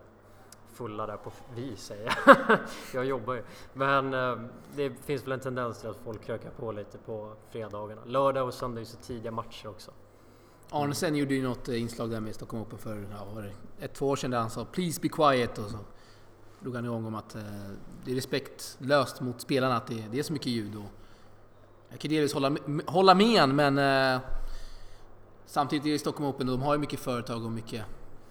fulla 0.73 1.05
där 1.07 1.17
på 1.17 1.31
vi 1.55 1.75
säger 1.75 2.13
jag. 2.25 2.59
jag 2.93 3.05
jobbar 3.05 3.33
ju. 3.33 3.43
Men 3.73 4.13
eh, 4.13 4.35
det 4.75 4.89
finns 4.89 5.23
väl 5.23 5.31
en 5.31 5.39
tendens 5.39 5.79
till 5.79 5.89
att 5.89 5.97
folk 6.03 6.23
krökar 6.23 6.49
på 6.49 6.71
lite 6.71 6.97
på 6.97 7.33
fredagarna. 7.49 8.01
Lördag 8.05 8.47
och 8.47 8.53
söndag 8.53 8.77
är 8.77 8.79
ju 8.79 8.85
så 8.85 8.97
tidiga 8.97 9.31
matcher 9.31 9.67
också. 9.67 9.91
Arnesen 10.69 11.15
gjorde 11.15 11.33
ju 11.33 11.43
något 11.43 11.69
eh, 11.69 11.81
inslag 11.81 12.09
där 12.09 12.19
med 12.19 12.35
Stockholm 12.35 12.63
Open 12.63 12.77
för 12.77 13.07
ja, 13.11 13.43
ett, 13.79 13.93
två 13.93 14.09
år 14.09 14.15
sedan 14.15 14.31
där 14.31 14.39
han 14.39 14.49
sa 14.49 14.65
“Please 14.65 15.01
be 15.01 15.09
quiet” 15.09 15.57
och 15.57 15.69
så 15.69 15.77
drog 16.59 16.75
han 16.75 16.85
igång 16.85 17.05
om 17.05 17.15
att 17.15 17.35
eh, 17.35 17.41
det 18.05 18.11
är 18.11 18.15
respektlöst 18.15 19.21
mot 19.21 19.41
spelarna 19.41 19.77
att 19.77 19.87
det, 19.87 20.05
det 20.11 20.19
är 20.19 20.23
så 20.23 20.33
mycket 20.33 20.47
ljud. 20.47 20.75
Och 20.75 20.91
jag 21.89 21.99
kan 21.99 22.11
delvis 22.11 22.33
hålla, 22.33 22.55
hålla 22.85 23.15
med 23.15 23.49
men 23.49 23.77
eh, 23.77 24.21
samtidigt 25.49 25.85
är 25.85 25.91
det 25.91 25.99
Stockholm 25.99 26.29
Open 26.29 26.49
och 26.49 26.57
de 26.57 26.61
har 26.63 26.73
ju 26.73 26.79
mycket 26.79 26.99
företag 26.99 27.45
och 27.45 27.51
mycket, 27.51 27.85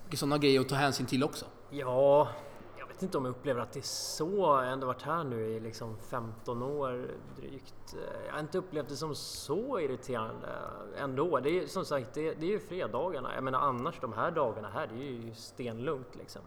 mycket 0.04 0.18
sådana 0.18 0.38
grejer 0.38 0.60
att 0.60 0.68
ta 0.68 0.74
hänsyn 0.74 1.06
till 1.06 1.24
också. 1.24 1.46
Ja, 1.70 2.28
jag 2.78 2.86
vet 2.86 3.02
inte 3.02 3.18
om 3.18 3.24
jag 3.24 3.30
upplever 3.30 3.60
att 3.60 3.72
det 3.72 3.80
är 3.80 3.82
så. 3.82 4.30
Jag 4.30 4.46
har 4.46 4.62
ändå 4.62 4.86
varit 4.86 5.02
här 5.02 5.24
nu 5.24 5.40
i 5.40 5.60
liksom 5.60 5.96
15 5.98 6.62
år 6.62 7.10
drygt. 7.36 7.96
Jag 8.26 8.32
har 8.32 8.40
inte 8.40 8.58
upplevt 8.58 8.88
det 8.88 8.96
som 8.96 9.14
så 9.14 9.80
irriterande 9.80 10.48
ändå. 10.96 11.40
Det 11.40 11.50
är 11.50 11.66
som 11.66 11.84
sagt, 11.84 12.14
det, 12.14 12.34
det 12.34 12.46
är 12.46 12.50
ju 12.50 12.58
fredagarna. 12.58 13.34
Jag 13.34 13.44
menar 13.44 13.58
annars 13.58 14.00
de 14.00 14.12
här 14.12 14.30
dagarna 14.30 14.68
här, 14.68 14.86
det 14.86 14.94
är 14.94 15.10
ju 15.10 15.34
stenlugnt 15.34 16.16
liksom. 16.16 16.42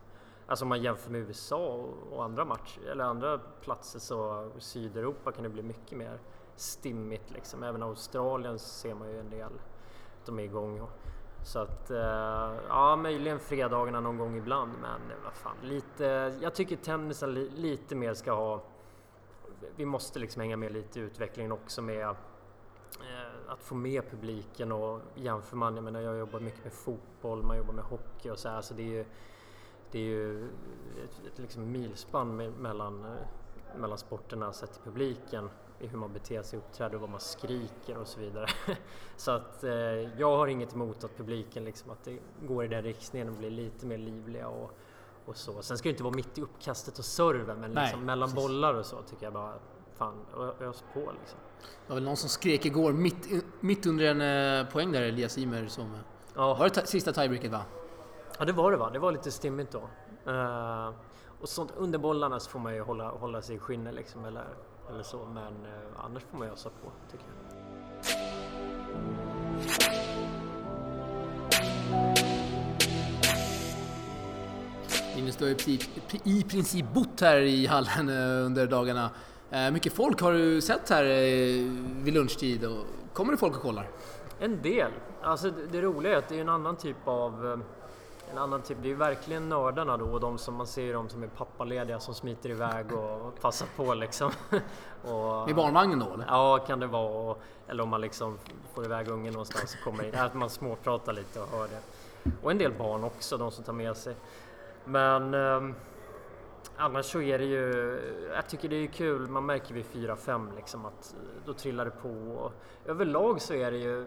Alltså 0.47 0.65
om 0.65 0.69
man 0.69 0.81
jämför 0.81 1.11
med 1.11 1.21
USA 1.21 1.87
och, 2.11 2.23
andra 2.23 2.45
matcher, 2.45 2.81
eller 2.91 3.03
andra 3.03 3.37
platser 3.37 3.99
så 3.99 4.49
Sydeuropa 4.59 5.31
kan 5.31 5.43
det 5.43 5.49
bli 5.49 5.63
mycket 5.63 5.97
mer 5.97 6.19
stimmigt 6.55 7.31
liksom. 7.31 7.63
Även 7.63 7.83
Australien 7.83 8.59
ser 8.59 8.95
man 8.95 9.09
ju 9.09 9.19
en 9.19 9.29
del 9.29 9.51
de 10.25 10.39
är 10.39 10.43
igång. 10.43 10.87
Så 11.43 11.59
att, 11.59 11.91
eh, 11.91 12.53
ja 12.69 12.95
möjligen 12.95 13.39
fredagarna 13.39 13.99
någon 13.99 14.17
gång 14.17 14.37
ibland 14.37 14.71
men 14.81 15.01
vad 15.23 15.33
fan, 15.33 15.55
lite, 15.61 16.33
jag 16.41 16.55
tycker 16.55 16.75
tennisen 16.75 17.33
li, 17.33 17.49
lite 17.49 17.95
mer 17.95 18.13
ska 18.13 18.31
ha, 18.31 18.63
vi 19.75 19.85
måste 19.85 20.19
liksom 20.19 20.41
hänga 20.41 20.57
med 20.57 20.71
lite 20.71 20.99
i 20.99 21.03
utvecklingen 21.03 21.51
också 21.51 21.81
med 21.81 22.09
eh, 22.09 22.15
att 23.47 23.63
få 23.63 23.75
med 23.75 24.09
publiken 24.09 24.71
och 24.71 24.99
jämför 25.15 25.57
man, 25.57 25.75
jag 25.75 25.83
menar 25.83 26.01
jag 26.01 26.17
jobbar 26.17 26.39
mycket 26.39 26.63
med 26.63 26.73
fotboll, 26.73 27.43
man 27.43 27.57
jobbar 27.57 27.73
med 27.73 27.85
hockey 27.85 28.29
och 28.29 28.39
så 28.39 28.49
här 28.49 28.61
så 28.61 28.73
det 28.73 28.83
är 28.83 28.91
ju, 28.91 29.05
det 29.91 29.99
är 29.99 30.03
ju 30.03 30.45
ett, 31.03 31.33
ett 31.33 31.39
liksom 31.39 31.71
milspann 31.71 32.35
mellan, 32.37 33.05
mellan 33.77 33.97
sporterna 33.97 34.53
sett 34.53 34.73
till 34.73 34.81
publiken 34.83 35.49
i 35.81 35.87
hur 35.87 35.97
man 35.97 36.13
beter 36.13 36.41
sig, 36.43 36.59
uppträder 36.59 36.95
och 36.95 37.01
vad 37.01 37.09
man 37.09 37.19
skriker 37.19 37.97
och 37.97 38.07
så 38.07 38.19
vidare. 38.19 38.47
Så 39.17 39.31
att 39.31 39.63
eh, 39.63 39.71
jag 40.19 40.37
har 40.37 40.47
inget 40.47 40.73
emot 40.73 41.03
att 41.03 41.17
publiken 41.17 41.65
liksom 41.65 41.91
att 41.91 42.03
det 42.03 42.19
går 42.47 42.65
i 42.65 42.67
den 42.67 42.83
riktningen 42.83 43.29
och 43.29 43.35
blir 43.35 43.49
lite 43.51 43.85
mer 43.85 43.97
livliga 43.97 44.47
och, 44.47 44.71
och 45.25 45.37
så. 45.37 45.61
Sen 45.61 45.77
ska 45.77 45.89
det 45.89 45.91
inte 45.91 46.03
vara 46.03 46.15
mitt 46.15 46.37
i 46.37 46.41
uppkastet 46.41 46.99
och 46.99 47.05
serven 47.05 47.59
men 47.59 47.71
Nej, 47.71 47.83
liksom 47.83 48.05
mellan 48.05 48.29
precis. 48.29 48.47
bollar 48.47 48.73
och 48.73 48.85
så 48.85 49.01
tycker 49.01 49.23
jag 49.23 49.33
bara 49.33 49.53
fan 49.95 50.13
ös 50.59 50.83
på 50.93 50.99
liksom. 50.99 51.39
Det 51.61 51.87
var 51.89 51.95
väl 51.95 52.03
någon 52.03 52.17
som 52.17 52.29
skrek 52.29 52.65
igår 52.65 52.91
mitt, 52.93 53.27
mitt 53.59 53.85
under 53.85 54.05
en 54.05 54.21
eh, 54.65 54.71
poäng 54.71 54.91
där, 54.91 55.01
Elias 55.01 55.37
Ymer 55.37 55.67
som... 55.67 55.97
Ja, 56.35 56.53
Var 56.53 56.63
det 56.63 56.69
ta- 56.69 56.85
sista 56.85 57.11
tiebreaket 57.13 57.51
va? 57.51 57.61
ja 58.39 58.45
det 58.45 58.53
var 58.53 58.71
det 58.71 58.77
va, 58.77 58.89
det 58.89 58.99
var 58.99 59.11
lite 59.11 59.31
stimmigt 59.31 59.71
då. 59.71 59.81
Eh, 60.31 60.89
och 61.41 61.49
sånt 61.49 61.73
under 61.77 61.99
bollarna 61.99 62.39
så 62.39 62.49
får 62.49 62.59
man 62.59 62.73
ju 62.75 62.81
hålla, 62.81 63.09
hålla 63.09 63.41
sig 63.41 63.55
i 63.55 63.59
skinnet 63.59 63.93
liksom 63.95 64.25
eller, 64.25 64.45
eller 64.89 65.03
så 65.03 65.25
men 65.25 65.65
eh, 65.65 66.05
annars 66.05 66.23
får 66.23 66.37
man 66.37 66.47
ösa 66.47 66.69
på 66.69 66.91
tycker 67.11 67.25
jag. 67.25 68.61
Linus, 75.15 75.35
du 75.35 75.45
har 75.45 75.49
ju 75.49 75.77
i 76.23 76.43
princip- 76.43 76.93
bott 76.93 77.21
här 77.21 77.37
i 77.37 77.65
hallen 77.67 78.09
eh, 78.09 78.45
under 78.45 78.67
dagarna. 78.67 79.09
Eh, 79.49 79.71
Mycket 79.71 79.93
folk 79.93 80.21
har 80.21 80.33
du 80.33 80.61
sett 80.61 80.89
här 80.89 81.03
vid 82.03 82.13
lunchtid. 82.13 82.65
Och 82.65 82.85
kommer 83.13 83.31
det 83.31 83.37
folk 83.37 83.55
och 83.55 83.61
kollar? 83.61 83.87
En 84.39 84.61
del. 84.61 84.91
Alltså 85.21 85.51
det, 85.71 85.81
roliga 85.81 86.13
är 86.13 86.17
att 86.17 86.29
det 86.29 86.37
är 86.37 86.41
en 86.41 86.49
annan 86.49 86.75
typ 86.77 86.97
av 87.07 87.61
en 88.31 88.37
annan 88.37 88.61
typ, 88.61 88.77
det 88.81 88.87
är 88.87 88.89
ju 88.89 88.95
verkligen 88.95 89.49
nördarna 89.49 89.97
då 89.97 90.05
och 90.05 90.19
de 90.19 90.37
som 90.37 90.55
man 90.55 90.67
ser 90.67 90.93
de 90.93 91.09
som 91.09 91.23
är 91.23 91.27
pappalediga 91.27 91.99
som 91.99 92.13
smiter 92.13 92.49
iväg 92.49 92.93
och 92.93 93.41
passar 93.41 93.67
på 93.75 93.93
liksom. 93.93 94.31
och, 95.03 95.47
Med 95.47 95.55
barnvagnen 95.55 95.99
då 95.99 96.13
eller? 96.13 96.25
Ja, 96.27 96.57
kan 96.67 96.79
det 96.79 96.87
vara. 96.87 97.35
Eller 97.67 97.83
om 97.83 97.89
man 97.89 98.01
liksom 98.01 98.37
får 98.73 98.85
iväg 98.85 99.07
ungen 99.07 99.33
någonstans 99.33 99.75
och 99.75 99.83
kommer 99.83 100.03
in. 100.03 100.15
Att 100.15 100.33
man 100.33 100.49
småpratar 100.49 101.13
lite 101.13 101.41
och 101.41 101.47
hör 101.47 101.67
det. 101.67 101.81
Och 102.41 102.51
en 102.51 102.57
del 102.57 102.73
barn 102.73 103.03
också, 103.03 103.37
de 103.37 103.51
som 103.51 103.63
tar 103.63 103.73
med 103.73 103.97
sig. 103.97 104.15
Men 104.85 105.33
ehm, 105.33 105.75
annars 106.77 107.05
så 107.05 107.21
är 107.21 107.39
det 107.39 107.45
ju, 107.45 107.99
jag 108.35 108.47
tycker 108.47 108.69
det 108.69 108.75
är 108.75 108.87
kul, 108.87 109.27
man 109.27 109.45
märker 109.45 109.73
vid 109.73 109.85
4-5 109.85 110.55
liksom 110.55 110.85
att 110.85 111.13
eh, 111.13 111.45
då 111.45 111.53
trillar 111.53 111.85
det 111.85 111.91
på. 111.91 112.09
Och 112.09 112.51
överlag 112.85 113.41
så 113.41 113.53
är 113.53 113.71
det 113.71 113.77
ju 113.77 114.05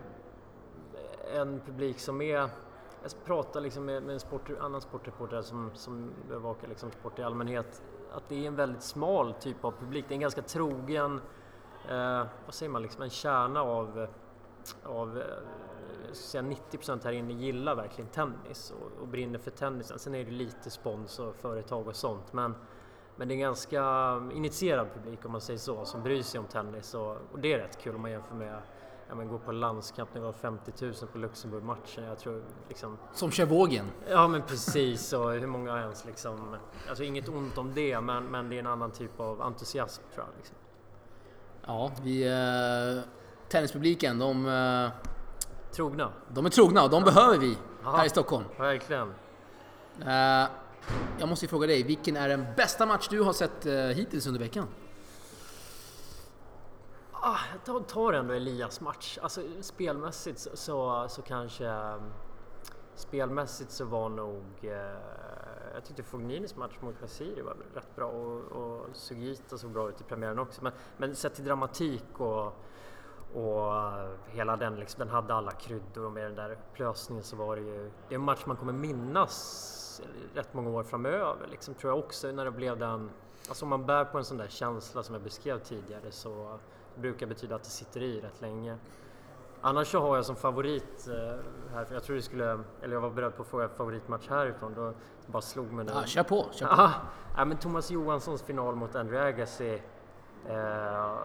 en 1.34 1.60
publik 1.66 2.00
som 2.00 2.22
är 2.22 2.48
jag 3.04 3.24
pratar 3.24 3.60
liksom 3.60 3.84
med, 3.84 4.02
med 4.02 4.12
en 4.12 4.20
sport, 4.20 4.50
annan 4.60 4.80
sportreporter 4.80 5.42
som, 5.42 5.70
som 5.74 6.10
bevakar 6.28 6.68
liksom 6.68 6.90
sport 6.90 7.18
i 7.18 7.22
allmänhet. 7.22 7.82
Att 8.12 8.28
det 8.28 8.34
är 8.34 8.46
en 8.46 8.56
väldigt 8.56 8.82
smal 8.82 9.34
typ 9.34 9.64
av 9.64 9.70
publik. 9.70 10.04
Det 10.08 10.12
är 10.12 10.16
en 10.16 10.20
ganska 10.20 10.42
trogen, 10.42 11.20
eh, 11.88 12.26
vad 12.44 12.54
säger 12.54 12.70
man, 12.70 12.82
liksom 12.82 13.02
en 13.02 13.10
kärna 13.10 13.62
av, 13.62 14.06
av 14.84 15.18
eh, 15.18 15.24
säga 16.12 16.42
90% 16.70 17.04
här 17.04 17.12
inne 17.12 17.32
gillar 17.32 17.74
verkligen 17.74 18.10
tennis 18.10 18.70
och, 18.80 19.02
och 19.02 19.08
brinner 19.08 19.38
för 19.38 19.50
tennisen. 19.50 19.98
Sen 19.98 20.14
är 20.14 20.24
det 20.24 20.30
lite 20.30 20.70
spons 20.70 21.18
och 21.18 21.34
företag 21.34 21.88
och 21.88 21.96
sånt. 21.96 22.32
Men, 22.32 22.54
men 23.16 23.28
det 23.28 23.34
är 23.34 23.36
en 23.36 23.40
ganska 23.40 23.82
initierad 24.34 24.86
publik 24.94 25.24
om 25.24 25.32
man 25.32 25.40
säger 25.40 25.58
så, 25.58 25.84
som 25.84 26.02
bryr 26.02 26.22
sig 26.22 26.40
om 26.40 26.46
tennis. 26.46 26.94
Och, 26.94 27.16
och 27.32 27.38
det 27.38 27.52
är 27.52 27.58
rätt 27.58 27.78
kul 27.82 27.94
om 27.94 28.02
man 28.02 28.10
jämför 28.10 28.34
med 28.34 28.62
ja, 29.14 29.18
men 29.18 29.28
gå 29.28 29.38
på 29.38 29.52
landskamp 29.52 30.08
när 30.14 30.20
det 30.20 30.26
var 30.26 30.32
50 30.32 30.72
000 30.84 30.94
på 31.12 31.18
Luxemburg-matchen. 31.18 32.04
Jag 32.04 32.18
tror 32.18 32.42
liksom 32.68 32.98
Som 33.12 33.30
kör 33.30 33.46
vågen. 33.46 33.86
Ja 34.10 34.28
men 34.28 34.42
precis 34.42 35.12
och 35.12 35.32
hur 35.32 35.46
många 35.46 35.78
ens 35.80 36.04
liksom 36.04 36.56
Alltså 36.88 37.04
inget 37.04 37.28
ont 37.28 37.58
om 37.58 37.74
det 37.74 38.00
men, 38.00 38.24
men 38.24 38.48
det 38.48 38.56
är 38.56 38.58
en 38.58 38.66
annan 38.66 38.90
typ 38.90 39.20
av 39.20 39.42
entusiasm 39.42 40.02
tror 40.14 40.26
jag. 40.26 40.34
Liksom. 40.36 40.56
Ja, 41.66 41.90
vi... 42.02 42.26
Eh, 42.26 43.02
tennispubliken, 43.48 44.18
de, 44.18 44.46
eh, 44.46 45.08
Trogna, 45.72 46.12
de 46.28 46.46
är 46.46 46.50
trogna 46.50 46.82
och 46.84 46.90
de 46.90 47.04
behöver 47.04 47.38
vi 47.38 47.58
Ja. 47.84 47.90
här 47.96 48.06
i 48.06 48.08
Stockholm. 48.08 48.44
verkligen. 48.58 49.08
Eh, 50.06 50.48
jag 51.18 51.28
måste 51.28 51.44
ju 51.44 51.48
fråga 51.48 51.66
dig, 51.66 51.82
vilken 51.82 52.16
är 52.16 52.28
den 52.28 52.46
bästa 52.56 52.86
match 52.86 53.08
du 53.10 53.20
har 53.20 53.32
sett 53.32 53.66
eh, 53.66 53.72
hittills 53.74 54.26
under 54.26 54.40
veckan? 54.40 54.66
Ah, 57.26 57.38
jag 57.66 57.86
tar- 57.86 58.12
ändå 58.12 58.34
Elias 58.34 58.80
match. 58.80 59.18
Alltså 59.22 59.40
spelmässigt 59.60 60.38
så, 60.38 60.56
så, 60.56 61.06
så 61.08 61.22
kanske... 61.22 61.66
Ehm, 61.66 62.12
spelmässigt 62.94 63.70
så 63.70 63.84
var 63.84 64.08
nog... 64.08 64.44
Eh, 64.62 64.98
jag 65.74 65.84
tyckte 65.84 66.02
Fogninis 66.02 66.56
match 66.56 66.76
mot 66.80 67.00
Kassiri 67.00 67.42
var 67.42 67.56
rätt 67.74 67.96
bra 67.96 68.06
och, 68.06 68.42
och 68.42 68.86
Sugita 68.92 69.58
såg 69.58 69.70
bra 69.70 69.88
ut 69.88 70.00
i 70.00 70.04
premiären 70.04 70.38
också. 70.38 70.64
Men, 70.64 70.72
men 70.96 71.16
sett 71.16 71.34
till 71.34 71.44
dramatik 71.44 72.20
och, 72.20 72.46
och 73.34 73.76
eh, 73.76 74.08
hela 74.26 74.56
den, 74.56 74.76
liksom, 74.76 74.98
den 74.98 75.08
hade 75.08 75.34
alla 75.34 75.50
kryddor 75.50 76.04
och 76.04 76.12
med 76.12 76.24
den 76.24 76.34
där 76.34 76.50
upplösningen 76.50 77.24
så 77.24 77.36
var 77.36 77.56
det 77.56 77.62
ju... 77.62 77.90
Det 78.08 78.14
är 78.14 78.18
en 78.18 78.24
match 78.24 78.42
man 78.46 78.56
kommer 78.56 78.72
minnas 78.72 80.02
rätt 80.34 80.54
många 80.54 80.70
år 80.70 80.82
framöver 80.82 81.46
liksom, 81.50 81.74
tror 81.74 81.92
jag 81.92 81.98
också 81.98 82.32
när 82.32 82.44
det 82.44 82.50
blev 82.50 82.78
den... 82.78 83.10
Alltså 83.48 83.64
om 83.64 83.68
man 83.68 83.86
bär 83.86 84.04
på 84.04 84.18
en 84.18 84.24
sån 84.24 84.36
där 84.36 84.48
känsla 84.48 85.02
som 85.02 85.14
jag 85.14 85.22
beskrev 85.22 85.58
tidigare 85.58 86.10
så 86.10 86.58
brukar 86.96 87.26
betyda 87.26 87.54
att 87.54 87.62
det 87.62 87.70
sitter 87.70 88.02
i 88.02 88.20
rätt 88.20 88.40
länge. 88.40 88.78
Annars 89.60 89.88
så 89.88 90.00
har 90.00 90.16
jag 90.16 90.24
som 90.24 90.36
favorit 90.36 91.08
eh, 91.08 91.14
här, 91.74 91.86
jag 91.92 92.02
tror 92.02 92.16
du 92.16 92.22
skulle, 92.22 92.60
eller 92.82 92.94
jag 92.94 93.00
var 93.00 93.10
beredd 93.10 93.36
på 93.36 93.42
att 93.42 93.48
fråga 93.48 93.68
favoritmatch 93.68 94.28
härifrån, 94.28 94.74
då 94.74 94.92
bara 95.26 95.42
slog 95.42 95.72
mig 95.72 95.84
nu. 95.84 95.92
Ja, 95.94 96.04
kör 96.04 96.22
på, 96.22 96.46
kör 96.52 96.66
på. 96.66 96.72
Ah, 96.72 96.92
ja, 97.36 97.44
men 97.44 97.56
Thomas 97.56 97.90
Johanssons 97.90 98.42
final 98.42 98.74
mot 98.74 98.94
Andrew 98.94 99.28
Agassi 99.28 99.82
eh, 100.48 101.16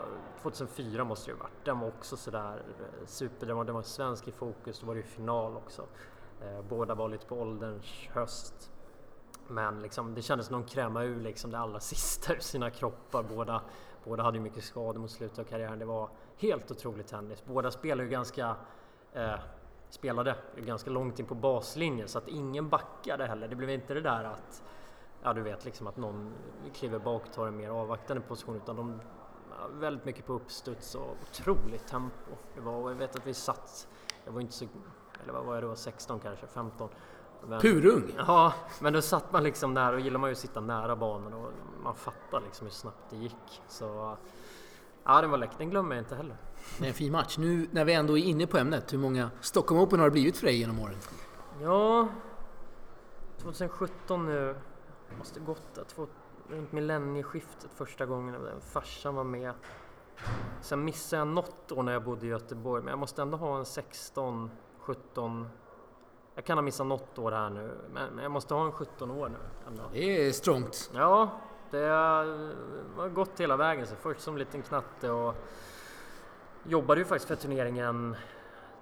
2004 0.41 1.03
måste 1.03 1.32
det 1.32 1.34
ju 1.34 1.39
varit. 1.39 1.65
Den 1.65 1.79
var 1.79 1.88
också 1.88 2.17
sådär 2.17 2.63
eh, 2.79 3.05
super, 3.05 3.47
den 3.47 3.58
var, 3.58 3.63
den 3.63 3.75
var 3.75 3.82
svensk 3.82 4.27
i 4.27 4.32
fokus, 4.32 4.79
då 4.79 4.88
var 4.88 4.93
det 4.93 5.01
ju 5.01 5.08
final 5.08 5.58
också. 5.58 5.86
Eh, 6.41 6.62
båda 6.69 6.95
var 6.95 7.10
lite 7.10 7.25
på 7.25 7.41
ålderns 7.41 8.08
höst. 8.13 8.71
Men 9.47 9.82
liksom, 9.82 10.15
det 10.15 10.21
kändes 10.21 10.47
som 10.47 10.62
de 10.62 10.67
krämade 10.67 11.05
ur 11.05 11.21
liksom 11.21 11.51
det 11.51 11.60
allra 11.60 11.79
sista 11.79 12.34
ur 12.34 12.39
sina 12.39 12.69
kroppar. 12.69 13.23
Båda, 13.23 13.62
båda 14.03 14.23
hade 14.23 14.38
ju 14.38 14.43
mycket 14.43 14.63
skador 14.63 14.99
mot 14.99 15.12
slutet 15.12 15.39
av 15.39 15.43
karriären. 15.43 15.79
Det 15.79 15.85
var 15.85 16.09
helt 16.38 16.71
otrolig 16.71 17.07
tennis. 17.07 17.43
Båda 17.45 17.71
spelade 17.71 18.03
ju 18.03 18.09
ganska 18.09 18.55
eh, 19.13 19.39
spelade 19.89 20.35
ju 20.55 20.63
ganska 20.63 20.89
långt 20.89 21.19
in 21.19 21.25
på 21.25 21.35
baslinjen 21.35 22.07
så 22.07 22.17
att 22.17 22.27
ingen 22.27 22.69
backade 22.69 23.25
heller. 23.25 23.47
Det 23.47 23.55
blev 23.55 23.69
inte 23.69 23.93
det 23.93 24.01
där 24.01 24.23
att 24.23 24.63
ja, 25.23 25.33
du 25.33 25.41
vet 25.41 25.65
liksom 25.65 25.88
att 25.88 25.97
någon 25.97 26.33
kliver 26.73 26.99
bak 26.99 27.25
och 27.25 27.33
tar 27.33 27.47
en 27.47 27.57
mer 27.57 27.69
avvaktande 27.69 28.21
position 28.21 28.55
utan 28.55 28.75
de 28.75 29.01
väldigt 29.73 30.05
mycket 30.05 30.25
på 30.25 30.33
uppstuds 30.33 30.95
och 30.95 31.17
otroligt 31.21 31.88
tempo. 31.88 32.31
Det 32.55 32.62
var, 32.62 32.89
jag 32.89 32.97
vet 32.97 33.15
att 33.15 33.27
vi 33.27 33.33
satt, 33.33 33.88
jag 34.25 34.31
var 34.31 34.41
inte 34.41 34.53
så, 34.53 34.65
eller 35.23 35.33
vad 35.33 35.45
var 35.45 35.53
jag 35.53 35.63
då, 35.63 35.75
16 35.75 36.19
kanske, 36.19 36.47
15. 36.47 36.89
Men, 37.47 37.62
Purung! 37.62 38.03
Ja, 38.17 38.53
men 38.81 38.93
då 38.93 39.01
satt 39.01 39.31
man 39.31 39.43
liksom 39.43 39.73
nära 39.73 39.95
och 39.95 39.99
gillar 39.99 40.19
man 40.19 40.29
ju 40.29 40.31
att 40.31 40.38
sitta 40.38 40.62
nära 40.62 40.95
banan 40.95 41.33
och 41.33 41.51
man 41.83 41.95
fattar 41.95 42.41
liksom 42.41 42.67
hur 42.67 42.73
snabbt 42.73 43.09
det 43.09 43.15
gick. 43.15 43.61
Så 43.67 44.17
ja, 45.03 45.21
den 45.21 45.31
var 45.31 45.37
läcker. 45.37 45.57
Den 45.57 45.69
glömmer 45.69 45.95
jag 45.95 46.01
inte 46.01 46.15
heller. 46.15 46.37
Det 46.77 46.83
är 46.83 46.87
en 46.87 46.93
fin 46.93 47.11
match. 47.11 47.37
Nu 47.37 47.67
när 47.71 47.85
vi 47.85 47.93
ändå 47.93 48.17
är 48.17 48.23
inne 48.23 48.47
på 48.47 48.57
ämnet, 48.57 48.93
hur 48.93 48.97
många 48.97 49.29
Stockholm 49.41 49.81
Open 49.81 49.99
har 49.99 50.05
det 50.05 50.11
blivit 50.11 50.37
för 50.37 50.45
dig 50.45 50.55
genom 50.55 50.79
åren? 50.79 50.97
Ja, 51.61 52.07
2017 53.37 54.25
nu, 54.25 54.55
måste 55.17 55.39
gått 55.39 55.75
där, 55.75 55.83
två, 55.83 56.07
runt 56.49 56.71
millennieskiftet 56.71 57.71
första 57.75 58.05
gången 58.05 58.35
när 58.41 58.59
farsan 58.59 59.15
var 59.15 59.23
med. 59.23 59.53
Sen 60.61 60.83
missade 60.83 61.19
jag 61.19 61.27
något 61.27 61.71
år 61.71 61.83
när 61.83 61.91
jag 61.91 62.03
bodde 62.03 62.25
i 62.25 62.29
Göteborg, 62.29 62.83
men 62.83 62.89
jag 62.89 62.99
måste 62.99 63.21
ändå 63.21 63.37
ha 63.37 63.57
en 63.57 63.65
16, 63.65 64.51
17, 64.79 65.47
jag 66.35 66.45
kan 66.45 66.57
ha 66.57 66.61
missat 66.61 66.87
något 66.87 67.19
år 67.19 67.31
här 67.31 67.49
nu, 67.49 67.77
men 67.93 68.17
jag 68.17 68.31
måste 68.31 68.53
ha 68.53 68.65
en 68.65 68.71
17 68.71 69.11
år 69.11 69.29
nu. 69.29 69.37
Ändå. 69.67 69.83
Det 69.93 70.27
är 70.27 70.31
strongt. 70.31 70.91
Ja, 70.93 71.29
det 71.71 71.88
har 72.97 73.10
gått 73.10 73.39
hela 73.39 73.58
vägen. 73.58 73.88
Så 73.88 73.95
först 73.95 74.21
som 74.21 74.38
liten 74.38 74.62
knatte 74.62 75.12
och 75.12 75.36
jobbade 76.63 77.01
ju 77.01 77.05
faktiskt 77.05 77.27
för 77.27 77.36
turneringen 77.36 78.15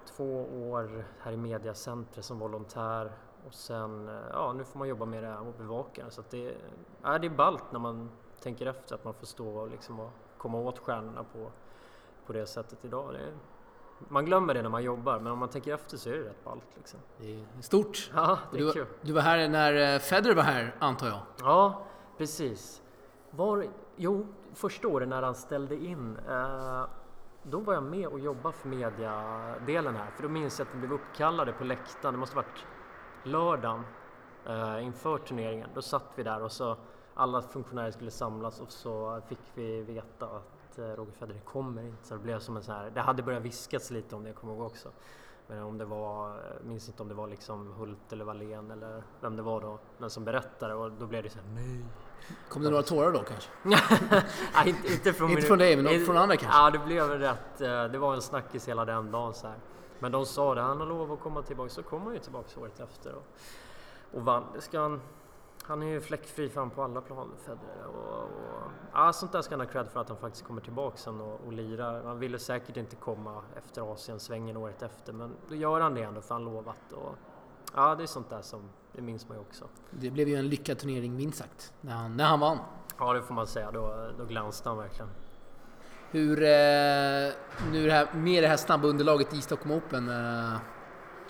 två 0.06 0.44
år 0.70 1.04
här 1.20 1.32
i 1.32 1.36
mediacentret 1.36 2.24
som 2.24 2.38
volontär 2.38 3.12
och 3.46 3.54
sen, 3.54 4.10
ja 4.32 4.52
nu 4.52 4.64
får 4.64 4.78
man 4.78 4.88
jobba 4.88 5.04
med 5.04 5.22
det 5.24 5.36
och 5.36 5.54
bevaka. 5.58 6.10
Så 6.10 6.20
att 6.20 6.30
det, 6.30 6.54
ja, 7.02 7.18
det 7.18 7.26
är 7.26 7.30
ballt 7.30 7.72
när 7.72 7.78
man 7.80 8.10
tänker 8.42 8.66
efter 8.66 8.94
att 8.94 9.04
man 9.04 9.14
får 9.14 9.26
stå 9.26 9.48
och, 9.58 9.68
liksom 9.70 10.00
och 10.00 10.10
komma 10.38 10.58
åt 10.58 10.78
stjärnorna 10.78 11.24
på, 11.24 11.50
på 12.26 12.32
det 12.32 12.46
sättet 12.46 12.84
idag. 12.84 13.12
Det, 13.12 13.32
man 14.08 14.24
glömmer 14.24 14.54
det 14.54 14.62
när 14.62 14.68
man 14.70 14.82
jobbar 14.82 15.18
men 15.18 15.32
om 15.32 15.38
man 15.38 15.48
tänker 15.48 15.74
efter 15.74 15.96
så 15.96 16.08
är 16.10 16.12
det 16.16 16.22
rätt 16.22 16.44
ballt 16.44 16.64
liksom. 16.76 17.00
Det 17.18 17.34
är 17.34 17.46
stort. 17.62 18.10
Ja, 18.14 18.38
det 18.52 18.58
är 18.58 18.62
Du, 18.62 18.72
kul. 18.72 18.86
du 19.02 19.12
var 19.12 19.22
här 19.22 19.48
när 19.48 19.94
eh, 19.94 19.98
Federer 20.00 20.34
var 20.34 20.42
här, 20.42 20.74
antar 20.78 21.06
jag? 21.06 21.18
Ja, 21.40 21.82
precis. 22.18 22.82
Var, 23.30 23.66
jo, 23.96 24.26
första 24.54 24.88
året 24.88 25.08
när 25.08 25.22
han 25.22 25.34
ställde 25.34 25.76
in, 25.76 26.16
eh, 26.28 26.84
då 27.42 27.60
var 27.60 27.74
jag 27.74 27.82
med 27.82 28.06
och 28.06 28.20
jobbade 28.20 28.56
för 28.56 28.68
mediadelen 28.68 29.96
här. 29.96 30.10
För 30.10 30.22
då 30.22 30.28
minns 30.28 30.58
jag 30.58 30.68
att 30.68 30.74
vi 30.74 30.78
blev 30.78 30.92
uppkallade 30.92 31.52
på 31.52 31.64
läktaren, 31.64 32.14
det 32.14 32.20
måste 32.20 32.36
varit 32.36 32.66
lördagen 33.22 33.82
eh, 34.46 34.84
inför 34.84 35.18
turneringen. 35.18 35.70
Då 35.74 35.82
satt 35.82 36.12
vi 36.14 36.22
där 36.22 36.42
och 36.42 36.52
så 36.52 36.76
alla 37.14 37.42
funktionärer 37.42 37.90
skulle 37.90 38.10
samlas 38.10 38.60
och 38.60 38.72
så 38.72 39.20
fick 39.28 39.52
vi 39.54 39.82
veta 39.82 40.26
att 40.26 40.78
eh, 40.78 40.84
Roger 40.84 41.12
Federer 41.12 41.40
kommer 41.40 41.82
inte. 41.82 42.06
Så 42.06 42.14
det 42.14 42.20
blev 42.20 42.38
som 42.38 42.56
en 42.56 42.62
sån 42.62 42.74
här, 42.74 42.90
det 42.90 43.00
hade 43.00 43.22
börjat 43.22 43.42
viskas 43.42 43.90
lite 43.90 44.16
om 44.16 44.22
det, 44.22 44.28
jag 44.28 44.36
kommer 44.36 44.52
ihåg 44.52 44.66
också. 44.66 44.88
Men 45.50 45.62
om 45.62 45.78
det 45.78 45.84
var, 45.84 46.28
jag 46.28 46.64
minns 46.66 46.88
inte 46.88 47.02
om 47.02 47.08
det 47.08 47.14
var 47.14 47.26
liksom 47.26 47.72
Hult 47.72 48.12
eller 48.12 48.24
Wallén 48.24 48.70
eller 48.70 49.02
vem 49.20 49.36
det 49.36 49.42
var 49.42 49.60
då, 49.60 49.78
men 49.98 50.10
som 50.10 50.24
berättade 50.24 50.74
och 50.74 50.92
då 50.92 51.06
blev 51.06 51.22
det 51.22 51.30
så 51.30 51.38
här, 51.38 51.48
nej. 51.54 51.84
Kom 52.48 52.62
det 52.62 52.70
några 52.70 52.82
tårar 52.82 53.12
då 53.12 53.18
kanske? 53.22 53.50
Nej, 53.62 54.68
inte, 54.68 54.92
inte 54.92 55.12
från, 55.12 55.30
Inte 55.30 55.42
från 55.42 55.58
dig, 55.58 55.76
men 55.76 55.86
inte- 55.88 56.04
från 56.06 56.16
andra 56.16 56.36
kanske? 56.36 56.58
Ja, 56.58 56.70
det 56.70 56.78
blev 56.78 57.08
rätt. 57.10 57.60
eh, 57.60 57.84
Det 57.84 57.98
var 57.98 58.14
en 58.14 58.22
snackis 58.22 58.68
hela 58.68 58.84
den 58.84 59.10
dagen 59.10 59.34
så 59.34 59.46
här. 59.46 59.56
Men 59.98 60.12
de 60.12 60.26
sa 60.26 60.54
det, 60.54 60.60
han 60.60 60.80
har 60.80 60.86
lov 60.86 61.12
att 61.12 61.20
komma 61.20 61.42
tillbaka. 61.42 61.70
Så 61.70 61.82
kom 61.82 62.02
han 62.02 62.12
ju 62.12 62.18
tillbaka 62.18 62.60
året 62.60 62.80
efter 62.80 63.14
och, 63.14 63.24
och 64.12 64.22
vann. 64.24 64.44
Det 64.54 64.60
ska 64.60 64.80
han, 64.80 65.00
han 65.68 65.82
är 65.82 65.86
ju 65.86 66.00
fläckfri 66.00 66.48
fram 66.48 66.70
på 66.70 66.82
alla 66.82 67.00
plan, 67.00 67.30
Federer. 67.44 67.86
Och, 67.86 68.22
och, 68.22 68.70
ja, 68.92 69.12
sånt 69.12 69.32
där 69.32 69.42
ska 69.42 69.54
han 69.54 69.60
ha 69.60 69.72
cred 69.72 69.88
för 69.88 70.00
att 70.00 70.08
han 70.08 70.18
faktiskt 70.18 70.44
kommer 70.44 70.60
tillbaka 70.60 70.96
sen 70.96 71.20
och, 71.20 71.40
och 71.46 71.52
lirar. 71.52 72.04
Han 72.04 72.18
ville 72.18 72.38
säkert 72.38 72.76
inte 72.76 72.96
komma 72.96 73.42
efter 73.56 73.92
Asiensvängen 73.92 74.56
året 74.56 74.82
efter, 74.82 75.12
men 75.12 75.36
då 75.48 75.54
gör 75.54 75.80
han 75.80 75.94
det 75.94 76.02
ändå 76.02 76.20
för 76.20 76.34
han 76.34 76.44
lovat. 76.44 76.92
Och, 76.92 77.14
ja, 77.74 77.94
det 77.94 78.02
är 78.02 78.06
sånt 78.06 78.30
där 78.30 78.42
som, 78.42 78.60
det 78.92 79.02
minns 79.02 79.28
man 79.28 79.36
ju 79.36 79.40
också. 79.40 79.64
Det 79.90 80.10
blev 80.10 80.28
ju 80.28 80.36
en 80.36 80.48
lyckad 80.48 80.78
turnering 80.78 81.16
minst 81.16 81.38
sagt, 81.38 81.72
när 81.80 81.94
han, 81.94 82.16
när 82.16 82.24
han 82.24 82.40
vann. 82.40 82.58
Ja, 82.98 83.12
det 83.12 83.22
får 83.22 83.34
man 83.34 83.46
säga. 83.46 83.70
Då, 83.70 84.10
då 84.18 84.24
glänste 84.24 84.68
han 84.68 84.78
verkligen. 84.78 85.10
Hur, 86.10 86.42
eh, 86.42 87.32
nu 87.72 87.86
det 87.86 87.92
här, 87.92 88.14
med 88.14 88.42
det 88.42 88.48
här 88.48 88.56
snabba 88.56 88.88
underlaget 88.88 89.34
i 89.34 89.40
Stockholm 89.40 89.72
Open, 89.72 90.08
eh, 90.08 90.58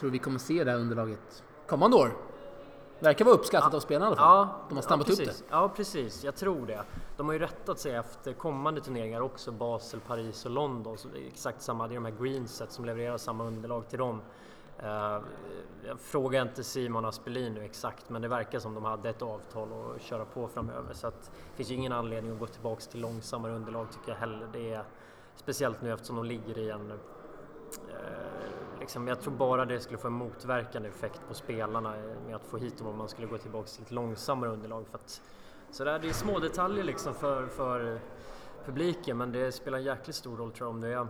tror 0.00 0.10
vi 0.10 0.18
kommer 0.18 0.38
se 0.38 0.64
det 0.64 0.70
här 0.70 0.78
underlaget 0.78 1.44
kommande 1.66 1.96
år? 1.96 2.27
Verkar 3.00 3.24
vara 3.24 3.34
uppskattat 3.34 3.74
av 3.74 3.80
spelarna 3.80 4.06
i 4.06 4.08
alla 4.08 4.16
fall. 4.16 4.46
Ja, 4.48 4.56
De 4.68 4.74
har 4.74 4.82
snabbat 4.82 5.08
ja, 5.08 5.12
upp 5.12 5.18
precis. 5.18 5.44
Ja, 5.50 5.68
precis. 5.76 6.24
Jag 6.24 6.36
tror 6.36 6.66
det. 6.66 6.84
De 7.16 7.26
har 7.26 7.32
ju 7.32 7.38
rättat 7.38 7.78
sig 7.78 7.94
efter 7.94 8.32
kommande 8.32 8.80
turneringar 8.80 9.20
också, 9.20 9.52
Basel, 9.52 10.00
Paris 10.00 10.44
och 10.44 10.50
London. 10.50 10.96
Det 11.12 11.20
är 11.20 11.26
exakt 11.26 11.62
samma, 11.62 11.88
det 11.88 11.94
är 11.94 11.94
de 11.94 12.04
här 12.04 12.14
greenset 12.20 12.72
som 12.72 12.84
levererar 12.84 13.18
samma 13.18 13.44
underlag 13.44 13.88
till 13.88 13.98
dem. 13.98 14.20
Eh, 14.78 15.18
jag 15.86 16.00
frågar 16.00 16.42
inte 16.42 16.64
Simon 16.64 17.04
Aspelin 17.04 17.54
nu 17.54 17.64
exakt, 17.64 18.08
men 18.10 18.22
det 18.22 18.28
verkar 18.28 18.58
som 18.58 18.74
de 18.74 18.84
hade 18.84 19.08
ett 19.08 19.22
avtal 19.22 19.68
att 19.72 20.02
köra 20.02 20.24
på 20.24 20.48
framöver. 20.48 20.94
Så 20.94 21.06
att 21.06 21.22
det 21.22 21.56
finns 21.56 21.70
ju 21.70 21.74
ingen 21.74 21.92
anledning 21.92 22.32
att 22.32 22.38
gå 22.38 22.46
tillbaks 22.46 22.86
till 22.86 23.00
långsammare 23.00 23.52
underlag 23.52 23.86
tycker 23.92 24.12
jag 24.12 24.18
heller. 24.18 24.48
Det 24.52 24.72
är 24.72 24.84
speciellt 25.36 25.82
nu 25.82 25.92
eftersom 25.92 26.16
de 26.16 26.24
ligger 26.24 26.58
i 26.58 26.70
en 26.70 26.92
liksom, 28.80 29.08
jag 29.08 29.20
tror 29.20 29.32
bara 29.34 29.64
det 29.64 29.80
skulle 29.80 29.98
få 29.98 30.06
en 30.08 30.12
motverkande 30.14 30.88
effekt 30.88 31.20
på 31.28 31.34
spelarna 31.34 31.96
eh, 31.96 32.02
med 32.26 32.36
att 32.36 32.44
få 32.44 32.56
hit 32.56 32.78
dem 32.78 32.86
om 32.86 32.96
man 32.98 33.08
skulle 33.08 33.26
gå 33.26 33.38
tillbaka 33.38 33.66
till 33.68 33.82
ett 33.82 33.90
långsammare 33.90 34.50
underlag. 34.50 34.86
För 34.90 34.98
att, 34.98 35.20
så 35.70 35.84
där, 35.84 35.98
det 35.98 36.08
är 36.08 36.12
små 36.12 36.38
detaljer 36.38 36.84
liksom 36.84 37.14
för, 37.14 37.46
för 37.46 38.00
publiken 38.66 39.16
men 39.16 39.32
det 39.32 39.52
spelar 39.52 39.78
en 39.78 39.84
jäkligt 39.84 40.16
stor 40.16 40.36
roll 40.36 40.52
tror 40.52 40.66
jag 40.68 40.74
om 40.74 40.80
du 40.80 40.92
är 40.92 41.06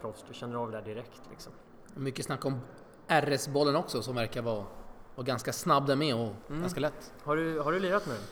proffs. 0.00 0.24
Du 0.28 0.34
känner 0.34 0.56
av 0.56 0.70
det 0.70 0.78
där 0.78 0.84
direkt. 0.84 1.22
Liksom. 1.30 1.52
Mycket 1.94 2.24
snack 2.24 2.44
om 2.44 2.60
RS-bollen 3.08 3.76
också 3.76 4.02
som 4.02 4.14
verkar 4.14 4.42
vara, 4.42 4.64
vara 5.14 5.24
ganska 5.24 5.52
snabb 5.52 5.86
där 5.86 5.96
med 5.96 6.14
och 6.14 6.32
Mm. 6.48 6.60
ganska 6.60 6.80
lätt. 6.80 7.12
Har, 7.24 7.36
du, 7.36 7.60
har 7.60 7.72
du 7.72 7.78
lirat 7.80 8.06
med 8.06 8.16
den? 8.16 8.24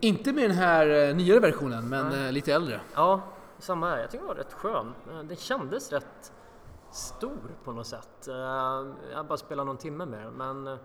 Inte 0.00 0.32
med 0.32 0.44
den 0.50 0.56
här 0.58 1.08
eh, 1.08 1.16
nyare 1.16 1.40
versionen, 1.40 1.88
men 1.88 2.08
Nej. 2.08 2.26
eh, 2.26 2.32
lite 2.32 2.52
äldre. 2.52 2.80
Ja, 2.94 3.20
samma 3.58 3.90
här. 3.90 3.98
Jag 3.98 4.10
tycker 4.10 4.24
den 4.26 4.28
var 4.28 4.42
rätt 4.42 4.52
skön. 4.52 4.94
Eh, 5.10 5.18
Den 5.22 5.36
kändes 5.36 5.92
rätt 5.92 6.32
stor 6.96 7.56
på 7.64 7.72
något 7.72 7.86
sätt. 7.86 8.28
Eh, 8.28 8.34
Jag 9.12 9.26
bara 9.28 9.36
spelade 9.36 9.66
någon 9.66 9.76
timme 9.76 10.06
med 10.06 10.20
den 10.20 10.32
men 10.32 10.66
eh, 10.66 10.78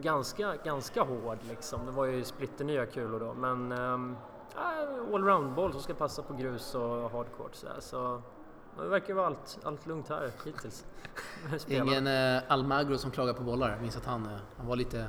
ganska, 0.00 0.56
ganska 0.64 1.02
hård 1.02 1.38
liksom. 1.48 1.86
Det 1.86 1.92
var 1.92 2.04
ju 2.04 2.24
splitternya 2.24 2.86
kulor 2.86 3.20
då 3.20 3.34
men 3.34 3.72
äh, 3.72 4.16
allround-boll 5.14 5.72
som 5.72 5.80
ska 5.80 5.94
passa 5.94 6.22
på 6.22 6.34
grus 6.34 6.74
och 6.74 7.10
hardcourt 7.10 7.54
så, 7.54 7.66
här. 7.66 7.80
så 7.80 8.22
det 8.76 8.88
verkar 8.88 9.14
vara 9.14 9.26
allt, 9.26 9.58
allt 9.62 9.86
lugnt 9.86 10.08
här 10.08 10.30
hittills. 10.44 10.86
Ingen 11.68 12.06
eh, 12.06 12.42
Almagro 12.48 12.98
som 12.98 13.10
klagar 13.10 13.32
på 13.32 13.42
bollar. 13.42 13.70
Jag 13.70 13.80
minns 13.80 13.96
att 13.96 14.04
han, 14.04 14.28
han 14.56 14.66
var 14.66 14.76
lite 14.76 15.06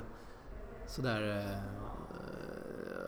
sådär... 0.87 1.37
Eh, 1.37 1.59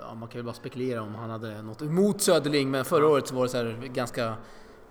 ja, 0.02 0.14
man 0.14 0.30
kan 0.30 0.40
ju 0.40 0.44
bara 0.44 0.54
spekulera 0.54 1.02
om 1.02 1.16
han 1.16 1.30
hade 1.30 1.62
något 1.62 1.82
emot 1.82 2.22
Söderling, 2.22 2.72
men 2.72 2.86
förra 2.86 3.08
året 3.08 3.28
så 3.28 3.36
var 3.36 3.44
det 3.44 3.50
så 3.50 3.58
här 3.58 3.90
ganska 3.94 4.36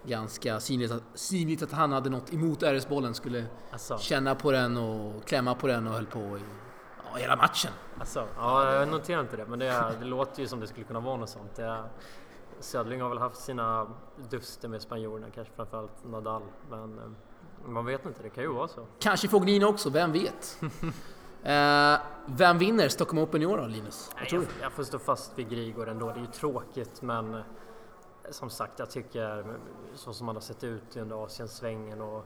ganska 0.04 0.60
synligt 0.60 0.92
att, 0.92 1.02
synligt 1.14 1.62
att 1.62 1.72
han 1.72 1.92
hade 1.92 2.10
något 2.10 2.32
emot 2.32 2.62
RS-bollen. 2.62 3.14
Skulle 3.14 3.44
Alltså, 3.72 3.98
känna 3.98 4.34
på 4.34 4.52
den 4.52 4.76
och 4.76 5.24
klämma 5.24 5.54
på 5.54 5.66
den 5.66 5.86
och 5.86 5.92
höll 5.94 6.06
på 6.06 6.18
i 6.18 6.40
ja, 7.12 7.16
hela 7.18 7.36
matchen. 7.36 7.72
alltså, 7.98 8.26
ja, 8.36 8.74
jag 8.74 8.88
noterar 8.88 9.20
inte 9.20 9.36
det, 9.36 9.46
men 9.46 9.58
det, 9.58 9.92
det 10.00 10.04
låter 10.06 10.40
ju 10.42 10.48
som 10.48 10.60
det 10.60 10.66
skulle 10.66 10.86
kunna 10.86 11.00
vara 11.00 11.16
något 11.16 11.28
sånt. 11.30 11.54
Det, 11.56 11.84
Södling 12.60 13.00
har 13.00 13.08
väl 13.08 13.18
haft 13.18 13.36
sina 13.36 13.86
duster 14.30 14.68
med 14.68 14.82
spanjorerna, 14.82 15.26
kanske 15.34 15.54
framförallt 15.54 16.04
Nadal, 16.04 16.42
men 16.70 16.98
eh, 16.98 17.04
man 17.70 17.84
vet 17.86 18.06
inte, 18.06 18.22
det 18.22 18.28
kan 18.30 18.44
ju 18.44 18.52
vara 18.52 18.68
så. 18.68 18.86
Kanske 18.98 19.28
Fognini 19.28 19.64
också, 19.64 19.90
vem 19.90 20.12
vet? 20.12 20.58
eh, 21.42 21.98
vem 22.26 22.58
vinner 22.58 22.88
Stockholm 22.88 23.18
Open 23.22 23.42
i 23.42 23.46
år 23.46 23.58
då, 23.58 23.66
Linus? 23.66 24.10
Nej, 24.16 24.28
jag, 24.30 24.44
jag 24.62 24.72
får 24.72 24.84
stå 24.84 24.98
fast 24.98 25.38
vid 25.38 25.48
Grigor 25.50 25.88
ändå. 25.88 26.06
Det 26.06 26.14
är 26.14 26.20
ju 26.20 26.26
tråkigt 26.26 27.02
men 27.02 27.42
som 28.30 28.50
sagt, 28.50 28.78
jag 28.78 28.90
tycker 28.90 29.44
så 29.94 30.12
som 30.12 30.26
han 30.26 30.36
har 30.36 30.40
sett 30.40 30.64
ut 30.64 30.96
under 30.96 31.24
Asiensvängen 31.24 32.00
och 32.00 32.24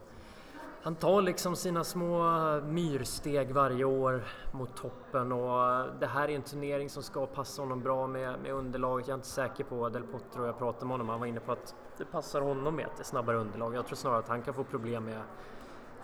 han 0.83 0.95
tar 0.95 1.23
liksom 1.23 1.57
sina 1.57 1.85
små 1.85 2.21
myrsteg 2.61 3.53
varje 3.53 3.85
år 3.85 4.25
mot 4.53 4.77
toppen 4.77 5.33
och 5.33 5.87
det 6.01 6.07
här 6.07 6.29
är 6.29 6.35
en 6.35 6.43
turnering 6.43 6.91
som 6.91 7.03
ska 7.03 7.27
passa 7.27 7.63
honom 7.63 7.81
bra 7.81 8.07
med, 8.07 8.41
med 8.41 8.53
underlaget. 8.53 9.09
Jag 9.09 9.15
är 9.15 9.19
inte 9.19 9.29
säker 9.29 9.65
på 9.65 9.89
Del 9.89 10.03
Potro, 10.03 10.47
jag 10.47 10.59
pratade 10.59 10.87
med 10.87 10.93
honom, 10.93 11.09
han 11.09 11.21
var 11.21 11.27
inne 11.27 11.41
på 11.41 11.53
att 11.53 11.75
det 11.97 12.05
passar 12.05 12.41
honom 12.41 12.77
med 12.77 12.87
ett 12.87 13.07
snabbare 13.07 13.37
underlag. 13.37 13.75
Jag 13.75 13.87
tror 13.87 13.97
snarare 13.97 14.19
att 14.19 14.29
han 14.29 14.43
kan 14.43 14.55
få 14.55 14.65
problem 14.65 15.05
med 15.05 15.23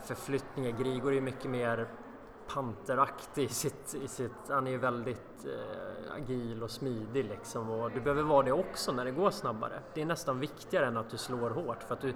förflyttningar. 0.05 0.70
Grigor 0.70 1.11
är 1.11 1.14
ju 1.14 1.20
mycket 1.20 1.51
mer 1.51 1.88
panteraktig 2.55 3.44
i 3.44 3.48
sitt, 3.48 3.94
i 3.94 4.09
sitt... 4.09 4.32
Han 4.48 4.66
är 4.66 4.70
ju 4.70 4.78
väldigt 4.78 5.44
eh, 5.44 6.14
agil 6.16 6.62
och 6.62 6.70
smidig 6.70 7.24
liksom 7.24 7.70
och 7.70 7.90
du 7.90 8.01
behöver 8.01 8.22
vara 8.22 8.42
det 8.42 8.53
också 8.53 8.92
när 8.92 9.05
det 9.05 9.11
går 9.11 9.30
snabbare. 9.30 9.80
Det 9.94 10.03
är 10.03 10.07
nästan 10.07 10.40
viktigare 10.40 10.86
än 10.86 10.96
att 10.96 11.11
du 11.11 11.16
slår 11.16 11.51
hårt 11.51 11.82
för 11.82 11.94
att 11.94 12.01
du, 12.01 12.14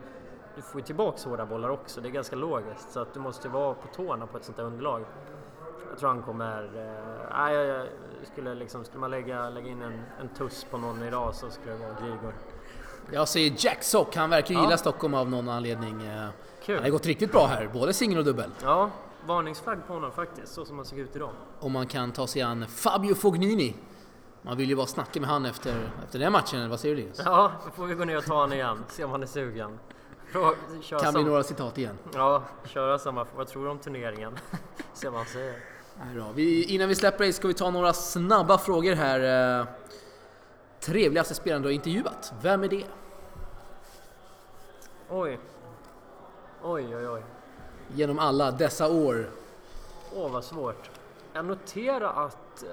du 0.56 0.62
får 0.62 0.80
ju 0.80 0.86
tillbaks 0.86 1.24
hårda 1.24 1.46
bollar 1.46 1.68
också. 1.68 2.00
Det 2.00 2.08
är 2.08 2.12
ganska 2.12 2.36
logiskt 2.36 2.90
så 2.92 3.00
att 3.00 3.14
du 3.14 3.20
måste 3.20 3.48
vara 3.48 3.74
på 3.74 3.88
tårna 3.94 4.26
på 4.26 4.36
ett 4.36 4.44
sånt 4.44 4.58
här 4.58 4.64
underlag. 4.64 5.04
Jag 5.90 5.98
tror 5.98 6.08
han 6.08 6.22
kommer... 6.22 6.70
Eh, 6.76 7.52
jag, 7.52 7.86
skulle, 8.32 8.54
liksom, 8.54 8.84
skulle 8.84 9.00
man 9.00 9.10
lägga, 9.10 9.50
lägga 9.50 9.68
in 9.68 9.82
en, 9.82 10.02
en 10.20 10.28
tuss 10.28 10.66
på 10.70 10.78
någon 10.78 11.02
idag 11.02 11.34
så 11.34 11.50
skulle 11.50 11.72
det 11.72 11.78
vara 11.78 11.96
Grigor. 12.00 12.34
Jag 13.12 13.28
säger 13.28 13.52
Jack 13.56 13.82
Sock, 13.82 14.16
han 14.16 14.30
verkar 14.30 14.48
ju 14.54 14.60
Ja. 14.60 14.64
gilla 14.64 14.76
Stockholm 14.76 15.14
av 15.14 15.30
någon 15.30 15.48
anledning. 15.48 16.06
Eh, 16.06 16.28
Kul! 16.62 16.74
Han 16.74 16.84
har 16.84 16.90
gått 16.90 17.06
riktigt 17.06 17.32
bra 17.32 17.46
här, 17.46 17.70
både 17.72 17.92
singel 17.92 18.18
och 18.18 18.24
dubbel. 18.24 18.50
Ja, 18.62 18.90
varningsflagg 19.26 19.86
på 19.86 19.92
honom 19.92 20.12
faktiskt, 20.12 20.52
så 20.54 20.64
som 20.64 20.76
han 20.76 20.84
såg 20.84 20.98
ut 20.98 21.16
idag. 21.16 21.30
Om 21.60 21.72
man 21.72 21.86
kan 21.86 22.12
ta 22.12 22.26
sig 22.26 22.42
an 22.42 22.66
Fabio 22.68 23.14
Fognini. 23.14 23.74
Man 24.42 24.56
vill 24.56 24.68
ju 24.68 24.76
bara 24.76 24.86
snacka 24.86 25.20
med 25.20 25.28
han 25.30 25.44
efter, 25.46 25.90
efter 26.04 26.18
den 26.18 26.32
matchen, 26.32 26.58
eller 26.58 26.68
vad 26.70 26.80
säger 26.80 26.94
du 26.96 27.00
Linus? 27.02 27.20
Ja, 27.24 27.52
då 27.64 27.70
får 27.70 27.86
vi 27.86 27.94
gå 27.94 28.04
ner 28.04 28.18
och 28.18 28.24
ta 28.24 28.34
honom 28.34 28.52
igen, 28.52 28.84
se 28.88 29.04
om 29.04 29.10
han 29.10 29.22
är 29.22 29.26
sugen. 29.26 29.78
Frå- 30.32 30.54
köra 30.82 31.00
Kan 31.00 31.12
bli 31.14 31.22
sam- 31.22 31.28
några 31.30 31.42
citat 31.42 31.78
igen. 31.78 31.98
Ja, 32.14 32.42
köra 32.64 32.98
samma. 32.98 33.26
Vad 33.36 33.46
tror 33.48 33.64
du 33.64 33.70
om 33.70 33.78
turneringen? 33.78 34.38
se 34.94 35.08
vad 35.08 35.18
han 35.18 35.26
säger. 35.26 35.54
Då. 36.16 36.24
Vi, 36.34 36.64
innan 36.64 36.88
vi 36.88 36.94
släpper 36.94 37.18
dig 37.18 37.32
ska 37.32 37.48
vi 37.48 37.54
ta 37.54 37.70
några 37.70 37.92
snabba 37.92 38.58
frågor 38.58 38.92
här. 38.94 39.60
Eh, 39.60 39.66
Trevligaste 40.80 41.34
spelaren 41.34 41.62
du 41.62 41.68
har 41.68 41.72
intervjuat? 41.72 42.32
Vem 42.42 42.62
är 42.64 42.68
det? 42.68 42.84
Oj. 45.10 45.38
Oj, 46.62 46.96
oj, 46.96 47.08
oj. 47.08 47.22
Genom 47.94 48.18
alla 48.18 48.50
dessa 48.50 48.88
år. 48.92 49.26
Åh, 50.16 50.30
vad 50.32 50.44
svårt. 50.44 50.90
Jag 51.32 51.44
noterar 51.44 52.26
att 52.26 52.62
eh, 52.62 52.68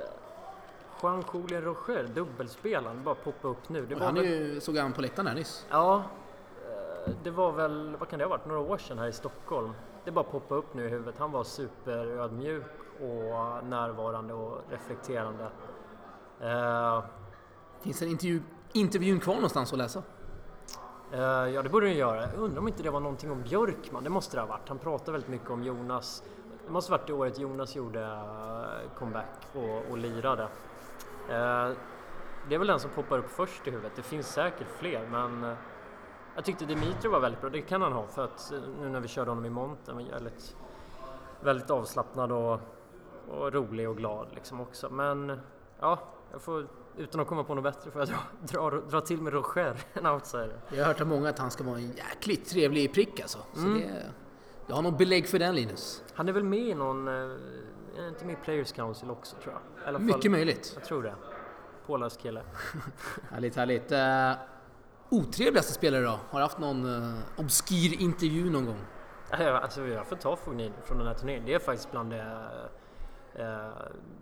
Juan 1.04 1.24
Julien 1.34 1.62
Roger, 1.62 2.08
dubbelspelaren, 2.16 3.04
bara 3.04 3.16
poppade 3.16 3.52
upp 3.54 3.70
nu. 3.70 3.86
Det 3.86 3.96
Han 4.04 4.18
är 4.18 4.22
väl, 4.22 4.32
ju, 4.32 4.60
såg 4.62 4.78
han 4.78 4.94
på 4.94 5.02
läktaren 5.02 5.28
här 5.28 5.36
nyss. 5.36 5.66
Ja, 5.70 6.04
eh, 7.06 7.12
det 7.24 7.32
var 7.32 7.52
väl, 7.52 7.96
vad 8.00 8.10
kan 8.10 8.20
det 8.20 8.26
ha 8.26 8.30
varit, 8.30 8.46
några 8.46 8.60
år 8.62 8.78
sedan 8.78 8.98
här 9.00 9.08
i 9.08 9.12
Stockholm. 9.14 9.72
Det 10.06 10.12
bara 10.12 10.24
poppade 10.24 10.60
upp 10.60 10.74
nu 10.74 10.86
i 10.86 10.90
huvudet. 10.90 11.16
Han 11.18 11.32
var 11.32 11.44
superödmjuk 11.44 12.64
och 13.00 13.66
närvarande 13.68 14.34
och 14.34 14.58
reflekterande. 14.70 15.50
Eh, 16.42 17.04
Finns 17.82 18.02
en 18.02 18.08
intervju, 18.08 18.42
intervjun 18.74 19.20
kvar 19.20 19.34
någonstans 19.34 19.72
att 19.72 19.78
läsa? 19.78 20.04
Eh, 21.14 21.20
ja, 21.22 21.62
det 21.62 21.70
borde 21.70 21.86
den 21.86 21.96
göra. 21.96 22.22
Jag 22.22 22.34
undrar 22.38 22.60
om 22.60 22.68
inte 22.68 22.84
det 22.84 22.90
var 22.90 23.00
någonting 23.00 23.32
om 23.32 23.42
Björkman. 23.42 24.04
Det 24.04 24.10
måste 24.10 24.38
det 24.38 24.42
ha 24.42 24.48
varit. 24.48 24.70
Han 24.70 24.78
pratar 24.78 25.12
väldigt 25.12 25.30
mycket 25.30 25.50
om 25.50 25.64
Jonas. 25.64 26.24
Det 26.66 26.72
måste 26.72 26.92
ha 26.92 26.98
varit 26.98 27.08
det 27.08 27.14
året 27.14 27.40
Jonas 27.40 27.76
gjorde 27.76 28.02
eh, 28.02 28.98
comeback 29.00 29.40
och, 29.54 29.92
och 29.92 29.98
lirade. 29.98 30.44
Eh, 31.30 31.70
det 32.50 32.56
är 32.56 32.58
väl 32.58 32.68
den 32.68 32.80
som 32.80 32.90
poppar 32.90 33.18
upp 33.18 33.30
först 33.30 33.68
i 33.68 33.72
huvudet. 33.72 33.92
Det 33.96 34.02
finns 34.02 34.28
säkert 34.28 34.68
fler, 34.68 35.08
men 35.12 35.56
jag 36.36 36.46
tyckte 36.46 36.66
Dimitri 36.66 37.10
var 37.10 37.20
väldigt 37.20 37.42
bra. 37.42 37.50
Det 37.50 37.62
kan 37.62 37.82
han 37.82 37.94
ha 37.94 38.08
för 38.08 38.24
att 38.24 38.54
nu 38.80 38.90
när 38.90 39.00
vi 39.00 39.08
körde 39.08 39.32
honom 39.32 39.46
i 39.46 39.50
monten 39.50 39.96
var 39.96 40.04
väldigt, 40.04 40.56
väldigt 41.42 41.70
avslappnad 41.70 42.32
och, 42.32 42.60
och 43.30 43.54
rolig 43.54 43.90
och 43.90 43.98
glad 43.98 44.28
liksom 44.34 44.62
också. 44.62 44.90
Men 44.90 45.40
ja, 45.80 46.00
jag 46.32 46.42
får, 46.42 46.68
utan 46.98 47.22
att 47.22 47.28
komma 47.28 47.44
på 47.44 47.56
något 47.56 47.64
bättre 47.64 47.92
får 47.92 48.02
jag 48.02 48.10
dra, 48.42 48.70
dra, 48.70 48.80
dra 48.82 49.02
till 49.02 49.22
med 49.22 49.34
Roger, 49.34 49.76
en 49.94 50.06
outsider. 50.06 50.60
Jag 50.70 50.78
har 50.78 50.86
hört 50.86 51.02
av 51.02 51.08
många 51.08 51.30
att 51.30 51.40
han 51.40 51.52
ska 51.52 51.64
vara 51.64 51.76
en 51.78 51.92
jäkligt 51.92 52.50
trevlig 52.50 52.94
prick 52.94 53.20
alltså. 53.20 53.38
Så 53.54 53.60
Mm. 53.60 53.80
det, 53.80 54.06
jag 54.68 54.76
har 54.76 54.82
någon 54.84 54.98
belägg 54.98 55.28
för 55.28 55.40
den 55.40 55.56
Linus. 55.56 56.04
Han 56.14 56.30
är 56.30 56.34
väl 56.34 56.44
med 56.44 56.60
i 56.60 56.74
någon, 56.74 57.08
eh, 57.08 57.14
är 57.98 58.08
inte 58.08 58.26
med 58.26 58.34
i 58.34 58.38
Players 58.44 58.72
Council 58.72 59.10
också 59.12 59.36
tror 59.44 59.54
jag? 59.54 59.86
I 59.86 59.88
alla 59.88 60.00
fall, 60.00 60.06
Mycket 60.06 60.32
möjligt. 60.32 60.72
Jag 60.76 60.84
tror 60.86 61.04
det. 61.04 61.16
Påläst 61.86 62.22
kille. 62.22 62.42
Härligt, 63.32 63.56
härligt. 63.56 63.92
Uh, 63.92 64.34
otrevligaste 65.10 65.74
spelare 65.74 66.02
då? 66.04 66.20
Har 66.30 66.40
du 66.40 66.44
haft 66.44 66.60
någon 66.60 66.86
uh, 66.86 67.14
obskyr 67.38 68.02
intervju 68.02 68.50
någon 68.50 68.66
gång? 68.66 68.80
Alltså 69.32 69.82
jag 69.88 70.08
får 70.08 70.16
ta 70.16 70.36
Fognini 70.36 70.74
från 70.86 70.98
den 70.98 71.08
här 71.08 71.14
turneringen. 71.14 71.46
Det 71.46 71.54
är 71.54 71.60
faktiskt 71.60 71.92
bland 71.92 72.10
det, 72.12 72.48
eh, 73.36 73.70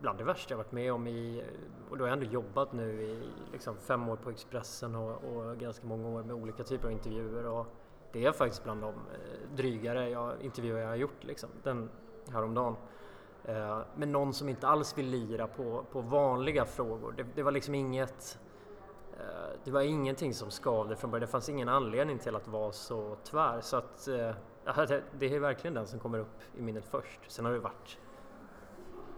bland 0.02 0.18
det 0.18 0.24
värsta 0.24 0.54
jag 0.54 0.58
varit 0.58 0.72
med 0.72 0.94
om 0.94 1.08
i, 1.08 1.44
och 1.90 1.98
då 1.98 2.04
har 2.04 2.10
jag 2.10 2.18
ändå 2.18 2.32
jobbat 2.32 2.74
nu 2.74 3.02
i 3.02 3.30
liksom 3.52 3.78
fem 3.78 4.10
år 4.10 4.16
på 4.16 4.30
Expressen 4.30 4.96
och, 4.96 5.24
och 5.24 5.58
ganska 5.58 5.88
många 5.88 6.08
år 6.10 6.24
med 6.24 6.36
olika 6.36 6.64
typer 6.64 6.86
av 6.86 6.92
intervjuer 6.92 7.46
och 7.46 7.68
det 8.12 8.26
är 8.26 8.32
faktiskt 8.32 8.64
bland 8.64 8.82
de 8.82 8.90
eh, 8.90 9.56
drygare 9.56 10.10
jag, 10.10 10.42
intervjuer 10.42 10.82
jag 10.82 10.88
har 10.88 10.96
gjort 10.96 11.24
liksom, 11.24 11.50
den 11.64 11.90
häromdagen. 12.32 12.76
Eh, 13.44 13.80
men 13.96 14.12
någon 14.12 14.34
som 14.34 14.50
inte 14.50 14.68
alls 14.68 14.98
vill 14.98 15.10
lira 15.10 15.48
på, 15.48 15.86
på 15.92 16.02
vanliga 16.02 16.66
frågor. 16.66 17.14
Det, 17.18 17.26
det 17.36 17.44
var 17.44 17.52
liksom 17.52 17.76
inget 17.76 18.40
eh, 19.14 19.60
det 19.64 19.72
var 19.72 19.82
ingenting 19.82 20.34
som 20.34 20.52
skavde 20.52 20.96
från 20.96 21.12
början. 21.12 21.22
Det 21.22 21.32
fanns 21.32 21.50
ingen 21.50 21.70
anledning 21.70 22.20
till 22.20 22.36
att 22.36 22.48
vara 22.48 22.72
så 22.72 23.16
tvär. 23.16 23.62
Så 23.62 23.78
att, 23.78 24.08
eh, 24.08 24.32
det, 24.88 25.04
det 25.20 25.36
är 25.36 25.40
verkligen 25.40 25.74
den 25.74 25.88
som 25.88 26.00
kommer 26.00 26.20
upp 26.20 26.42
i 26.58 26.62
minnet 26.62 26.86
först. 26.86 27.20
Sen 27.28 27.46
har 27.46 27.52
det 27.52 27.60
varit... 27.60 27.98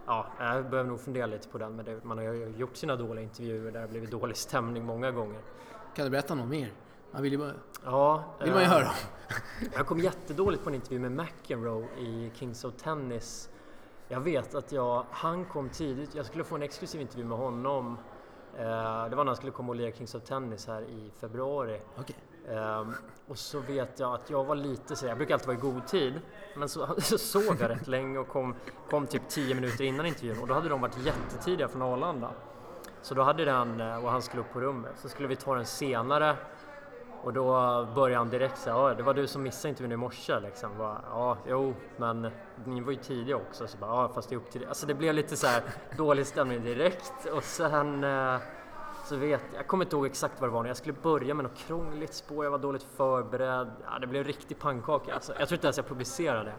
Ja, 0.06 0.26
jag 0.38 0.70
behöver 0.70 0.90
nog 0.90 1.00
fundera 1.00 1.26
lite 1.26 1.48
på 1.48 1.58
den. 1.58 1.76
Men 1.76 1.84
det, 1.84 2.04
man 2.04 2.18
har 2.18 2.24
ju 2.24 2.54
gjort 2.56 2.76
sina 2.76 2.96
dåliga 2.96 3.24
intervjuer 3.24 3.64
där 3.64 3.72
det 3.72 3.80
har 3.80 3.88
blivit 3.88 4.10
dålig 4.10 4.36
stämning 4.36 4.84
många 4.84 5.10
gånger. 5.10 5.40
Kan 5.94 6.04
du 6.04 6.10
berätta 6.10 6.34
något 6.34 6.48
mer? 6.48 6.72
Man 7.12 7.22
vill 7.22 7.32
ju 7.32 7.38
bara, 7.38 7.52
Ja, 7.84 8.24
vill 8.40 8.52
man 8.52 8.60
ju 8.60 8.66
eh, 8.66 8.72
höra. 8.72 8.90
Jag 9.74 9.86
kom 9.86 9.98
jättedåligt 9.98 10.64
på 10.64 10.68
en 10.70 10.74
intervju 10.74 10.98
med 10.98 11.12
McEnroe 11.12 11.88
i 11.98 12.30
Kings 12.34 12.64
of 12.64 12.74
Tennis. 12.74 13.50
Jag 14.08 14.20
vet 14.20 14.54
att 14.54 14.72
jag, 14.72 15.04
han 15.10 15.44
kom 15.44 15.68
tidigt, 15.68 16.14
jag 16.14 16.26
skulle 16.26 16.44
få 16.44 16.54
en 16.54 16.62
exklusiv 16.62 17.00
intervju 17.00 17.24
med 17.24 17.38
honom. 17.38 17.98
Eh, 18.58 18.64
det 19.08 19.16
var 19.16 19.24
när 19.24 19.24
han 19.24 19.36
skulle 19.36 19.52
komma 19.52 19.68
och 19.68 19.76
lira 19.76 19.92
Kings 19.92 20.14
of 20.14 20.22
Tennis 20.22 20.66
här 20.66 20.82
i 20.82 21.10
februari. 21.20 21.80
Okej. 21.96 22.16
Um, 22.48 22.94
och 23.28 23.38
så 23.38 23.60
vet 23.60 24.00
jag 24.00 24.14
att 24.14 24.30
jag 24.30 24.44
var 24.44 24.54
lite 24.54 24.96
så 24.96 25.06
jag 25.06 25.16
brukar 25.16 25.34
alltid 25.34 25.46
vara 25.46 25.56
i 25.56 25.60
god 25.60 25.86
tid, 25.86 26.20
men 26.56 26.68
så, 26.68 26.86
så 27.00 27.18
såg 27.18 27.56
jag 27.60 27.70
rätt 27.70 27.86
länge 27.86 28.18
och 28.18 28.28
kom, 28.28 28.54
kom 28.90 29.06
typ 29.06 29.28
10 29.28 29.54
minuter 29.54 29.84
innan 29.84 30.06
intervjun 30.06 30.38
och 30.38 30.48
då 30.48 30.54
hade 30.54 30.68
de 30.68 30.80
varit 30.80 30.98
jättetidiga 31.04 31.68
från 31.68 31.82
Arlanda. 31.82 32.30
Så 33.02 33.14
då 33.14 33.22
hade 33.22 33.44
den, 33.44 33.80
eh, 33.80 34.04
och 34.04 34.10
han 34.10 34.22
skulle 34.22 34.42
upp 34.42 34.52
på 34.52 34.60
rummet, 34.60 34.92
så 34.96 35.08
skulle 35.08 35.28
vi 35.28 35.36
ta 35.36 35.54
den 35.54 35.66
senare 35.66 36.36
och 37.22 37.32
då 37.32 37.44
började 37.94 38.18
han 38.18 38.30
direkt 38.30 38.58
säga, 38.58 38.76
ja 38.76 38.94
det 38.94 39.02
var 39.02 39.14
du 39.14 39.26
som 39.26 39.42
missade 39.42 39.68
intervjun 39.68 39.92
i 39.92 39.96
morse 39.96 40.40
liksom. 40.40 40.78
Bara, 40.78 41.00
ja, 41.10 41.38
jo, 41.46 41.74
men 41.96 42.30
ni 42.64 42.80
var 42.80 42.92
ju 42.92 42.98
tidiga 42.98 43.36
också. 43.36 43.66
Så 43.66 43.78
bara, 43.78 43.90
ja 43.90 44.10
fast 44.14 44.28
det 44.28 44.34
är 44.34 44.36
upp 44.36 44.50
till 44.50 44.60
dig. 44.60 44.68
Alltså 44.68 44.86
det 44.86 44.94
blev 44.94 45.14
lite 45.14 45.36
så 45.36 45.46
här 45.46 45.62
dålig 45.96 46.26
stämning 46.26 46.64
direkt 46.64 47.26
och 47.32 47.44
sen 47.44 48.04
eh, 48.04 48.36
så 49.12 49.18
vet 49.18 49.40
jag, 49.54 49.66
kommer 49.66 49.84
inte 49.84 49.96
ihåg 49.96 50.06
exakt 50.06 50.40
vad 50.40 50.50
det 50.50 50.54
var 50.54 50.62
nu. 50.62 50.68
Jag 50.68 50.76
skulle 50.76 50.92
börja 50.92 51.34
med 51.34 51.44
något 51.44 51.58
krångligt 51.58 52.14
spår, 52.14 52.44
jag 52.44 52.50
var 52.50 52.58
dåligt 52.58 52.86
förberedd. 52.96 53.70
Ja, 53.84 53.98
det 53.98 54.06
blev 54.06 54.24
riktig 54.24 54.58
pannkaka 54.58 55.14
alltså. 55.14 55.32
Jag 55.38 55.48
tror 55.48 55.56
inte 55.56 55.66
ens 55.66 55.76
jag 55.76 55.88
publicerade 55.88 56.52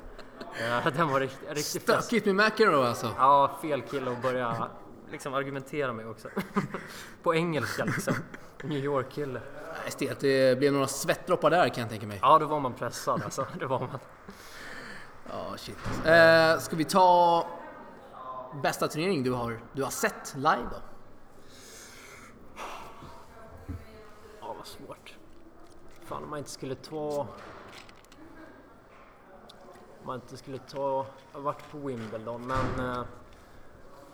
det. 0.59 0.87
Eh, 0.87 0.93
Den 0.97 1.07
var 1.09 1.19
rikt, 1.19 1.37
riktigt. 1.47 1.81
Stökigt 1.81 2.25
med 2.25 2.35
McEnroe 2.35 2.87
alltså. 2.87 3.09
Ja, 3.17 3.57
fel 3.61 3.81
kille 3.81 4.11
att 4.11 4.21
börja 4.21 4.67
liksom 5.11 5.33
argumentera 5.33 5.93
med 5.93 6.09
också. 6.09 6.27
På 7.23 7.35
engelska 7.35 7.85
liksom. 7.85 8.13
New 8.63 8.83
York-kille. 8.83 9.41
Nej, 9.83 9.91
stelt. 9.91 10.19
Det 10.19 10.59
blev 10.59 10.73
några 10.73 10.87
svettdroppar 10.87 11.49
där 11.49 11.69
kan 11.69 11.81
jag 11.81 11.89
tänka 11.89 12.07
mig. 12.07 12.19
Ja, 12.21 12.39
då 12.39 12.45
var 12.45 12.59
man 12.59 12.73
pressad 12.73 13.21
alltså. 13.23 13.47
Det 13.59 13.65
var 13.65 13.79
man. 13.79 13.99
Ja, 15.29 15.57
shit. 15.57 15.77
Eh, 16.05 16.59
ska 16.59 16.75
vi 16.75 16.85
ta 16.85 17.47
bästa 18.63 18.87
turnering 18.87 19.23
du 19.23 19.31
har, 19.31 19.59
du 19.73 19.83
har 19.83 19.91
sett 19.91 20.33
live 20.35 20.67
då? 20.71 20.92
Vad 24.63 24.67
svårt. 24.67 25.17
fan 26.03 26.23
om 26.23 26.29
man 26.29 26.39
inte 26.39 26.51
skulle 26.51 26.75
ta... 26.75 27.27
Om 30.01 30.05
man 30.05 30.15
inte 30.15 30.37
skulle 30.37 30.57
ta... 30.57 31.05
Jag 31.31 31.39
har 31.39 31.41
varit 31.41 31.71
på 31.71 31.77
Wimbledon 31.77 32.47
men 32.47 32.89
eh, 32.89 33.03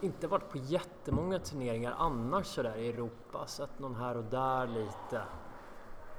inte 0.02 0.28
varit 0.28 0.50
på 0.50 0.58
jättemånga 0.58 1.40
turneringar 1.40 1.96
annars 1.98 2.46
sådär 2.46 2.78
i 2.78 2.90
Europa. 2.90 3.48
Sett 3.48 3.80
någon 3.80 3.96
här 3.96 4.18
och 4.18 4.24
där 4.24 4.68
lite. 4.68 5.22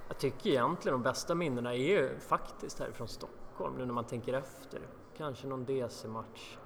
Jag 0.08 0.18
tycker 0.18 0.50
egentligen 0.50 0.92
de 0.98 1.02
bästa 1.02 1.34
minnena 1.34 1.74
är 1.74 1.78
ju 1.78 2.18
faktiskt 2.18 2.78
härifrån 2.78 3.08
Stockholm 3.08 3.74
nu 3.78 3.86
när 3.86 3.94
man 3.94 4.04
tänker 4.04 4.34
efter. 4.34 4.80
Kanske 5.16 5.46
någon 5.46 5.64
DC-match. 5.64 6.58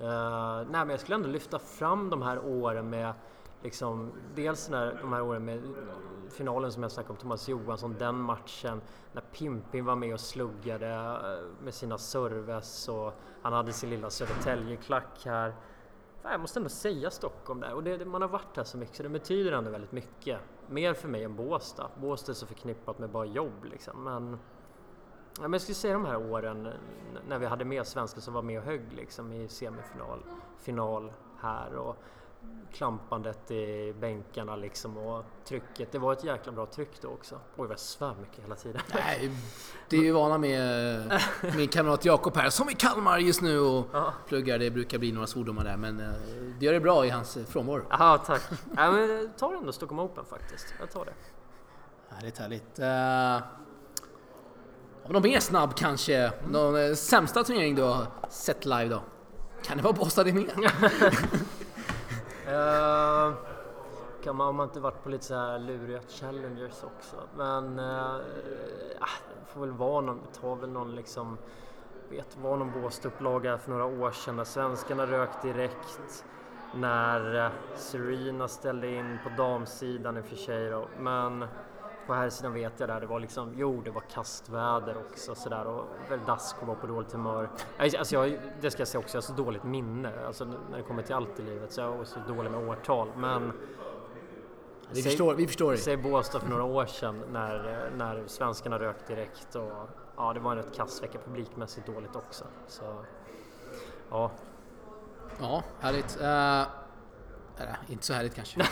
Uh, 0.00 0.06
eh, 0.06 0.56
nej 0.56 0.66
men 0.70 0.90
jag 0.90 1.00
skulle 1.00 1.14
ändå 1.14 1.28
lyfta 1.28 1.58
fram 1.58 2.10
de 2.10 2.22
här 2.22 2.46
åren 2.46 2.90
med 2.90 3.14
liksom, 3.62 4.12
dels 4.34 4.70
när, 4.70 4.98
de 5.00 5.12
här 5.12 5.22
åren 5.22 5.44
med 5.44 5.62
finalen 6.30 6.72
som 6.72 6.82
jag 6.82 6.92
snackade 6.92 7.12
om, 7.12 7.16
Thomas 7.16 7.48
Johansson, 7.48 7.96
den 7.98 8.14
matchen, 8.14 8.80
när 9.12 9.22
Pimpin 9.22 9.84
var 9.84 9.96
med 9.96 10.14
och 10.14 10.20
sluggade 10.20 10.86
eh, 10.94 11.64
med 11.64 11.74
sina 11.74 11.98
serves 11.98 12.88
och 12.88 13.12
han 13.42 13.52
hade 13.52 13.72
sin 13.72 13.90
lilla 13.90 14.10
Södertälje-klack 14.10 15.22
här. 15.24 15.54
Jag 16.22 16.40
måste 16.40 16.58
ändå 16.58 16.68
säga 16.68 17.10
Stockholm 17.10 17.60
där 17.60 17.74
och 17.74 17.82
det, 17.82 18.04
man 18.04 18.22
har 18.22 18.28
varit 18.28 18.56
här 18.56 18.64
så 18.64 18.78
mycket 18.78 18.96
så 18.96 19.02
det 19.02 19.08
betyder 19.08 19.52
ändå 19.52 19.70
väldigt 19.70 19.92
mycket. 19.92 20.40
Mer 20.68 20.94
för 20.94 21.08
mig 21.08 21.24
än 21.24 21.36
Båstad. 21.36 21.90
Båstad 22.00 22.32
är 22.32 22.34
så 22.34 22.46
förknippat 22.46 22.98
med 22.98 23.10
bara 23.10 23.24
jobb 23.24 23.64
liksom. 23.64 24.04
Men, 24.04 24.38
ja, 25.36 25.42
men 25.42 25.52
jag 25.52 25.60
skulle 25.60 25.74
säga 25.74 25.94
de 25.94 26.04
här 26.04 26.30
åren 26.32 26.68
när 27.28 27.38
vi 27.38 27.46
hade 27.46 27.64
med 27.64 27.86
svenskar 27.86 28.20
som 28.20 28.34
var 28.34 28.42
med 28.42 28.58
och 28.58 28.64
högg 28.64 28.92
liksom 28.92 29.32
i 29.32 29.48
semifinal, 29.48 30.22
final 30.58 31.12
här 31.38 31.74
och 31.74 31.96
klampandet 32.72 33.50
i 33.50 33.94
bänkarna 34.00 34.56
liksom 34.56 34.96
och 34.96 35.24
trycket. 35.44 35.92
Det 35.92 35.98
var 35.98 36.12
ett 36.12 36.24
jäkla 36.24 36.52
bra 36.52 36.66
tryck 36.66 36.90
då 37.00 37.08
också. 37.08 37.34
Oj 37.34 37.40
vad 37.56 37.70
jag 37.70 37.78
svär 37.78 38.14
mycket 38.20 38.44
hela 38.44 38.54
tiden. 38.54 38.82
Nej, 38.94 39.30
det 39.88 39.96
är 39.96 40.02
ju 40.02 40.12
vana 40.12 40.38
med 40.38 41.20
min 41.56 41.68
kamrat 41.68 42.04
Jakob 42.04 42.36
här 42.36 42.50
som 42.50 42.68
är 42.68 42.72
i 42.72 42.74
Kalmar 42.74 43.18
just 43.18 43.42
nu 43.42 43.60
och 43.60 43.86
ja. 43.92 44.12
pluggar. 44.28 44.58
Det 44.58 44.70
brukar 44.70 44.98
bli 44.98 45.12
några 45.12 45.26
svordomar 45.26 45.64
där 45.64 45.76
men 45.76 46.00
eh, 46.00 46.12
det 46.58 46.66
gör 46.66 46.72
det 46.72 46.80
bra 46.80 47.06
i 47.06 47.10
hans 47.10 47.38
frånvaro. 47.48 47.86
Ja 47.90 48.22
tack. 48.26 48.42
Ja, 48.76 48.90
men 48.90 49.32
ta 49.38 49.56
ändå 49.56 49.72
Stockholm 49.72 50.00
Open 50.00 50.24
faktiskt. 50.24 50.74
Jag 50.80 50.90
tar 50.90 51.04
det. 51.04 51.12
Härligt, 52.14 52.38
härligt. 52.38 52.78
Uh, 52.78 52.86
har 55.06 55.12
någon 55.12 55.22
mer 55.22 55.40
snabb 55.40 55.74
kanske? 55.76 56.32
Någon 56.50 56.96
sämsta 56.96 57.44
turnering 57.44 57.74
du 57.74 57.82
har 57.82 58.06
sett 58.30 58.64
live 58.64 58.88
då? 58.88 59.02
Kan 59.62 59.76
det 59.76 59.82
vara 59.82 59.92
Båstad 59.92 60.24
det 60.24 60.32
med? 60.32 60.50
Uh, 62.52 63.34
kan 64.22 64.36
man, 64.36 64.48
om 64.48 64.56
man 64.56 64.68
inte 64.68 64.80
varit 64.80 65.02
på 65.02 65.08
lite 65.08 65.24
så 65.24 65.34
här 65.34 65.58
luriga 65.58 66.00
challengers 66.08 66.84
också. 66.84 67.16
Men 67.36 67.78
uh, 67.78 68.16
det 69.00 69.46
får 69.46 69.60
väl 69.60 69.70
vara 69.70 70.00
någon, 70.00 70.20
ta 70.40 70.54
väl 70.54 70.70
någon 70.70 70.94
liksom, 70.94 71.38
vet 72.10 72.36
var 72.36 72.56
någon 72.56 72.82
båstupplaga 72.82 73.58
för 73.58 73.70
några 73.70 73.84
år 73.84 74.10
sedan 74.10 74.36
när 74.36 74.44
svenskarna 74.44 75.06
rök 75.06 75.42
direkt. 75.42 76.24
När 76.74 77.44
eh, 77.44 77.50
Serena 77.76 78.48
ställde 78.48 78.88
in 78.88 79.18
på 79.24 79.42
damsidan 79.42 80.16
i 80.16 80.20
och 80.20 80.24
för 80.24 80.36
sig 80.36 80.70
då. 80.70 80.88
Men 80.98 81.44
på 82.06 82.14
här 82.14 82.30
sidan 82.30 82.52
vet 82.52 82.80
jag 82.80 82.88
där 82.88 83.00
det 83.00 83.06
var 83.06 83.20
liksom, 83.20 83.52
jo 83.56 83.82
det 83.84 83.90
var 83.90 84.00
kastväder 84.00 84.96
också 85.10 85.34
sådär 85.34 85.66
och 85.66 85.84
Verdasco 86.08 86.66
var 86.66 86.74
på 86.74 86.86
dåligt 86.86 87.12
humör. 87.12 87.50
Alltså 87.78 88.14
jag, 88.14 88.40
det 88.60 88.70
ska 88.70 88.80
jag 88.80 88.88
säga 88.88 89.00
också, 89.00 89.16
jag 89.16 89.22
har 89.22 89.26
så 89.26 89.42
dåligt 89.42 89.64
minne 89.64 90.12
alltså 90.26 90.44
när 90.44 90.76
det 90.76 90.82
kommer 90.82 91.02
till 91.02 91.14
allt 91.14 91.40
i 91.40 91.42
livet 91.42 91.72
så 91.72 91.80
jag 91.80 92.00
är 92.00 92.04
så 92.04 92.18
dålig 92.28 92.50
med 92.50 92.68
årtal 92.68 93.08
men 93.16 93.52
vi, 94.90 95.02
förstår, 95.02 95.34
vi 95.34 95.46
förstår. 95.46 95.76
Säg 95.76 95.96
Båstad 95.96 96.40
för 96.40 96.48
några 96.48 96.64
år 96.64 96.86
sedan 96.86 97.22
när, 97.32 97.90
när 97.96 98.26
svenskarna 98.26 98.78
rök 98.78 99.06
direkt 99.06 99.54
och 99.54 99.88
ja 100.16 100.32
det 100.32 100.40
var 100.40 100.50
en 100.50 100.56
rätt 100.56 100.76
kass 100.76 101.02
vecka 101.02 101.18
publikmässigt 101.24 101.86
dåligt 101.86 102.16
också. 102.16 102.44
Så, 102.66 103.04
ja. 104.10 104.30
Ja, 105.40 105.62
härligt. 105.80 106.20
Uh... 106.20 106.81
Eller, 107.58 107.76
inte 107.88 108.06
så 108.06 108.12
härligt 108.12 108.34
kanske. 108.34 108.58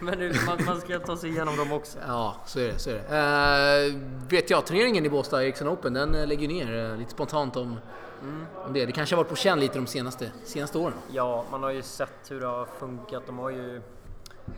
Men 0.00 0.18
nu, 0.18 0.32
man, 0.46 0.64
man, 0.66 0.80
ska 0.80 0.98
ta 0.98 1.16
sig 1.16 1.30
igenom 1.30 1.56
dem 1.56 1.72
också. 1.72 1.98
Ja, 2.06 2.36
så 2.46 2.60
är 2.60 2.68
det. 2.68 2.78
Så 2.78 2.90
är 2.90 2.94
det. 2.94 3.90
Uh, 3.90 3.98
vet 4.28 4.50
jag, 4.50 4.66
turneringen 4.66 5.06
i 5.06 5.10
Båstad, 5.10 5.44
Ericsson 5.44 5.68
Open, 5.68 5.92
den 5.92 6.14
uh, 6.14 6.26
lägger 6.26 6.48
ner 6.48 6.90
uh, 6.90 6.98
lite 6.98 7.10
spontant 7.10 7.56
om, 7.56 7.78
mm. 8.22 8.46
om 8.66 8.72
det. 8.72 8.86
Det 8.86 8.92
kanske 8.92 9.14
har 9.14 9.22
varit 9.22 9.30
på 9.30 9.36
känn 9.36 9.60
lite 9.60 9.78
de 9.78 9.86
senaste, 9.86 10.30
senaste 10.44 10.78
åren. 10.78 10.96
Ja, 11.10 11.44
man 11.50 11.62
har 11.62 11.70
ju 11.70 11.82
sett 11.82 12.30
hur 12.30 12.40
det 12.40 12.46
har 12.46 12.66
funkat. 12.78 13.22
De 13.26 13.38
har 13.38 13.50
ju 13.50 13.82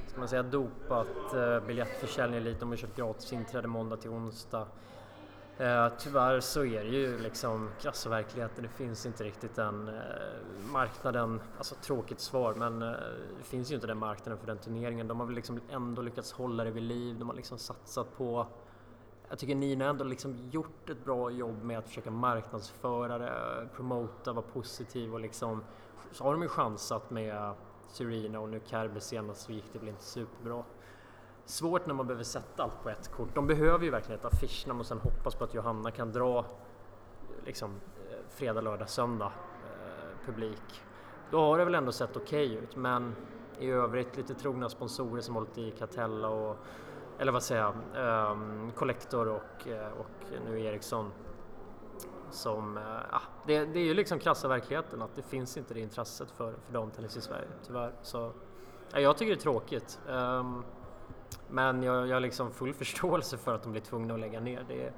ska 0.06 0.18
man 0.18 0.28
säga, 0.28 0.42
dopat 0.42 1.06
uh, 1.34 1.66
biljettförsäljningen 1.66 2.44
lite. 2.44 2.60
De 2.60 2.68
har 2.70 2.76
kört 2.76 2.96
gratis 2.96 3.32
inträde 3.32 3.68
måndag 3.68 3.96
till 3.96 4.10
onsdag. 4.10 4.66
Eh, 5.58 5.88
tyvärr 5.98 6.40
så 6.40 6.64
är 6.64 6.84
det 6.84 6.90
ju 6.90 7.18
liksom 7.18 7.70
krassa 7.80 8.08
verkligheten. 8.08 8.62
Det 8.62 8.68
finns 8.68 9.06
inte 9.06 9.24
riktigt 9.24 9.54
den 9.54 9.88
eh, 9.88 9.94
marknaden, 10.72 11.40
alltså 11.56 11.74
tråkigt 11.74 12.20
svar, 12.20 12.54
men 12.54 12.82
eh, 12.82 12.90
det 13.38 13.44
finns 13.44 13.70
ju 13.70 13.74
inte 13.74 13.86
den 13.86 13.98
marknaden 13.98 14.38
för 14.38 14.46
den 14.46 14.58
turneringen. 14.58 15.08
De 15.08 15.20
har 15.20 15.26
väl 15.26 15.34
liksom 15.34 15.60
ändå 15.70 16.02
lyckats 16.02 16.32
hålla 16.32 16.64
det 16.64 16.70
vid 16.70 16.82
liv. 16.82 17.18
De 17.18 17.28
har 17.28 17.36
liksom 17.36 17.58
satsat 17.58 18.16
på 18.16 18.46
jag 19.28 19.38
tycker 19.38 19.54
Nina 19.54 19.84
ändå 19.84 20.04
liksom 20.04 20.36
gjort 20.50 20.90
ett 20.90 21.04
bra 21.04 21.30
jobb 21.30 21.62
med 21.62 21.78
att 21.78 21.88
försöka 21.88 22.10
marknadsföra 22.10 23.18
det, 23.18 23.68
promota, 23.76 24.32
vara 24.32 24.46
positiv 24.52 25.14
och 25.14 25.20
liksom 25.20 25.64
så 26.12 26.24
har 26.24 26.32
de 26.32 26.42
ju 26.42 26.48
chansat 26.48 27.10
med 27.10 27.54
Serena 27.88 28.40
och 28.40 28.48
nu 28.48 28.60
Kerber 28.66 29.00
senast 29.00 29.40
så 29.40 29.52
gick 29.52 29.72
det 29.72 29.78
väl 29.78 29.88
inte 29.88 30.02
superbra 30.02 30.64
svårt 31.44 31.86
när 31.86 31.94
man 31.94 32.06
behöver 32.06 32.24
sätta 32.24 32.62
allt 32.62 32.82
på 32.82 32.90
ett 32.90 33.10
kort. 33.12 33.34
De 33.34 33.46
behöver 33.46 33.84
ju 33.84 33.90
verkligen 33.90 34.18
ett 34.18 34.24
affischnamn 34.24 34.80
och 34.80 34.86
sen 34.86 34.98
hoppas 34.98 35.34
på 35.34 35.44
att 35.44 35.54
Johanna 35.54 35.90
kan 35.90 36.12
dra 36.12 36.44
liksom 37.44 37.70
eh, 38.10 38.16
fredag, 38.28 38.60
lördag, 38.60 38.88
söndag 38.88 39.32
eh, 39.64 40.26
publik. 40.26 40.82
Då 41.30 41.40
har 41.40 41.58
det 41.58 41.64
väl 41.64 41.74
ändå 41.74 41.92
sett 41.92 42.16
okej 42.16 42.46
okay 42.46 42.64
ut 42.64 42.76
men 42.76 43.16
i 43.58 43.70
övrigt 43.70 44.16
lite 44.16 44.34
trogna 44.34 44.68
sponsorer 44.68 45.20
som 45.20 45.34
hållit 45.34 45.58
i 45.58 45.70
Catella 45.70 46.28
och 46.28 46.56
eller 47.18 47.32
vad 47.32 47.42
säger 47.42 47.62
jag, 47.62 48.30
um, 48.32 48.72
Collector 48.74 49.28
och, 49.28 49.68
eh, 49.68 49.88
och 49.88 50.40
nu 50.46 50.64
Ericsson. 50.64 51.12
Som, 52.30 52.76
uh, 52.76 52.82
det, 53.46 53.64
det 53.64 53.78
är 53.78 53.84
ju 53.84 53.94
liksom 53.94 54.18
krassa 54.18 54.48
verkligheten 54.48 55.02
att 55.02 55.16
det 55.16 55.22
finns 55.22 55.56
inte 55.56 55.74
det 55.74 55.80
intresset 55.80 56.30
för, 56.30 56.54
för 56.66 56.72
damtennis 56.72 57.16
i 57.16 57.20
Sverige 57.20 57.48
tyvärr. 57.66 57.92
Så 58.02 58.32
ja, 58.92 59.00
jag 59.00 59.16
tycker 59.16 59.32
det 59.32 59.38
är 59.38 59.42
tråkigt. 59.42 60.00
Um, 60.08 60.64
men 61.54 61.82
jag, 61.82 62.08
jag 62.08 62.16
har 62.16 62.20
liksom 62.20 62.50
full 62.50 62.74
förståelse 62.74 63.36
för 63.36 63.54
att 63.54 63.62
de 63.62 63.72
blir 63.72 63.82
tvungna 63.82 64.14
att 64.14 64.20
lägga 64.20 64.40
ner. 64.40 64.64
Det, 64.68 64.92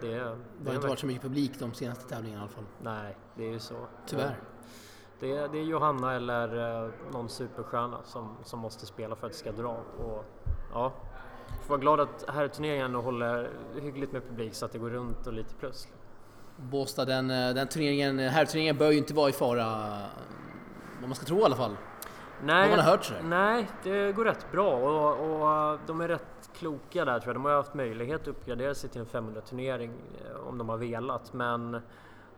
det, 0.00 0.08
det, 0.08 0.36
det 0.60 0.68
har 0.68 0.74
inte 0.74 0.88
varit 0.88 0.98
så 0.98 1.06
mycket 1.06 1.22
publik 1.22 1.52
de 1.58 1.74
senaste 1.74 2.08
tävlingarna 2.08 2.40
i 2.40 2.42
alla 2.42 2.52
fall. 2.52 2.64
Nej, 2.82 3.16
det 3.34 3.44
är 3.44 3.50
ju 3.50 3.58
så. 3.58 3.74
Tyvärr. 4.06 4.38
Det, 5.20 5.48
det 5.48 5.58
är 5.58 5.62
Johanna 5.62 6.14
eller 6.14 6.84
eh, 6.84 6.90
någon 7.12 7.28
superstjärna 7.28 7.98
som, 8.04 8.36
som 8.44 8.58
måste 8.58 8.86
spela 8.86 9.16
för 9.16 9.26
att 9.26 9.32
det 9.32 9.38
ska 9.38 9.52
dra. 9.52 9.76
Och, 9.98 10.24
ja, 10.72 10.92
får 11.62 11.68
vara 11.68 11.80
glad 11.80 12.00
att 12.00 12.24
herrturneringen 12.28 12.94
håller 12.94 13.50
hyggligt 13.80 14.12
med 14.12 14.28
publik 14.28 14.54
så 14.54 14.64
att 14.64 14.72
det 14.72 14.78
går 14.78 14.90
runt 14.90 15.26
och 15.26 15.32
lite 15.32 15.54
plus. 15.54 15.88
Båstad, 16.56 17.04
den, 17.04 17.30
eh, 17.30 17.54
den 17.54 17.68
turneringen, 17.68 18.18
herrturneringen 18.18 18.76
bör 18.76 18.90
ju 18.90 18.98
inte 18.98 19.14
vara 19.14 19.28
i 19.28 19.32
fara, 19.32 19.66
vad 21.00 21.08
man 21.08 21.14
ska 21.14 21.26
tro 21.26 21.38
i 21.38 21.44
alla 21.44 21.56
fall. 21.56 21.76
Nej, 22.44 22.70
man 22.70 22.78
har 22.78 22.90
hört 22.90 23.04
sådär. 23.04 23.22
Nej, 23.22 23.68
det 23.82 24.12
går 24.12 24.24
rätt 24.24 24.52
bra 24.52 24.74
och, 24.74 25.72
och, 25.72 25.78
de 25.86 26.00
är 26.00 26.08
rätt 26.08 26.50
kloka 26.54 27.04
där 27.04 27.20
tror 27.20 27.28
jag. 27.28 27.36
De 27.36 27.44
har 27.44 27.52
haft 27.52 27.74
möjlighet 27.74 28.20
att 28.20 28.28
uppgradera 28.28 28.74
sig 28.74 28.90
till 28.90 29.00
en 29.00 29.06
500-turnering 29.06 29.90
eh, 30.24 30.48
om 30.48 30.58
de 30.58 30.68
har 30.68 30.76
velat. 30.76 31.32
Men, 31.32 31.80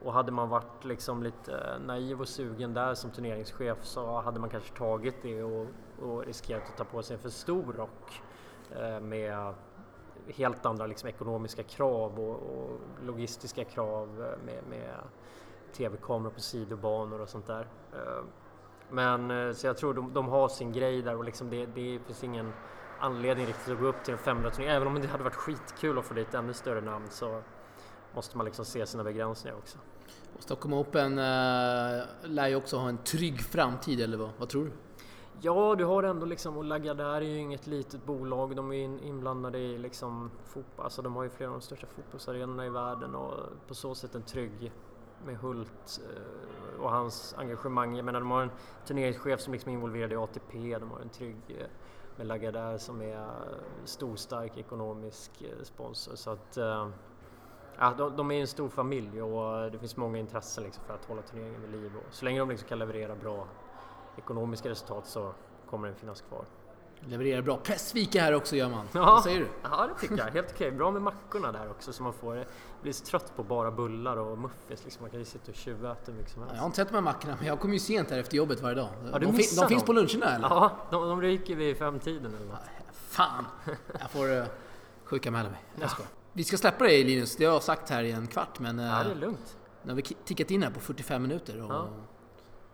och 0.04 0.12
hade 0.12 0.32
man 0.32 0.48
varit 0.48 0.84
liksom 0.84 1.22
lite 1.22 1.78
naiv 1.86 2.20
och 2.20 2.28
sugen 2.28 2.74
där 2.74 2.94
som 2.94 3.10
turneringschef 3.10 3.78
så 3.82 4.20
hade 4.20 4.40
man 4.40 4.50
kanske 4.50 4.76
tagit 4.76 5.22
det 5.22 5.42
och, 5.42 5.66
och 6.02 6.24
riskerat 6.26 6.62
att 6.70 6.76
ta 6.76 6.84
på 6.84 7.02
sig 7.02 7.16
en 7.16 7.22
för 7.22 7.30
stor 7.30 7.72
rock 7.72 8.22
eh, 8.76 9.00
med 9.00 9.54
helt 10.34 10.66
andra 10.66 10.86
liksom, 10.86 11.08
ekonomiska 11.08 11.62
krav 11.62 12.20
och, 12.20 12.36
och 12.36 12.80
logistiska 13.02 13.64
krav 13.64 14.08
eh, 14.08 14.44
med, 14.46 14.62
med 14.70 14.94
tv-kameror 15.72 16.30
på 16.30 16.40
sidobanor 16.40 17.20
och 17.20 17.28
sånt 17.28 17.46
där. 17.46 17.66
Men 18.90 19.30
eh, 19.30 19.52
så 19.52 19.66
jag 19.66 19.76
tror 19.76 19.94
de, 19.94 20.12
de 20.12 20.28
har 20.28 20.48
sin 20.48 20.72
grej 20.72 21.02
där 21.02 21.16
och 21.16 21.24
liksom 21.24 21.50
det, 21.50 21.66
det 21.66 21.98
finns 22.06 22.24
ingen 22.24 22.52
anledning 23.00 23.46
riktigt 23.46 23.72
att 23.72 23.80
gå 23.80 23.86
upp 23.86 24.04
till 24.04 24.12
en 24.12 24.18
500 24.18 24.50
turnering. 24.50 24.76
Även 24.76 24.88
om 24.88 25.00
det 25.00 25.08
hade 25.08 25.24
varit 25.24 25.34
skitkul 25.34 25.98
att 25.98 26.04
få 26.04 26.14
dit 26.14 26.34
ännu 26.34 26.52
större 26.52 26.80
namn 26.80 27.06
så 27.10 27.42
måste 28.14 28.36
man 28.36 28.44
liksom 28.46 28.64
se 28.64 28.86
sina 28.86 29.04
begränsningar 29.04 29.56
också. 29.56 29.78
Och 30.36 30.42
Stockholm 30.42 30.74
Open 30.74 31.18
äh, 31.18 31.24
lär 32.22 32.48
ju 32.48 32.56
också 32.56 32.76
ha 32.76 32.88
en 32.88 32.98
trygg 32.98 33.40
framtid, 33.40 34.00
eller 34.00 34.16
vad, 34.16 34.30
vad 34.38 34.48
tror 34.48 34.64
du? 34.64 34.72
Ja, 35.42 35.74
du 35.78 35.84
har 35.84 36.02
ändå 36.02 36.26
liksom, 36.26 36.56
och 36.56 36.64
Lagardère 36.64 37.16
är 37.16 37.20
ju 37.20 37.38
inget 37.38 37.66
litet 37.66 38.04
bolag. 38.04 38.56
De 38.56 38.72
är 38.72 38.76
in, 38.76 39.00
inblandade 39.00 39.58
i 39.58 39.78
liksom 39.78 40.30
fotboll, 40.44 40.84
alltså 40.84 41.02
de 41.02 41.16
har 41.16 41.22
ju 41.22 41.30
flera 41.30 41.50
av 41.50 41.56
de 41.56 41.62
största 41.62 41.86
fotbollsarenorna 41.86 42.66
i 42.66 42.70
världen 42.70 43.14
och 43.14 43.34
på 43.68 43.74
så 43.74 43.94
sätt 43.94 44.14
en 44.14 44.22
trygg 44.22 44.72
med 45.26 45.36
Hult 45.36 46.00
eh, 46.08 46.82
och 46.82 46.90
hans 46.90 47.34
engagemang. 47.38 47.96
Jag 47.96 48.04
menar, 48.04 48.20
de 48.20 48.30
har 48.30 48.42
en 48.42 48.50
turneringschef 48.86 49.40
som 49.40 49.52
liksom 49.52 49.70
är 49.70 49.74
involverad 49.74 50.12
i 50.12 50.16
ATP, 50.16 50.78
de 50.78 50.90
har 50.90 51.00
en 51.00 51.08
trygg 51.08 51.36
eh, 51.48 51.66
med 52.16 52.26
Lagardère 52.26 52.78
som 52.78 53.02
är 53.02 53.16
eh, 53.16 53.28
stor, 53.84 54.16
stark 54.16 54.56
ekonomisk 54.56 55.44
sponsor. 55.62 56.14
Så 56.16 56.30
att, 56.30 56.56
ja, 57.78 57.94
de, 57.98 58.16
de, 58.16 58.30
är 58.30 58.40
en 58.40 58.46
stor 58.46 58.68
familj 58.68 59.22
och 59.22 59.70
det 59.70 59.78
finns 59.78 59.96
många 59.96 60.18
intressen 60.18 60.64
liksom 60.64 60.84
för 60.84 60.94
att 60.94 61.04
hålla 61.04 61.22
turneringen 61.22 61.60
vid 61.60 61.70
liv. 61.70 61.92
Och 61.96 62.14
så 62.14 62.24
länge 62.24 62.38
de 62.38 62.48
liksom 62.50 62.68
kan 62.68 62.78
leverera 62.78 63.16
bra 63.16 63.46
ekonomiska 64.16 64.68
resultat 64.68 65.06
så 65.06 65.32
kommer 65.70 65.88
den 65.88 65.96
finnas 65.96 66.20
kvar. 66.20 66.44
Levererar 67.08 67.42
bra 67.42 67.56
pressvika 67.56 68.22
här 68.22 68.34
också 68.34 68.56
gör 68.56 68.68
man. 68.68 68.88
Ja. 68.92 69.00
Vad 69.00 69.22
säger 69.22 69.40
du? 69.40 69.48
Ja, 69.62 69.88
det 69.94 70.00
tycker 70.00 70.18
jag. 70.18 70.30
Helt 70.30 70.50
okej. 70.54 70.70
Bra 70.70 70.90
med 70.90 71.02
mackorna 71.02 71.52
där 71.52 71.70
också 71.70 71.92
så 71.92 72.02
man 72.02 72.12
får 72.12 72.44
bli 72.82 72.92
så 72.92 73.04
trött 73.04 73.36
på 73.36 73.42
bara 73.42 73.70
bullar 73.70 74.16
och 74.16 74.38
muffins. 74.38 74.84
Liksom. 74.84 75.02
Man 75.02 75.10
kan 75.10 75.18
ju 75.18 75.24
sitta 75.24 75.50
och 75.50 75.56
tjuväta 75.56 76.00
hur 76.06 76.12
mycket 76.12 76.32
som 76.32 76.42
helst. 76.42 76.54
Jag 76.54 76.62
har 76.62 76.66
inte 76.66 76.76
sett 76.76 76.88
de 76.88 76.94
här 76.94 77.02
mackorna, 77.02 77.36
men 77.38 77.46
jag 77.46 77.60
kommer 77.60 77.74
ju 77.74 77.80
sent 77.80 78.10
här 78.10 78.18
efter 78.18 78.36
jobbet 78.36 78.60
varje 78.60 78.74
dag. 78.74 78.88
Ja, 79.12 79.18
de, 79.18 79.36
missar 79.36 79.62
de 79.62 79.68
finns 79.68 79.82
på 79.82 79.92
luncherna 79.92 80.34
eller? 80.34 80.48
Ja, 80.48 80.76
de, 80.90 81.08
de 81.08 81.22
ryker 81.22 81.54
vid 81.54 81.76
femtiden 81.76 82.34
eller 82.34 82.46
något. 82.46 82.60
Fan! 82.92 83.46
Jag 84.00 84.10
får 84.10 84.30
uh, 84.30 84.44
sjukanmäla 85.04 85.50
mig. 85.50 85.64
Jag 85.80 85.90
ska. 85.90 86.02
Vi 86.32 86.44
ska 86.44 86.56
släppa 86.56 86.84
dig 86.84 87.04
Linus, 87.04 87.36
det 87.36 87.44
har 87.44 87.52
jag 87.52 87.62
sagt 87.62 87.90
här 87.90 88.02
i 88.02 88.10
en 88.12 88.26
kvart 88.26 88.58
men 88.58 88.78
uh, 88.78 88.86
Ja, 88.86 89.04
det 89.04 89.10
är 89.10 89.14
lugnt. 89.14 89.56
nu 89.82 89.90
har 89.90 89.96
vi 89.96 90.02
tickat 90.02 90.50
in 90.50 90.62
här 90.62 90.70
på 90.70 90.80
45 90.80 91.22
minuter 91.22 91.62
och. 91.62 91.88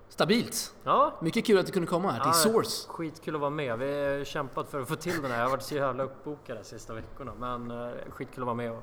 Stabilt. 0.09 0.75
Ja, 0.85 1.19
Mycket 1.21 1.47
kul 1.47 1.59
att 1.59 1.67
du 1.67 1.73
kunde 1.73 1.89
komma 1.89 2.11
här 2.11 2.21
till 2.21 2.29
Ja, 2.29 2.33
Source. 2.33 2.89
Skitkul 2.89 3.35
att 3.35 3.41
vara 3.41 3.51
med. 3.51 3.79
Vi 3.79 4.17
har 4.19 4.25
kämpat 4.25 4.69
för 4.69 4.81
att 4.81 4.89
få 4.89 4.97
till 4.97 5.23
den 5.23 5.31
här. 5.31 5.39
Jag 5.39 5.45
har 5.45 5.51
varit 5.51 5.63
så 5.63 5.75
jävla 5.75 6.05
uppbokad 6.05 6.57
de 6.57 6.65
sista 6.65 6.95
veckorna. 6.95 7.33
Men 7.39 7.71
uh, 7.71 7.93
skitkul 8.11 8.43
att 8.43 8.47
vara 8.47 8.57
med 8.57 8.73
och 8.73 8.83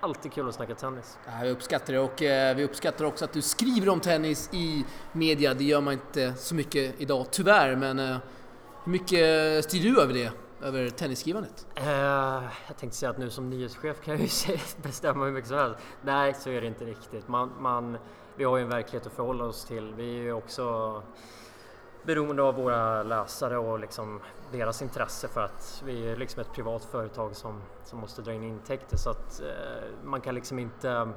alltid 0.00 0.32
kul 0.32 0.48
att 0.48 0.54
snacka 0.54 0.74
tennis. 0.74 1.18
Ja, 1.26 1.32
vi 1.42 1.50
uppskattar 1.50 1.92
det 1.92 1.98
och 1.98 2.22
eh, 2.22 2.56
vi 2.56 2.64
uppskattar 2.64 3.04
också 3.04 3.24
att 3.24 3.32
du 3.32 3.42
skriver 3.42 3.88
om 3.88 4.00
tennis 4.00 4.50
i 4.52 4.84
media. 5.12 5.54
Det 5.54 5.64
gör 5.64 5.80
man 5.80 5.92
inte 5.92 6.34
så 6.34 6.54
mycket 6.54 7.00
idag, 7.00 7.26
tyvärr. 7.30 7.76
Men 7.76 7.98
eh, 7.98 8.16
hur 8.84 8.92
mycket 8.92 9.64
styr 9.64 9.82
du 9.82 10.00
över 10.00 10.14
det? 10.14 10.32
Över 10.62 10.90
tennisskrivandet? 10.90 11.66
Eh, 11.74 11.90
jag 12.66 12.76
tänkte 12.78 12.98
säga 12.98 13.10
att 13.10 13.18
nu 13.18 13.30
som 13.30 13.50
nyhetschef 13.50 14.00
kan 14.04 14.18
jag 14.18 14.22
ju 14.22 14.58
bestämma 14.82 15.24
hur 15.24 15.32
mycket 15.32 15.48
som 15.48 15.58
helst. 15.58 15.78
Nej, 16.02 16.34
så 16.34 16.50
är 16.50 16.60
det 16.60 16.66
inte 16.66 16.84
riktigt. 16.84 17.28
Man, 17.28 17.52
man, 17.60 17.98
vi 18.36 18.44
har 18.44 18.56
ju 18.56 18.62
en 18.62 18.68
verklighet 18.68 19.06
att 19.06 19.12
förhålla 19.12 19.44
oss 19.44 19.64
till. 19.64 19.94
Vi 19.96 20.18
är 20.18 20.22
ju 20.22 20.32
också 20.32 21.02
beroende 22.02 22.42
av 22.42 22.54
våra 22.54 23.02
läsare 23.02 23.58
och 23.58 23.78
liksom 23.78 24.20
deras 24.52 24.82
intresse 24.82 25.28
för 25.28 25.40
att 25.40 25.82
vi 25.86 26.08
är 26.08 26.16
liksom 26.16 26.40
ett 26.40 26.52
privat 26.52 26.84
företag 26.84 27.36
som, 27.36 27.62
som 27.84 27.98
måste 27.98 28.22
dra 28.22 28.32
in 28.32 28.42
intäkter 28.42 28.96
så 28.96 29.10
att 29.10 29.40
eh, 29.40 30.04
man 30.04 30.20
kan 30.20 30.34
liksom 30.34 30.58
inte 30.58 31.08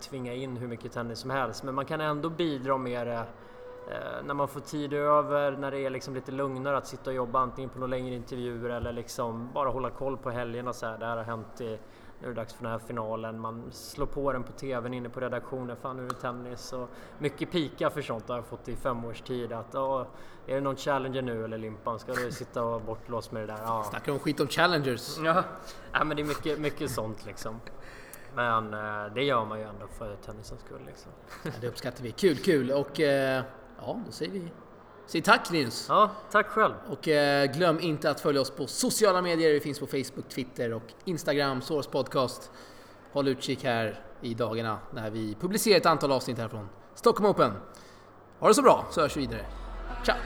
tvinga 0.00 0.34
in 0.34 0.56
hur 0.56 0.68
mycket 0.68 0.92
tennis 0.92 1.18
som 1.18 1.30
helst 1.30 1.64
men 1.64 1.74
man 1.74 1.86
kan 1.86 2.00
ändå 2.00 2.30
bidra 2.30 2.78
med 2.78 3.06
det 3.06 3.24
eh, 3.90 4.24
när 4.24 4.34
man 4.34 4.48
får 4.48 4.60
tid 4.60 4.92
över, 4.92 5.52
när 5.52 5.70
det 5.70 5.78
är 5.78 5.90
liksom 5.90 6.14
lite 6.14 6.32
lugnare 6.32 6.76
att 6.76 6.86
sitta 6.86 7.10
och 7.10 7.16
jobba 7.16 7.38
antingen 7.38 7.70
på 7.70 7.78
några 7.78 7.90
längre 7.90 8.14
intervjuer 8.14 8.70
eller 8.70 8.92
liksom 8.92 9.48
bara 9.54 9.68
hålla 9.68 9.90
koll 9.90 10.16
på 10.16 10.30
helgerna 10.30 10.72
så 10.72 10.86
här. 10.86 10.98
Det 10.98 11.06
här 11.06 11.16
har 11.16 11.24
hänt 11.24 11.60
i 11.60 11.78
nu 12.20 12.26
är 12.26 12.30
det 12.30 12.40
dags 12.40 12.54
för 12.54 12.62
den 12.62 12.72
här 12.72 12.78
finalen. 12.78 13.40
Man 13.40 13.72
slår 13.72 14.06
på 14.06 14.32
den 14.32 14.42
på 14.42 14.52
TVn 14.52 14.94
inne 14.94 15.08
på 15.08 15.20
redaktionen. 15.20 15.76
Fan 15.76 15.96
nu 15.96 16.04
är 16.04 16.08
det 16.08 16.14
tennis. 16.14 16.72
Och 16.72 16.88
mycket 17.18 17.50
pika 17.52 17.90
för 17.90 18.02
sånt 18.02 18.28
har 18.28 18.36
jag 18.36 18.46
fått 18.46 18.68
i 18.68 18.76
fem 18.76 19.04
års 19.04 19.20
tid. 19.20 19.52
Att, 19.52 19.66
"Ja, 19.72 20.06
är 20.46 20.54
det 20.54 20.60
någon 20.60 20.76
challenger 20.76 21.22
nu 21.22 21.44
eller 21.44 21.58
Limpan? 21.58 21.98
Ska 21.98 22.12
du 22.12 22.32
sitta 22.32 22.64
och 22.64 22.80
bortblåst 22.82 23.32
med 23.32 23.42
det 23.42 23.46
där? 23.46 23.58
Ja. 23.62 23.84
Snackar 23.90 24.12
om 24.12 24.18
skit 24.18 24.40
om 24.40 24.48
challengers. 24.48 25.18
Ja, 25.18 25.44
ja 25.92 26.04
men 26.04 26.16
det 26.16 26.22
är 26.22 26.26
mycket, 26.26 26.58
mycket 26.60 26.90
sånt 26.90 27.26
liksom. 27.26 27.60
Men 28.34 28.74
eh, 28.74 29.12
det 29.14 29.22
gör 29.24 29.44
man 29.44 29.58
ju 29.58 29.64
ändå 29.64 29.86
för 29.86 30.16
tennisens 30.16 30.60
skull 30.60 30.80
liksom. 30.86 31.12
Ja, 31.44 31.50
det 31.60 31.68
uppskattar 31.68 32.02
vi. 32.02 32.12
Kul, 32.12 32.36
kul. 32.36 32.70
Och 32.72 33.00
eh, 33.00 33.42
ja, 33.80 34.00
då 34.06 34.12
säger 34.12 34.32
vi 34.32 34.52
säger 35.10 35.24
tack 35.24 35.50
Linus. 35.50 35.86
Ja, 35.88 36.10
tack 36.30 36.46
själv. 36.46 36.74
Och 36.88 37.08
eh, 37.08 37.52
glöm 37.52 37.80
inte 37.80 38.10
att 38.10 38.20
följa 38.20 38.40
oss 38.40 38.50
på 38.50 38.66
sociala 38.66 39.22
medier. 39.22 39.52
Vi 39.52 39.60
finns 39.60 39.78
på 39.78 39.86
Facebook, 39.86 40.28
Twitter 40.28 40.72
och 40.72 40.82
Instagram, 41.04 41.62
Source 41.62 41.90
Podcast. 41.90 42.50
Håll 43.12 43.28
utkik 43.28 43.64
här 43.64 44.00
i 44.20 44.34
dagarna 44.34 44.78
när 44.94 45.10
vi 45.10 45.34
publicerar 45.40 45.76
ett 45.76 45.86
antal 45.86 46.12
avsnitt 46.12 46.38
här 46.38 46.48
från 46.48 46.68
Stockholm 46.94 47.30
Open. 47.30 47.52
Ha 48.38 48.48
det 48.48 48.54
så 48.54 48.62
bra 48.62 48.86
så 48.90 49.00
hörs 49.00 49.16
vi 49.16 49.20
vidare. 49.20 49.46
Ciao! 50.04 50.16